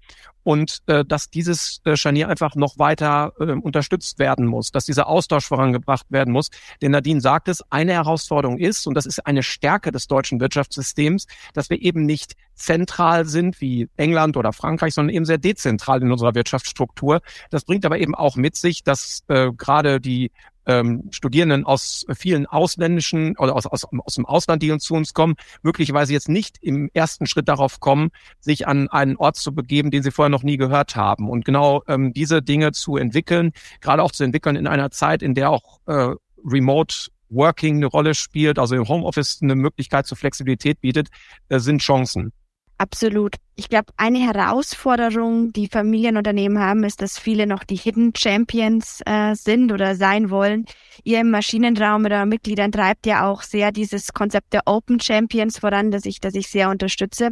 und 0.45 0.83
äh, 0.85 1.03
dass 1.03 1.31
dieses 1.31 1.81
äh, 1.85 1.97
Scharnier 1.97 2.29
einfach 2.29 2.53
noch 2.53 2.77
weiter 2.77 3.33
äh, 3.39 3.51
unterstützt 3.51 4.19
werden 4.19 4.45
muss, 4.45 4.71
dass 4.71 4.85
dieser 4.85 5.07
Austausch 5.07 5.47
vorangebracht 5.47 6.05
werden 6.09 6.31
muss. 6.31 6.51
Denn 6.83 6.91
Nadine 6.91 7.19
sagt 7.19 7.47
es, 7.47 7.63
eine 7.71 7.93
Herausforderung 7.93 8.59
ist, 8.59 8.85
und 8.85 8.93
das 8.93 9.07
ist 9.07 9.25
eine 9.25 9.41
Stärke 9.41 9.91
des 9.91 10.07
deutschen 10.07 10.39
Wirtschaftssystems, 10.39 11.25
dass 11.53 11.71
wir 11.71 11.81
eben 11.81 12.05
nicht 12.05 12.35
zentral 12.53 13.25
sind 13.25 13.59
wie 13.59 13.89
England 13.97 14.37
oder 14.37 14.53
Frankreich, 14.53 14.93
sondern 14.93 15.15
eben 15.15 15.25
sehr 15.25 15.39
dezentral 15.39 16.03
in 16.03 16.11
unserer 16.11 16.35
Wirtschaftsstruktur. 16.35 17.21
Das 17.49 17.65
bringt 17.65 17.83
aber 17.83 17.97
eben 17.97 18.13
auch 18.13 18.35
mit 18.35 18.55
sich, 18.55 18.83
dass 18.83 19.23
äh, 19.27 19.51
gerade 19.51 19.99
die 19.99 20.31
ähm, 20.65 21.03
Studierenden 21.11 21.65
aus 21.65 22.05
vielen 22.15 22.45
ausländischen 22.45 23.37
oder 23.37 23.55
aus, 23.55 23.65
aus, 23.65 23.85
aus 23.85 24.15
dem 24.15 24.25
Ausland, 24.25 24.63
die 24.63 24.71
uns 24.71 24.83
zu 24.83 24.93
uns 24.95 25.13
kommen, 25.13 25.35
möglicherweise 25.63 26.13
jetzt 26.13 26.29
nicht 26.29 26.57
im 26.61 26.89
ersten 26.93 27.27
Schritt 27.27 27.47
darauf 27.47 27.79
kommen, 27.79 28.09
sich 28.39 28.67
an 28.67 28.87
einen 28.89 29.17
Ort 29.17 29.35
zu 29.35 29.53
begeben, 29.53 29.91
den 29.91 30.03
sie 30.03 30.11
vorher 30.11 30.29
noch 30.29 30.43
nie 30.43 30.57
gehört 30.57 30.95
haben. 30.95 31.29
Und 31.29 31.45
genau 31.45 31.83
ähm, 31.87 32.13
diese 32.13 32.41
Dinge 32.41 32.71
zu 32.71 32.97
entwickeln, 32.97 33.51
gerade 33.81 34.03
auch 34.03 34.11
zu 34.11 34.23
entwickeln 34.23 34.55
in 34.55 34.67
einer 34.67 34.91
Zeit, 34.91 35.21
in 35.21 35.33
der 35.33 35.49
auch 35.51 35.79
äh, 35.87 36.13
Remote 36.43 37.07
Working 37.29 37.77
eine 37.77 37.87
Rolle 37.87 38.13
spielt, 38.13 38.59
also 38.59 38.75
im 38.75 38.87
Homeoffice 38.87 39.39
eine 39.41 39.55
Möglichkeit 39.55 40.05
zur 40.05 40.17
Flexibilität 40.17 40.79
bietet, 40.81 41.09
äh, 41.49 41.59
sind 41.59 41.81
Chancen. 41.81 42.31
Absolut. 42.77 43.35
Ich 43.55 43.69
glaube, 43.69 43.93
eine 43.95 44.19
Herausforderung, 44.19 45.53
die 45.53 45.67
Familienunternehmen 45.67 46.59
haben, 46.59 46.83
ist, 46.83 47.01
dass 47.01 47.17
viele 47.17 47.47
noch 47.47 47.63
die 47.63 47.77
Hidden 47.77 48.11
Champions 48.15 48.99
äh, 49.05 49.33
sind 49.33 49.71
oder 49.71 49.95
sein 49.95 50.29
wollen. 50.29 50.65
Ihr 51.05 51.21
im 51.21 51.31
Maschinenraum 51.31 52.03
oder 52.03 52.25
Mitgliedern 52.25 52.73
treibt 52.73 53.05
ja 53.05 53.29
auch 53.29 53.43
sehr 53.43 53.71
dieses 53.71 54.11
Konzept 54.11 54.51
der 54.51 54.63
Open 54.65 54.99
Champions 54.99 55.59
voran, 55.59 55.89
das 55.89 56.05
ich, 56.05 56.19
das 56.19 56.35
ich 56.35 56.49
sehr 56.49 56.69
unterstütze. 56.69 57.31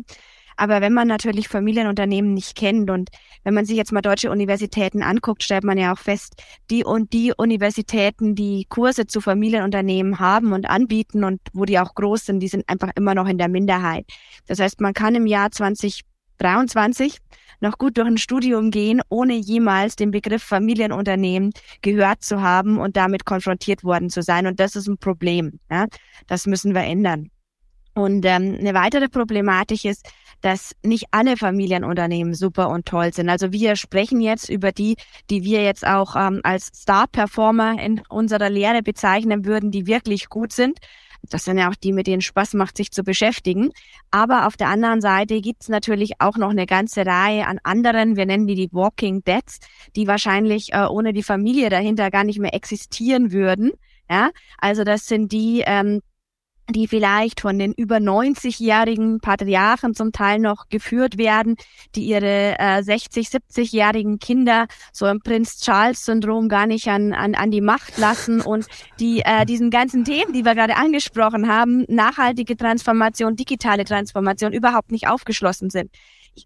Aber 0.56 0.79
wenn 0.79 0.93
man 0.93 1.08
natürlich 1.10 1.49
Familienunternehmen 1.49 2.34
nicht 2.34 2.56
kennt 2.56 2.89
und 2.89 3.10
wenn 3.43 3.53
man 3.53 3.65
sich 3.65 3.77
jetzt 3.77 3.91
mal 3.91 4.01
deutsche 4.01 4.32
Universitäten 4.32 5.03
anguckt, 5.03 5.43
stellt 5.43 5.63
man 5.63 5.77
ja 5.77 5.93
auch 5.93 5.97
fest, 5.97 6.41
die 6.69 6.84
und 6.84 7.13
die 7.13 7.34
Universitäten, 7.36 8.36
die 8.36 8.65
Kurse 8.69 9.08
zu 9.08 9.21
Familienunternehmen 9.21 10.19
haben 10.19 10.53
und 10.53 10.69
anbieten 10.69 11.23
und 11.23 11.41
wo 11.53 11.65
die 11.65 11.79
auch 11.79 11.95
groß 11.95 12.25
sind, 12.25 12.39
die 12.39 12.47
sind 12.47 12.67
einfach 12.67 12.91
immer 12.95 13.15
noch 13.15 13.27
in 13.27 13.38
der 13.38 13.49
Minderheit. 13.49 14.06
Das 14.47 14.60
heißt, 14.60 14.82
man 14.82 14.93
kann 14.93 15.15
im 15.15 15.27
Jahr 15.27 15.51
2023 15.51 17.19
noch 17.60 17.77
gut 17.77 17.97
durch 17.97 18.08
ein 18.08 18.17
Studium 18.17 18.71
gehen, 18.71 19.01
ohne 19.10 19.34
jemals 19.34 19.95
den 19.95 20.12
Begriff 20.12 20.43
Familienunternehmen 20.43 21.51
gehört 21.82 22.23
zu 22.23 22.41
haben 22.41 22.77
und 22.77 22.97
damit 22.97 23.25
konfrontiert 23.25 23.84
worden 23.84 24.10
zu 24.10 24.21
sein. 24.21 24.45
Und 24.47 24.60
das 24.60 24.75
ist 24.75 24.88
ein 24.88 24.97
Problem. 24.97 25.60
Ja? 25.71 25.88
Das 26.27 26.45
müssen 26.45 26.75
wir 26.75 26.82
ändern. 26.82 27.29
Und 27.95 28.25
ähm, 28.25 28.58
eine 28.60 28.73
weitere 28.73 29.08
Problematik 29.08 29.86
ist, 29.86 30.12
dass 30.43 30.75
nicht 30.84 31.06
alle 31.12 31.38
Familienunternehmen 31.38 32.34
super 32.34 32.69
und 32.69 32.86
toll 32.86 33.13
sind. 33.13 33.29
Also 33.29 33.51
wir 33.53 33.77
sprechen 33.77 34.19
jetzt 34.19 34.49
über 34.49 34.73
die, 34.73 34.97
die 35.29 35.43
wir 35.43 35.63
jetzt 35.63 35.88
auch 35.88 36.15
ähm, 36.15 36.41
als 36.43 36.65
Star-Performer 36.65 37.82
in 37.82 38.01
unserer 38.10 38.49
Lehre 38.49 38.84
bezeichnen 38.84 39.45
würden, 39.45 39.71
die 39.71 39.88
wirklich 39.88 40.27
gut 40.27 40.51
sind. 40.51 40.79
Das 41.29 41.45
sind 41.45 41.58
ja 41.58 41.69
auch 41.69 41.75
die, 41.75 41.93
mit 41.93 42.08
denen 42.08 42.21
Spaß 42.21 42.56
macht, 42.56 42.75
sich 42.75 42.91
zu 42.91 43.03
beschäftigen. 43.03 43.71
Aber 44.12 44.45
auf 44.45 44.58
der 44.58 44.67
anderen 44.67 44.99
Seite 44.99 45.39
gibt's 45.39 45.69
natürlich 45.69 46.19
auch 46.19 46.36
noch 46.36 46.49
eine 46.49 46.65
ganze 46.65 47.06
Reihe 47.06 47.47
an 47.47 47.60
anderen, 47.63 48.17
wir 48.17 48.25
nennen 48.25 48.45
die 48.45 48.56
die 48.56 48.69
Walking 48.73 49.23
Deads, 49.23 49.60
die 49.95 50.08
wahrscheinlich 50.08 50.73
äh, 50.73 50.86
ohne 50.86 51.13
die 51.13 51.23
Familie 51.23 51.69
dahinter 51.69 52.12
gar 52.12 52.25
nicht 52.25 52.39
mehr 52.39 52.53
existieren 52.53 53.32
würden. 53.32 53.71
Ja, 54.10 54.32
also 54.58 54.84
das 54.84 55.06
sind 55.06 55.32
die, 55.32 55.63
ähm, 55.65 56.01
die 56.69 56.88
vielleicht 56.88 57.41
von 57.41 57.60
den 57.60 57.73
über 57.73 57.97
90-jährigen 57.97 59.19
Patriarchen 59.19 59.93
zum 59.93 60.12
Teil 60.12 60.39
noch 60.39 60.69
geführt 60.69 61.17
werden, 61.17 61.56
die 61.95 62.04
ihre 62.06 62.58
äh, 62.58 62.82
60, 62.82 63.28
70-jährigen 63.28 64.19
Kinder 64.19 64.67
so 64.93 65.06
im 65.08 65.19
Prinz 65.19 65.60
Charles-Syndrom 65.60 66.47
gar 66.47 66.65
nicht 66.65 66.88
an, 66.88 67.13
an, 67.13 67.36
an 67.36 67.52
die 67.52 67.62
Macht 67.62 67.97
lassen 67.97 68.39
und 68.39 68.67
die 68.99 69.21
äh, 69.26 69.45
diesen 69.45 69.71
ganzen 69.71 70.06
Themen, 70.06 70.34
die 70.34 70.45
wir 70.45 70.56
gerade 70.56 70.78
angesprochen 70.78 71.49
haben, 71.49 71.86
nachhaltige 71.89 72.56
Transformation, 72.56 73.36
digitale 73.36 73.84
Transformation 73.84 74.54
überhaupt 74.54 74.91
nicht 74.91 75.08
aufgeschlossen 75.08 75.69
sind. 75.69 75.91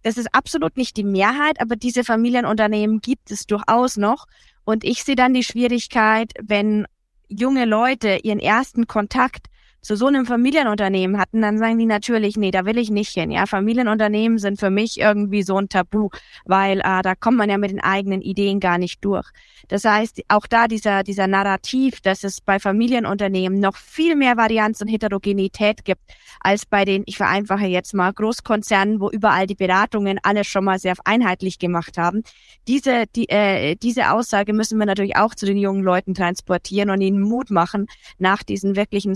Das 0.04 0.18
ist 0.18 0.34
absolut 0.34 0.78
nicht 0.78 0.98
die 0.98 1.04
Mehrheit, 1.04 1.62
aber 1.62 1.76
diese 1.76 2.04
Familienunternehmen 2.04 3.00
gibt 3.00 3.32
es 3.32 3.46
durchaus 3.46 3.98
noch. 3.98 4.26
Und 4.66 4.84
ich 4.84 5.04
sehe 5.04 5.16
dann 5.16 5.34
die 5.34 5.44
Schwierigkeit, 5.44 6.34
wenn 6.42 6.88
junge 7.30 7.66
Leute 7.66 8.20
ihren 8.24 8.40
ersten 8.40 8.88
Kontakt 8.88 9.48
zu 9.82 9.96
so 9.96 10.08
einem 10.08 10.26
Familienunternehmen 10.26 11.20
hatten, 11.20 11.42
dann 11.42 11.58
sagen 11.58 11.78
die 11.78 11.86
natürlich, 11.86 12.36
nee, 12.38 12.52
da 12.52 12.66
will 12.66 12.78
ich 12.78 12.90
nicht 12.90 13.12
hin. 13.12 13.32
Ja, 13.32 13.46
Familienunternehmen 13.46 14.38
sind 14.38 14.60
für 14.60 14.70
mich 14.70 15.00
irgendwie 15.00 15.44
so 15.44 15.58
ein 15.58 15.70
Tabu, 15.70 16.10
weil 16.46 16.80
äh, 16.80 17.02
da 17.02 17.16
kommt 17.16 17.38
man 17.38 17.50
ja 17.50 17.58
mit 17.58 17.72
den 17.72 17.80
eigenen 17.80 18.22
Ideen 18.22 18.60
gar 18.60 18.78
nicht 18.78 19.04
durch. 19.04 19.28
Das 19.68 19.86
heißt, 19.86 20.22
auch 20.30 20.48
da 20.48 20.68
dieser, 20.68 21.04
dieser 21.04 21.28
Narrativ, 21.28 22.02
dass 22.02 22.24
es 22.24 22.42
bei 22.42 22.60
Familienunternehmen 22.60 23.60
noch 23.60 23.76
viel 23.76 24.16
mehr 24.16 24.38
Varianz 24.38 24.82
und 24.82 24.88
Heterogenität 24.88 25.86
gibt, 25.86 26.02
als 26.40 26.66
bei 26.66 26.86
den, 26.86 27.04
ich 27.06 27.18
vereinfache 27.18 27.66
jetzt 27.66 27.94
mal, 27.94 28.12
Großkonzernen, 28.14 29.00
wo 29.00 29.10
überall 29.10 29.48
die 29.48 29.56
Beratungen 29.56 30.20
alles 30.24 30.48
schon 30.48 30.66
mal 30.66 30.80
sehr 30.80 30.96
einheitlich 31.06 31.60
gemacht 31.60 31.98
haben. 31.98 32.24
Diese, 32.68 33.06
die, 33.16 33.30
äh, 33.30 33.76
diese 33.76 34.12
Aussage 34.12 34.54
müssen 34.54 34.78
wir 34.80 34.86
natürlich 34.86 35.18
auch 35.18 35.36
zu 35.36 35.46
den 35.46 35.58
jungen 35.58 35.84
Leuten 35.84 36.14
transportieren 36.14 36.90
und 36.90 37.02
ihnen 37.02 37.22
Mut 37.22 37.52
machen, 37.52 37.88
nach 38.18 38.44
diesen 38.44 38.76
wirklichen 38.76 39.16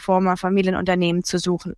Star-Performer 0.00 0.36
Familienunternehmen 0.36 1.22
zu 1.22 1.38
suchen. 1.38 1.76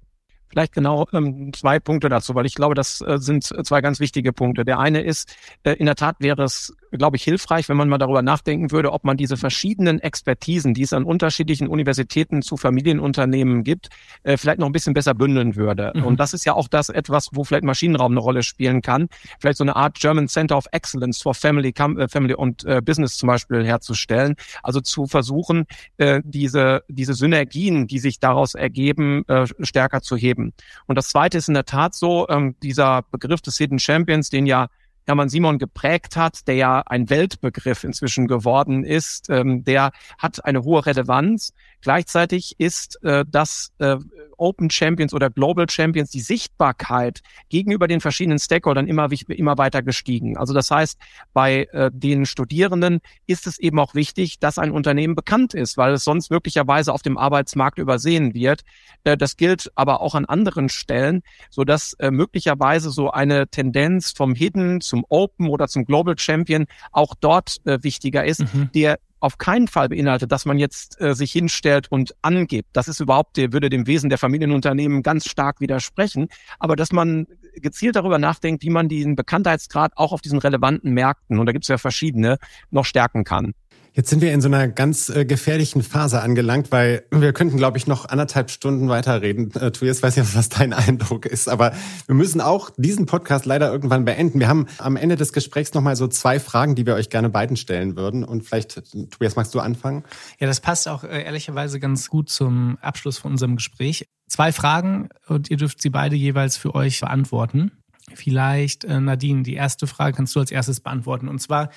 Vielleicht 0.53 0.75
genau 0.75 1.07
ähm, 1.15 1.51
zwei 1.55 1.81
Punkte 1.81 2.11
dazu, 2.11 2.35
weil 2.35 2.45
ich 2.45 2.55
glaube, 2.55 2.75
das 2.75 3.01
äh, 3.01 3.17
sind 3.17 3.45
zwei 3.45 3.81
ganz 3.81 4.01
wichtige 4.01 4.35
Punkte. 4.35 4.67
Der 4.67 4.79
eine 4.79 5.01
ist, 5.01 5.35
äh, 5.63 5.73
in 5.73 5.87
der 5.87 5.95
Tat 5.95 6.17
wäre 6.19 6.43
es, 6.43 6.75
glaube 6.91 7.17
ich, 7.17 7.25
hilfreich, 7.25 7.71
wenn 7.71 7.79
man 7.79 7.89
mal 7.89 7.97
darüber 7.97 8.21
nachdenken 8.21 8.71
würde, 8.71 8.93
ob 8.93 9.03
man 9.05 9.17
diese 9.17 9.39
verschiedenen 9.39 9.99
Expertisen, 9.99 10.75
die 10.75 10.83
es 10.83 10.93
an 10.93 11.05
unterschiedlichen 11.05 11.69
Universitäten 11.69 12.43
zu 12.43 12.59
Familienunternehmen 12.59 13.65
gibt, 13.65 13.89
äh, 14.25 14.37
vielleicht 14.37 14.59
noch 14.59 14.67
ein 14.67 14.73
bisschen 14.73 14.93
besser 14.93 15.15
bündeln 15.15 15.57
würde. 15.57 15.93
Mhm. 15.95 16.05
Und 16.05 16.21
das 16.21 16.35
ist 16.35 16.45
ja 16.45 16.53
auch 16.53 16.69
das 16.69 16.91
etwas, 16.91 17.31
wo 17.33 17.45
vielleicht 17.45 17.65
Maschinenraum 17.65 18.13
eine 18.13 18.21
Rolle 18.21 18.43
spielen 18.43 18.83
kann. 18.83 19.09
Vielleicht 19.41 19.57
so 19.57 19.65
eine 19.65 19.75
Art 19.75 19.99
German 19.99 20.29
Center 20.29 20.59
of 20.59 20.67
Excellence 20.73 21.23
for 21.23 21.33
Family, 21.33 21.71
äh, 21.71 22.09
Family 22.09 22.35
und 22.35 22.65
äh, 22.65 22.83
Business 22.85 23.17
zum 23.17 23.29
Beispiel 23.29 23.65
herzustellen. 23.65 24.35
Also 24.63 24.83
zu 24.83 25.07
versuchen, 25.07 25.65
äh, 25.97 26.21
diese, 26.23 26.83
diese 26.89 27.15
Synergien, 27.15 27.87
die 27.87 28.01
sich 28.01 28.21
daraus 28.21 28.55
ergeben, 28.55 29.27
äh, 29.29 29.47
stärker 29.63 30.03
zu 30.03 30.15
heben 30.15 30.42
geben. 30.43 30.55
Und 30.87 30.97
das 30.97 31.09
Zweite 31.09 31.39
ist 31.39 31.49
in 31.49 31.55
der 31.55 31.65
Tat 31.65 31.95
so, 31.95 32.29
ähm, 32.29 32.57
dieser 32.63 33.03
Begriff 33.11 33.41
des 33.41 33.57
Hidden 33.59 33.79
Champions, 33.79 34.31
den 34.31 34.47
ja 34.47 34.69
Hermann 35.05 35.29
Simon 35.29 35.59
geprägt 35.59 36.17
hat, 36.17 36.47
der 36.47 36.55
ja 36.55 36.83
ein 36.87 37.11
Weltbegriff 37.11 37.83
inzwischen 37.83 38.29
geworden 38.29 38.85
ist, 38.85 39.31
ähm, 39.31 39.65
der 39.65 39.91
hat 40.19 40.45
eine 40.45 40.63
hohe 40.63 40.87
Relevanz. 40.87 41.53
Gleichzeitig 41.83 42.55
ist 42.59 43.03
äh, 43.03 43.25
das 43.29 43.73
äh, 43.79 43.97
Open 44.37 44.71
Champions 44.71 45.13
oder 45.13 45.31
Global 45.31 45.69
Champions 45.69 46.11
die 46.11 46.21
Sichtbarkeit 46.21 47.21
gegenüber 47.49 47.89
den 47.89 48.01
verschiedenen 48.01 48.39
Stakeholdern 48.39 48.87
immer, 48.87 49.09
immer 49.29 49.59
weiter 49.59 49.83
gestiegen. 49.83 50.37
Also 50.37 50.55
das 50.55 50.71
heißt, 50.71 50.99
bei 51.33 51.69
äh, 51.73 51.91
den 51.93 52.25
Studierenden 52.25 53.01
ist 53.27 53.47
es 53.47 53.59
eben 53.59 53.79
auch 53.79 53.95
wichtig, 53.95 54.39
dass 54.39 54.59
ein 54.59 54.71
Unternehmen 54.71 55.15
bekannt 55.15 55.55
ist, 55.55 55.77
weil 55.77 55.93
es 55.93 56.05
sonst 56.05 56.31
möglicherweise 56.31 56.93
auf 56.93 57.03
dem 57.03 57.19
Arbeitsmarkt 57.19 57.79
übersehen 57.79 58.33
wird. 58.33 58.63
Äh, 59.05 59.17
das 59.17 59.37
gilt 59.37 59.71
aber 59.75 60.01
auch 60.01 60.15
an 60.15 60.25
anderen 60.25 60.69
Stellen, 60.69 61.23
so 61.51 61.65
dass 61.65 61.95
äh, 61.95 62.11
möglicherweise 62.11 62.91
so 62.91 63.11
eine 63.11 63.49
Tendenz 63.49 64.13
vom 64.13 64.35
Hidden 64.35 64.81
zum 64.81 65.05
Open 65.09 65.49
oder 65.49 65.67
zum 65.67 65.85
Global 65.85 66.17
Champion 66.17 66.67
auch 66.93 67.15
dort 67.21 67.57
äh, 67.65 67.83
wichtiger 67.83 68.25
ist, 68.25 68.41
mhm. 68.55 68.71
der 68.73 68.99
auf 69.23 69.39
keinen 69.39 69.69
Fall 69.69 69.89
beinhaltet, 69.89 70.33
dass 70.33 70.45
man 70.45 70.59
jetzt 70.59 71.01
äh, 71.01 71.15
sich 71.15 71.31
hinstellt 71.31 71.91
und 71.91 72.15
angibt. 72.23 72.71
Das 72.73 72.89
ist 72.89 73.01
überhaupt, 73.01 73.37
der 73.37 73.53
würde 73.53 73.71
dem 73.71 73.87
Wesen 73.87 74.11
der 74.11 74.19
Familienunternehmen 74.19 75.03
ganz 75.03 75.29
stark 75.29 75.61
widersprechen. 75.61 76.29
Aber 76.59 76.75
dass 76.75 76.93
man 76.93 77.27
gezielt 77.55 77.97
darüber 77.97 78.19
nachdenkt, 78.19 78.63
wie 78.65 78.71
man 78.71 78.89
diesen 78.89 79.15
Bekanntheitsgrad 79.15 79.93
auch 79.97 80.13
auf 80.13 80.23
diesen 80.23 80.39
relevanten 80.39 80.93
Märkten, 80.93 81.39
und 81.39 81.47
da 81.47 81.53
gibt 81.53 81.65
es 81.65 81.69
ja 81.69 81.79
verschiedene, 81.79 82.39
noch 82.71 82.85
stärken 82.85 83.25
kann. 83.25 83.55
Jetzt 83.95 84.09
sind 84.09 84.23
wir 84.23 84.33
in 84.33 84.41
so 84.41 84.49
einer 84.49 84.69
ganz 84.69 85.11
äh, 85.11 85.27
gefährlichen 85.27 85.83
Phase 85.83 86.23
angelangt, 86.23 86.73
weil 86.73 87.05
wir 87.11 87.35
könnten, 87.35 87.59
glaube 87.59 87.77
ich, 87.77 87.87
noch 87.87 88.09
anderthalb 88.09 88.51
Stunden 88.51 88.89
weiterreden. 88.89 89.53
Äh, 89.55 89.71
Tobias, 89.71 90.03
weiß 90.03 90.17
nicht, 90.17 90.35
was 90.35 90.49
dein 90.49 90.73
Eindruck 90.73 91.27
ist, 91.27 91.47
aber 91.47 91.75
wir 92.07 92.15
müssen 92.15 92.41
auch 92.41 92.71
diesen 92.79 93.05
Podcast 93.05 93.45
leider 93.45 93.71
irgendwann 93.71 94.07
beenden. 94.07 94.41
Wir 94.41 94.49
haben 94.49 94.67
am 94.79 94.97
Ende 94.97 95.17
des 95.17 95.35
Gesprächs 95.35 95.75
nochmal 95.75 95.95
so 95.97 96.09
zwei 96.09 96.41
Fragen, 96.41 96.75
die 96.75 96.87
wir 96.87 96.95
euch 96.95 97.11
gerne 97.11 97.29
beiden 97.29 97.57
stellen 97.57 97.95
würden. 97.95 98.25
Und 98.25 98.45
vielleicht, 98.45 98.83
Tobias, 99.11 99.37
magst 99.37 99.55
du 99.55 99.61
anfangen? 99.61 100.05
Ja, 100.41 100.47
das 100.47 100.61
passt 100.61 100.89
auch 100.89 101.05
äh, 101.05 101.25
ehrlicherweise 101.25 101.79
ganz 101.79 102.09
gut 102.09 102.31
zum 102.31 102.79
Abschluss 102.81 103.19
von 103.19 103.33
unserem 103.33 103.57
Gespräch. 103.57 104.07
Zwei 104.27 104.53
Fragen 104.53 105.11
und 105.27 105.51
ihr 105.51 105.59
dürft 105.59 105.83
sie 105.83 105.91
beide 105.91 106.17
jeweils 106.17 106.57
für 106.57 106.75
euch 106.75 107.01
beantworten. 107.01 107.73
Vielleicht, 108.15 108.85
äh, 108.85 109.01
Nadine, 109.01 109.43
die 109.43 109.55
erste 109.55 109.87
Frage 109.87 110.17
kannst 110.17 110.35
du 110.35 110.41
als 110.41 110.51
erstes 110.51 110.81
beantworten. 110.81 111.29
Und 111.29 111.41
zwar, 111.41 111.71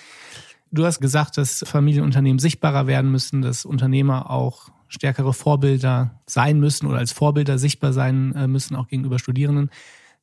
Du 0.71 0.85
hast 0.85 0.99
gesagt, 0.99 1.37
dass 1.37 1.63
Familienunternehmen 1.65 2.39
sichtbarer 2.39 2.87
werden 2.87 3.11
müssen, 3.11 3.41
dass 3.41 3.65
Unternehmer 3.65 4.29
auch 4.29 4.69
stärkere 4.87 5.33
Vorbilder 5.33 6.21
sein 6.25 6.59
müssen 6.59 6.87
oder 6.87 6.97
als 6.97 7.11
Vorbilder 7.11 7.57
sichtbar 7.57 7.93
sein 7.93 8.33
äh, 8.35 8.47
müssen, 8.47 8.75
auch 8.75 8.87
gegenüber 8.87 9.19
Studierenden. 9.19 9.69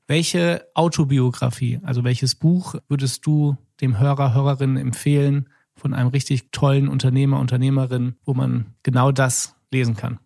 Welche 0.07 0.66
Autobiografie, 0.74 1.80
also 1.82 2.05
welches 2.05 2.34
Buch 2.34 2.74
würdest 2.88 3.24
du 3.26 3.57
dem 3.80 3.99
Hörer, 3.99 4.34
Hörerinnen 4.34 4.76
empfehlen 4.76 5.49
von 5.74 5.95
einem 5.95 6.09
richtig 6.09 6.51
tollen 6.53 6.88
Unternehmer, 6.88 7.38
Unternehmerin, 7.40 8.16
wo 8.24 8.34
man 8.34 8.74
genau 8.82 9.12
das 9.12 9.55
lesen 9.70 9.97
kann? 9.97 10.18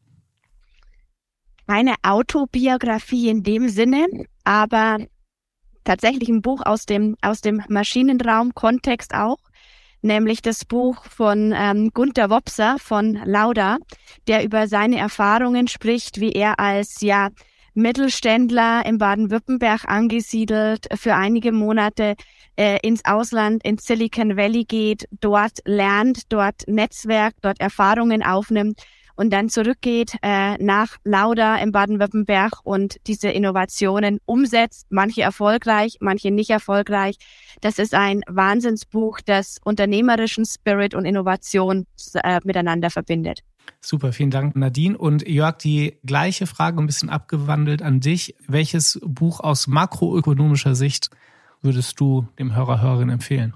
Meine 1.66 1.94
Autobiografie 2.02 3.28
in 3.28 3.42
dem 3.42 3.68
Sinne, 3.68 4.06
aber 4.44 4.98
tatsächlich 5.84 6.28
ein 6.28 6.42
Buch 6.42 6.62
aus 6.64 6.86
dem, 6.86 7.16
aus 7.22 7.40
dem 7.40 7.62
Maschinenraum-Kontext 7.68 9.14
auch 9.14 9.38
nämlich 10.06 10.40
das 10.40 10.64
Buch 10.64 11.04
von 11.04 11.52
ähm, 11.54 11.90
Gunther 11.92 12.30
Wopser 12.30 12.76
von 12.78 13.20
Lauda, 13.24 13.78
der 14.26 14.44
über 14.44 14.68
seine 14.68 14.98
Erfahrungen 14.98 15.68
spricht, 15.68 16.20
wie 16.20 16.32
er 16.32 16.58
als 16.58 17.00
ja 17.02 17.28
Mittelständler 17.74 18.86
in 18.86 18.96
Baden-Württemberg 18.96 19.84
angesiedelt 19.86 20.86
für 20.94 21.14
einige 21.14 21.52
Monate 21.52 22.14
äh, 22.56 22.78
ins 22.82 23.04
Ausland, 23.04 23.62
ins 23.64 23.84
Silicon 23.84 24.36
Valley 24.36 24.64
geht, 24.64 25.06
dort 25.20 25.58
lernt, 25.66 26.32
dort 26.32 26.66
Netzwerk, 26.66 27.34
dort 27.42 27.60
Erfahrungen 27.60 28.22
aufnimmt 28.22 28.80
und 29.16 29.30
dann 29.32 29.48
zurückgeht 29.48 30.16
äh, 30.22 30.56
nach 30.62 30.96
Lauda 31.04 31.56
in 31.56 31.72
Baden-Württemberg 31.72 32.60
und 32.62 32.96
diese 33.06 33.28
Innovationen 33.28 34.20
umsetzt, 34.26 34.86
manche 34.90 35.22
erfolgreich, 35.22 35.96
manche 36.00 36.30
nicht 36.30 36.50
erfolgreich. 36.50 37.16
Das 37.60 37.78
ist 37.78 37.94
ein 37.94 38.20
Wahnsinnsbuch, 38.28 39.20
das 39.24 39.58
unternehmerischen 39.64 40.44
Spirit 40.44 40.94
und 40.94 41.04
Innovation 41.04 41.86
äh, 42.14 42.40
miteinander 42.44 42.90
verbindet. 42.90 43.40
Super, 43.80 44.12
vielen 44.12 44.30
Dank, 44.30 44.56
Nadine. 44.56 44.96
Und 44.96 45.26
Jörg, 45.28 45.58
die 45.58 45.98
gleiche 46.04 46.46
Frage 46.46 46.80
ein 46.80 46.86
bisschen 46.86 47.08
abgewandelt 47.08 47.82
an 47.82 48.00
dich. 48.00 48.34
Welches 48.46 49.00
Buch 49.04 49.40
aus 49.40 49.66
makroökonomischer 49.66 50.74
Sicht 50.74 51.10
würdest 51.62 51.98
du 52.00 52.28
dem 52.38 52.54
Hörer, 52.54 52.80
Hörerin 52.80 53.10
empfehlen? 53.10 53.54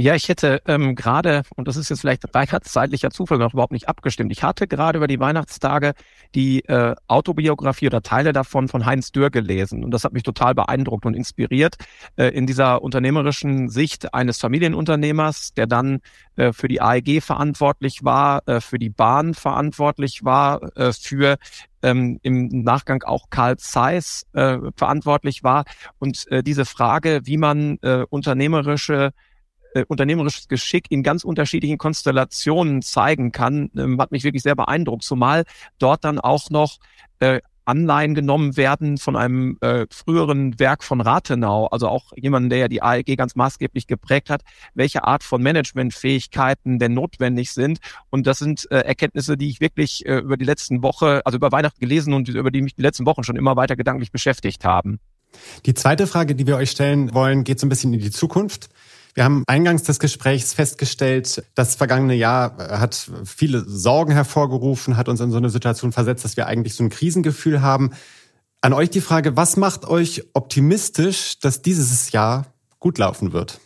Ja, 0.00 0.14
ich 0.14 0.28
hätte 0.28 0.62
ähm, 0.66 0.94
gerade, 0.94 1.42
und 1.56 1.66
das 1.66 1.76
ist 1.76 1.88
jetzt 1.88 2.02
vielleicht 2.02 2.22
zeitlicher 2.62 3.10
Zufall 3.10 3.38
noch 3.38 3.52
überhaupt 3.52 3.72
nicht 3.72 3.88
abgestimmt, 3.88 4.30
ich 4.30 4.44
hatte 4.44 4.68
gerade 4.68 4.98
über 4.98 5.08
die 5.08 5.18
Weihnachtstage 5.18 5.94
die 6.36 6.60
äh, 6.66 6.94
Autobiografie 7.08 7.88
oder 7.88 8.00
Teile 8.00 8.32
davon 8.32 8.68
von 8.68 8.86
Heinz 8.86 9.10
Dürr 9.10 9.30
gelesen. 9.30 9.82
Und 9.82 9.90
das 9.90 10.04
hat 10.04 10.12
mich 10.12 10.22
total 10.22 10.54
beeindruckt 10.54 11.04
und 11.04 11.14
inspiriert 11.14 11.78
äh, 12.14 12.28
in 12.28 12.46
dieser 12.46 12.80
unternehmerischen 12.80 13.70
Sicht 13.70 14.14
eines 14.14 14.38
Familienunternehmers, 14.38 15.54
der 15.54 15.66
dann 15.66 15.98
äh, 16.36 16.52
für 16.52 16.68
die 16.68 16.80
AEG 16.80 17.20
verantwortlich 17.20 18.04
war, 18.04 18.46
äh, 18.46 18.60
für 18.60 18.78
die 18.78 18.90
Bahn 18.90 19.34
verantwortlich 19.34 20.20
war, 20.22 20.76
äh, 20.76 20.92
für 20.92 21.38
ähm, 21.82 22.20
im 22.22 22.62
Nachgang 22.62 23.02
auch 23.02 23.30
Karl 23.30 23.56
Zeiss 23.56 24.26
äh, 24.32 24.58
verantwortlich 24.76 25.42
war. 25.42 25.64
Und 25.98 26.24
äh, 26.30 26.44
diese 26.44 26.66
Frage, 26.66 27.22
wie 27.24 27.36
man 27.36 27.78
äh, 27.82 28.04
unternehmerische 28.08 29.12
äh, 29.78 29.84
unternehmerisches 29.86 30.48
Geschick 30.48 30.86
in 30.90 31.02
ganz 31.02 31.24
unterschiedlichen 31.24 31.78
Konstellationen 31.78 32.82
zeigen 32.82 33.32
kann, 33.32 33.70
ähm, 33.76 34.00
hat 34.00 34.10
mich 34.10 34.24
wirklich 34.24 34.42
sehr 34.42 34.56
beeindruckt. 34.56 35.04
Zumal 35.04 35.44
dort 35.78 36.04
dann 36.04 36.18
auch 36.18 36.50
noch 36.50 36.78
äh, 37.20 37.40
Anleihen 37.68 38.14
genommen 38.14 38.56
werden 38.56 38.96
von 38.96 39.14
einem 39.14 39.58
äh, 39.60 39.86
früheren 39.90 40.58
Werk 40.58 40.82
von 40.82 41.02
Rathenau, 41.02 41.66
also 41.66 41.88
auch 41.88 42.12
jemanden, 42.16 42.48
der 42.48 42.58
ja 42.60 42.68
die 42.68 42.82
AEG 42.82 43.16
ganz 43.16 43.36
maßgeblich 43.36 43.86
geprägt 43.86 44.30
hat, 44.30 44.40
welche 44.74 45.04
Art 45.04 45.22
von 45.22 45.42
Managementfähigkeiten 45.42 46.78
denn 46.78 46.94
notwendig 46.94 47.52
sind. 47.52 47.78
Und 48.08 48.26
das 48.26 48.38
sind 48.38 48.70
äh, 48.70 48.78
Erkenntnisse, 48.78 49.36
die 49.36 49.50
ich 49.50 49.60
wirklich 49.60 50.06
äh, 50.06 50.18
über 50.18 50.38
die 50.38 50.46
letzten 50.46 50.82
Woche, 50.82 51.20
also 51.26 51.36
über 51.36 51.52
Weihnachten 51.52 51.78
gelesen 51.78 52.14
und 52.14 52.30
über 52.30 52.50
die 52.50 52.62
mich 52.62 52.74
die 52.74 52.82
letzten 52.82 53.04
Wochen 53.04 53.22
schon 53.22 53.36
immer 53.36 53.54
weiter 53.56 53.76
gedanklich 53.76 54.10
beschäftigt 54.10 54.64
haben. 54.64 54.98
Die 55.66 55.74
zweite 55.74 56.06
Frage, 56.06 56.34
die 56.34 56.46
wir 56.46 56.56
euch 56.56 56.70
stellen 56.70 57.12
wollen, 57.12 57.44
geht 57.44 57.60
so 57.60 57.66
ein 57.66 57.68
bisschen 57.68 57.92
in 57.92 58.00
die 58.00 58.10
Zukunft. 58.10 58.70
Wir 59.18 59.24
haben 59.24 59.42
eingangs 59.48 59.82
des 59.82 59.98
Gesprächs 59.98 60.54
festgestellt, 60.54 61.42
das 61.56 61.74
vergangene 61.74 62.14
Jahr 62.14 62.56
hat 62.78 63.10
viele 63.24 63.68
Sorgen 63.68 64.12
hervorgerufen, 64.12 64.96
hat 64.96 65.08
uns 65.08 65.18
in 65.18 65.32
so 65.32 65.38
eine 65.38 65.50
Situation 65.50 65.90
versetzt, 65.90 66.24
dass 66.24 66.36
wir 66.36 66.46
eigentlich 66.46 66.74
so 66.74 66.84
ein 66.84 66.88
Krisengefühl 66.88 67.60
haben. 67.60 67.90
An 68.60 68.72
euch 68.72 68.90
die 68.90 69.00
Frage, 69.00 69.36
was 69.36 69.56
macht 69.56 69.88
euch 69.88 70.22
optimistisch, 70.34 71.40
dass 71.40 71.62
dieses 71.62 72.12
Jahr 72.12 72.46
gut 72.78 72.98
laufen 72.98 73.32
wird? 73.32 73.58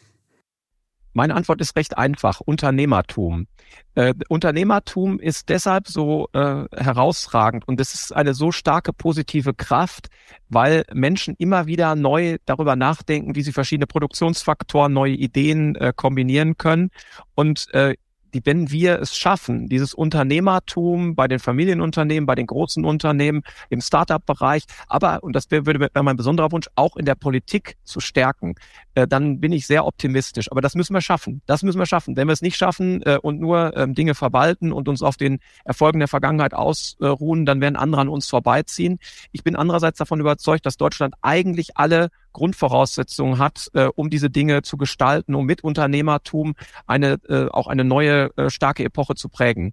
Meine 1.12 1.34
Antwort 1.34 1.60
ist 1.60 1.76
recht 1.76 1.98
einfach. 1.98 2.40
Unternehmertum. 2.40 3.46
Äh, 3.94 4.14
Unternehmertum 4.28 5.18
ist 5.18 5.48
deshalb 5.48 5.88
so 5.88 6.28
äh, 6.32 6.64
herausragend 6.74 7.66
und 7.68 7.80
es 7.80 7.94
ist 7.94 8.12
eine 8.14 8.34
so 8.34 8.52
starke 8.52 8.92
positive 8.92 9.54
Kraft, 9.54 10.08
weil 10.48 10.84
Menschen 10.92 11.34
immer 11.38 11.66
wieder 11.66 11.94
neu 11.94 12.38
darüber 12.46 12.76
nachdenken, 12.76 13.34
wie 13.34 13.42
sie 13.42 13.52
verschiedene 13.52 13.86
Produktionsfaktoren, 13.86 14.92
neue 14.92 15.14
Ideen 15.14 15.74
äh, 15.76 15.92
kombinieren 15.94 16.56
können. 16.56 16.90
Und 17.34 17.72
äh, 17.74 17.94
die, 18.34 18.44
wenn 18.44 18.70
wir 18.70 19.00
es 19.00 19.16
schaffen, 19.16 19.68
dieses 19.68 19.94
Unternehmertum 19.94 21.14
bei 21.14 21.28
den 21.28 21.38
Familienunternehmen, 21.38 22.26
bei 22.26 22.34
den 22.34 22.46
großen 22.46 22.84
Unternehmen, 22.84 23.42
im 23.70 23.80
Startup-Bereich, 23.80 24.64
aber, 24.86 25.22
und 25.22 25.34
das 25.34 25.50
wäre, 25.50 25.66
wäre 25.66 26.02
mein 26.02 26.16
besonderer 26.16 26.52
Wunsch, 26.52 26.68
auch 26.74 26.96
in 26.96 27.04
der 27.04 27.14
Politik 27.14 27.76
zu 27.84 28.00
stärken, 28.00 28.54
äh, 28.94 29.06
dann 29.06 29.40
bin 29.40 29.52
ich 29.52 29.66
sehr 29.66 29.86
optimistisch. 29.86 30.50
Aber 30.50 30.60
das 30.60 30.74
müssen 30.74 30.94
wir 30.94 31.00
schaffen. 31.00 31.42
Das 31.46 31.62
müssen 31.62 31.78
wir 31.78 31.86
schaffen. 31.86 32.16
Wenn 32.16 32.28
wir 32.28 32.32
es 32.32 32.42
nicht 32.42 32.56
schaffen 32.56 33.02
äh, 33.02 33.18
und 33.20 33.40
nur 33.40 33.76
ähm, 33.76 33.94
Dinge 33.94 34.14
verwalten 34.14 34.72
und 34.72 34.88
uns 34.88 35.02
auf 35.02 35.16
den 35.16 35.38
Erfolgen 35.64 35.98
der 35.98 36.08
Vergangenheit 36.08 36.54
ausruhen, 36.54 37.46
dann 37.46 37.60
werden 37.60 37.76
andere 37.76 38.02
an 38.02 38.08
uns 38.08 38.28
vorbeiziehen. 38.28 38.98
Ich 39.32 39.44
bin 39.44 39.56
andererseits 39.56 39.98
davon 39.98 40.20
überzeugt, 40.20 40.66
dass 40.66 40.76
Deutschland 40.76 41.14
eigentlich 41.22 41.76
alle 41.76 42.08
Grundvoraussetzungen 42.32 43.38
hat, 43.38 43.68
äh, 43.74 43.88
um 43.94 44.10
diese 44.10 44.30
Dinge 44.30 44.62
zu 44.62 44.76
gestalten, 44.76 45.34
um 45.34 45.46
mit 45.46 45.64
Unternehmertum 45.64 46.54
eine, 46.86 47.18
äh, 47.28 47.48
auch 47.48 47.66
eine 47.66 47.84
neue 47.84 48.36
äh, 48.36 48.50
starke 48.50 48.84
Epoche 48.84 49.14
zu 49.14 49.28
prägen. 49.28 49.72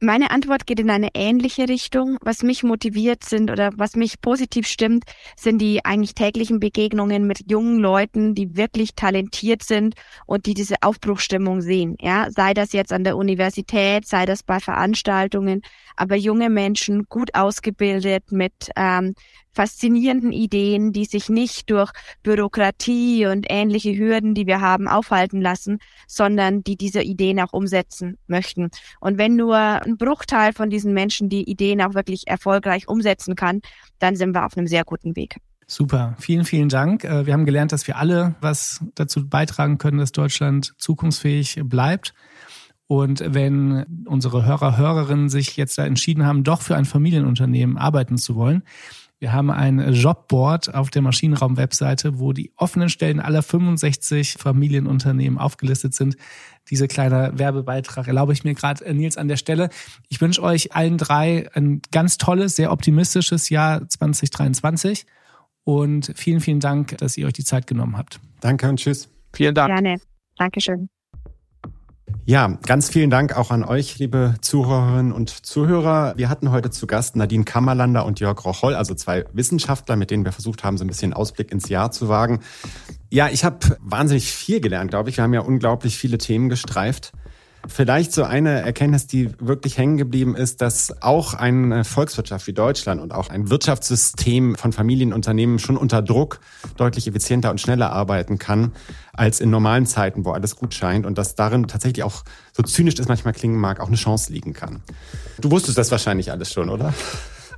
Meine 0.00 0.30
Antwort 0.30 0.64
geht 0.68 0.78
in 0.78 0.90
eine 0.90 1.08
ähnliche 1.14 1.68
Richtung. 1.68 2.18
Was 2.22 2.44
mich 2.44 2.62
motiviert 2.62 3.24
sind 3.24 3.50
oder 3.50 3.72
was 3.74 3.96
mich 3.96 4.20
positiv 4.20 4.68
stimmt, 4.68 5.02
sind 5.36 5.58
die 5.58 5.84
eigentlich 5.84 6.14
täglichen 6.14 6.60
Begegnungen 6.60 7.26
mit 7.26 7.50
jungen 7.50 7.80
Leuten, 7.80 8.32
die 8.36 8.56
wirklich 8.56 8.94
talentiert 8.94 9.64
sind 9.64 9.96
und 10.24 10.46
die 10.46 10.54
diese 10.54 10.76
Aufbruchstimmung 10.82 11.62
sehen. 11.62 11.96
Ja, 12.00 12.30
sei 12.30 12.54
das 12.54 12.72
jetzt 12.72 12.92
an 12.92 13.02
der 13.02 13.16
Universität, 13.16 14.06
sei 14.06 14.24
das 14.24 14.44
bei 14.44 14.60
Veranstaltungen, 14.60 15.62
aber 15.98 16.16
junge 16.16 16.50
Menschen 16.50 17.04
gut 17.08 17.34
ausgebildet 17.34 18.30
mit 18.30 18.70
ähm, 18.76 19.14
faszinierenden 19.52 20.32
Ideen, 20.32 20.92
die 20.92 21.04
sich 21.04 21.28
nicht 21.28 21.68
durch 21.70 21.90
Bürokratie 22.22 23.26
und 23.26 23.46
ähnliche 23.48 23.96
Hürden, 23.96 24.34
die 24.34 24.46
wir 24.46 24.60
haben, 24.60 24.86
aufhalten 24.86 25.40
lassen, 25.40 25.78
sondern 26.06 26.62
die 26.62 26.76
diese 26.76 27.02
Ideen 27.02 27.40
auch 27.40 27.52
umsetzen 27.52 28.18
möchten. 28.28 28.70
Und 29.00 29.18
wenn 29.18 29.34
nur 29.34 29.56
ein 29.56 29.96
Bruchteil 29.96 30.52
von 30.52 30.70
diesen 30.70 30.94
Menschen 30.94 31.28
die 31.28 31.50
Ideen 31.50 31.82
auch 31.82 31.94
wirklich 31.94 32.28
erfolgreich 32.28 32.86
umsetzen 32.86 33.34
kann, 33.34 33.60
dann 33.98 34.14
sind 34.14 34.32
wir 34.32 34.46
auf 34.46 34.56
einem 34.56 34.68
sehr 34.68 34.84
guten 34.84 35.16
Weg. 35.16 35.38
Super, 35.70 36.16
vielen, 36.18 36.46
vielen 36.46 36.70
Dank. 36.70 37.04
Äh, 37.04 37.26
wir 37.26 37.34
haben 37.34 37.44
gelernt, 37.44 37.72
dass 37.72 37.86
wir 37.86 37.98
alle 37.98 38.36
was 38.40 38.82
dazu 38.94 39.28
beitragen 39.28 39.76
können, 39.76 39.98
dass 39.98 40.12
Deutschland 40.12 40.72
zukunftsfähig 40.78 41.60
bleibt. 41.64 42.14
Und 42.88 43.22
wenn 43.24 44.04
unsere 44.06 44.44
Hörer, 44.44 44.76
Hörerinnen 44.76 45.28
sich 45.28 45.56
jetzt 45.56 45.78
da 45.78 45.84
entschieden 45.84 46.26
haben, 46.26 46.42
doch 46.42 46.62
für 46.62 46.74
ein 46.74 46.86
Familienunternehmen 46.86 47.76
arbeiten 47.76 48.16
zu 48.16 48.34
wollen, 48.34 48.62
wir 49.20 49.32
haben 49.32 49.50
ein 49.50 49.92
Jobboard 49.92 50.74
auf 50.74 50.90
der 50.90 51.02
Maschinenraum-Webseite, 51.02 52.20
wo 52.20 52.32
die 52.32 52.52
offenen 52.56 52.88
Stellen 52.88 53.18
aller 53.18 53.42
65 53.42 54.34
Familienunternehmen 54.38 55.38
aufgelistet 55.38 55.92
sind. 55.94 56.16
Diese 56.70 56.86
kleine 56.86 57.32
Werbebeitrag 57.34 58.06
erlaube 58.06 58.32
ich 58.32 58.44
mir 58.44 58.54
gerade, 58.54 58.84
äh, 58.84 58.94
Nils, 58.94 59.16
an 59.16 59.26
der 59.26 59.36
Stelle. 59.36 59.70
Ich 60.08 60.20
wünsche 60.20 60.42
euch 60.42 60.74
allen 60.74 60.98
drei 60.98 61.48
ein 61.54 61.82
ganz 61.90 62.16
tolles, 62.16 62.54
sehr 62.54 62.70
optimistisches 62.70 63.48
Jahr 63.48 63.88
2023 63.88 65.04
und 65.64 66.12
vielen, 66.14 66.40
vielen 66.40 66.60
Dank, 66.60 66.96
dass 66.98 67.16
ihr 67.16 67.26
euch 67.26 67.32
die 67.32 67.44
Zeit 67.44 67.66
genommen 67.66 67.98
habt. 67.98 68.20
Danke 68.40 68.68
und 68.68 68.78
tschüss. 68.78 69.08
Vielen 69.32 69.54
Dank. 69.54 69.68
Gerne. 69.68 70.00
Dankeschön. 70.36 70.88
Ja, 72.28 72.58
ganz 72.66 72.90
vielen 72.90 73.08
Dank 73.08 73.34
auch 73.38 73.50
an 73.50 73.64
euch, 73.64 73.98
liebe 73.98 74.34
Zuhörerinnen 74.42 75.12
und 75.12 75.30
Zuhörer. 75.30 76.12
Wir 76.18 76.28
hatten 76.28 76.50
heute 76.50 76.68
zu 76.68 76.86
Gast 76.86 77.16
Nadine 77.16 77.44
Kammerlander 77.44 78.04
und 78.04 78.20
Jörg 78.20 78.44
Rocholl, 78.44 78.74
also 78.74 78.94
zwei 78.94 79.24
Wissenschaftler, 79.32 79.96
mit 79.96 80.10
denen 80.10 80.26
wir 80.26 80.32
versucht 80.32 80.62
haben, 80.62 80.76
so 80.76 80.84
ein 80.84 80.88
bisschen 80.88 81.14
Ausblick 81.14 81.50
ins 81.50 81.70
Jahr 81.70 81.90
zu 81.90 82.10
wagen. 82.10 82.40
Ja, 83.08 83.30
ich 83.30 83.46
habe 83.46 83.78
wahnsinnig 83.80 84.30
viel 84.30 84.60
gelernt, 84.60 84.90
glaube 84.90 85.08
ich. 85.08 85.16
Wir 85.16 85.24
haben 85.24 85.32
ja 85.32 85.40
unglaublich 85.40 85.96
viele 85.96 86.18
Themen 86.18 86.50
gestreift. 86.50 87.12
Vielleicht 87.66 88.12
so 88.12 88.24
eine 88.24 88.60
Erkenntnis, 88.60 89.06
die 89.06 89.30
wirklich 89.40 89.78
hängen 89.78 89.96
geblieben 89.96 90.36
ist, 90.36 90.60
dass 90.60 91.02
auch 91.02 91.32
eine 91.32 91.82
Volkswirtschaft 91.82 92.46
wie 92.46 92.52
Deutschland 92.52 93.00
und 93.00 93.12
auch 93.12 93.30
ein 93.30 93.48
Wirtschaftssystem 93.48 94.54
von 94.54 94.72
Familienunternehmen 94.72 95.58
schon 95.58 95.78
unter 95.78 96.02
Druck 96.02 96.40
deutlich 96.76 97.08
effizienter 97.08 97.50
und 97.50 97.58
schneller 97.58 97.90
arbeiten 97.90 98.38
kann 98.38 98.72
als 99.18 99.40
in 99.40 99.50
normalen 99.50 99.86
Zeiten, 99.86 100.24
wo 100.24 100.30
alles 100.30 100.56
gut 100.56 100.74
scheint 100.74 101.04
und 101.04 101.18
dass 101.18 101.34
darin 101.34 101.66
tatsächlich 101.66 102.04
auch, 102.04 102.24
so 102.52 102.62
zynisch 102.62 102.94
es 102.98 103.08
manchmal 103.08 103.34
klingen 103.34 103.58
mag, 103.58 103.80
auch 103.80 103.88
eine 103.88 103.96
Chance 103.96 104.32
liegen 104.32 104.52
kann. 104.52 104.82
Du 105.40 105.50
wusstest 105.50 105.76
das 105.76 105.90
wahrscheinlich 105.90 106.30
alles 106.30 106.52
schon, 106.52 106.68
oder? 106.68 106.94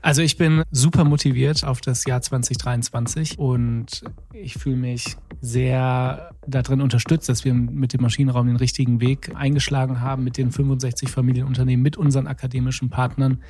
Also 0.03 0.23
ich 0.23 0.39
bin 0.39 0.63
super 0.71 1.05
motiviert 1.05 1.63
auf 1.63 1.83
das 1.83 2.07
Jahr 2.07 2.23
2023 2.23 3.39
und 3.39 4.03
ich 4.33 4.55
fühle 4.55 4.77
mich 4.77 5.17
sehr 5.43 6.31
darin 6.47 6.81
unterstützt, 6.81 7.29
dass 7.29 7.45
wir 7.45 7.53
mit 7.53 7.93
dem 7.93 8.01
Maschinenraum 8.01 8.47
den 8.47 8.57
richtigen 8.57 9.01
Weg 9.03 9.33
eingeschlagen 9.35 10.01
haben, 10.01 10.25
mit 10.25 10.39
den 10.39 10.53
65 10.53 11.11
Familienunternehmen, 11.11 11.83
mit 11.83 11.99
unseren 11.99 12.27
akademischen 12.27 12.89
Partnern 12.89 13.43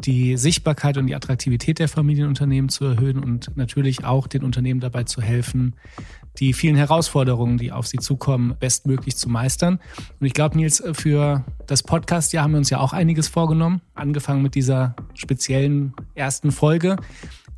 die 0.00 0.36
Sichtbarkeit 0.36 0.96
und 0.96 1.06
die 1.06 1.14
Attraktivität 1.14 1.78
der 1.78 1.88
Familienunternehmen 1.88 2.68
zu 2.68 2.84
erhöhen 2.84 3.22
und 3.22 3.56
natürlich 3.56 4.04
auch 4.04 4.26
den 4.26 4.42
Unternehmen 4.42 4.80
dabei 4.80 5.04
zu 5.04 5.20
helfen, 5.20 5.74
die 6.38 6.52
vielen 6.54 6.76
Herausforderungen, 6.76 7.58
die 7.58 7.72
auf 7.72 7.86
sie 7.86 7.98
zukommen, 7.98 8.56
bestmöglich 8.58 9.16
zu 9.16 9.28
meistern. 9.28 9.78
Und 10.18 10.26
ich 10.26 10.32
glaube, 10.32 10.56
Nils, 10.56 10.82
für 10.92 11.44
das 11.66 11.82
Podcast 11.82 12.32
ja 12.32 12.42
haben 12.42 12.52
wir 12.52 12.58
uns 12.58 12.70
ja 12.70 12.80
auch 12.80 12.92
einiges 12.92 13.28
vorgenommen. 13.28 13.82
Angefangen 13.94 14.42
mit 14.42 14.54
dieser 14.54 14.96
speziellen 15.14 15.94
ersten 16.14 16.50
Folge 16.50 16.96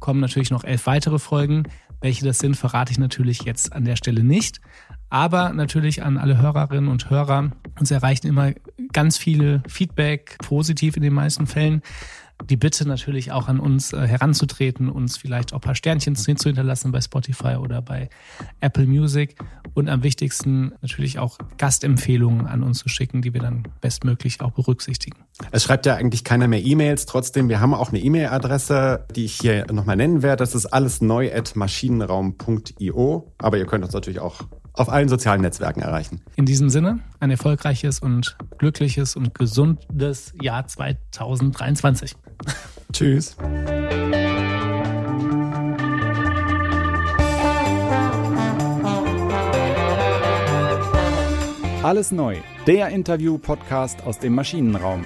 kommen 0.01 0.21
natürlich 0.21 0.51
noch 0.51 0.65
elf 0.65 0.87
weitere 0.87 1.19
Folgen. 1.19 1.65
Welche 2.01 2.25
das 2.25 2.39
sind, 2.39 2.57
verrate 2.57 2.93
ich 2.93 2.99
natürlich 2.99 3.45
jetzt 3.45 3.73
an 3.73 3.85
der 3.85 3.97
Stelle 3.97 4.25
nicht. 4.25 4.61
Aber 5.09 5.51
natürlich 5.51 6.03
an 6.03 6.19
alle 6.19 6.39
Hörerinnen 6.39 6.91
und 6.91 7.09
Hörer. 7.09 7.53
Uns 7.79 7.91
erreichen 7.91 8.27
immer 8.27 8.53
ganz 8.93 9.17
viele 9.17 9.63
Feedback, 9.69 10.37
positiv 10.39 10.97
in 10.97 11.03
den 11.03 11.15
meisten 11.15 11.47
Fällen 11.47 11.83
die 12.51 12.57
Bitte 12.57 12.87
natürlich 12.87 13.33
auch 13.33 13.49
an 13.49 13.61
uns 13.61 13.93
äh, 13.93 14.07
heranzutreten, 14.07 14.89
uns 14.89 15.17
vielleicht 15.17 15.53
auch 15.53 15.59
ein 15.59 15.61
paar 15.61 15.75
Sternchen 15.75 16.17
zu 16.17 16.33
hinterlassen 16.33 16.93
bei 16.93 17.01
Spotify 17.01 17.57
oder 17.57 17.81
bei 17.81 18.09
Apple 18.61 18.87
Music 18.87 19.37
und 19.75 19.89
am 19.89 20.03
wichtigsten 20.03 20.73
natürlich 20.83 21.19
auch 21.19 21.39
Gastempfehlungen 21.59 22.47
an 22.47 22.63
uns 22.63 22.79
zu 22.79 22.89
schicken, 22.89 23.23
die 23.23 23.33
wir 23.33 23.41
dann 23.41 23.65
bestmöglich 23.81 24.41
auch 24.41 24.53
berücksichtigen. 24.53 25.25
Es 25.53 25.65
schreibt 25.65 25.87
ja 25.87 25.95
eigentlich 25.95 26.25
keiner 26.25 26.49
mehr 26.49 26.63
E-Mails, 26.65 27.07
trotzdem, 27.07 27.49
wir 27.49 27.61
haben 27.61 27.75
auch 27.75 27.91
eine 27.91 28.01
E-Mail-Adresse, 28.01 29.07
die 29.15 29.25
ich 29.25 29.39
hier 29.41 29.67
nochmal 29.73 29.97
nennen 29.97 30.23
werde. 30.23 30.43
Das 30.43 30.55
ist 30.55 30.67
alles 30.67 31.01
neu 31.01 31.33
at 31.33 31.57
maschinenraum.io, 31.57 33.33
aber 33.39 33.59
ihr 33.59 33.67
könnt 33.67 33.85
uns 33.85 33.95
natürlich 33.95 34.21
auch 34.21 34.43
auf 34.75 34.89
allen 34.89 35.09
sozialen 35.09 35.41
Netzwerken 35.41 35.81
erreichen. 35.81 36.21
In 36.37 36.47
diesem 36.47 36.69
Sinne, 36.69 36.99
ein 37.21 37.31
erfolgreiches 37.31 38.01
und 38.01 38.37
glückliches 38.59 39.17
und 39.17 39.35
gesundes 39.35 40.35
Jahr 40.41 40.67
2023. 40.67 42.15
Tschüss. 42.93 43.37
Alles 51.83 52.13
neu, 52.13 52.39
der 52.67 52.89
Interview-Podcast 52.89 54.05
aus 54.05 54.19
dem 54.19 54.35
Maschinenraum. 54.35 55.05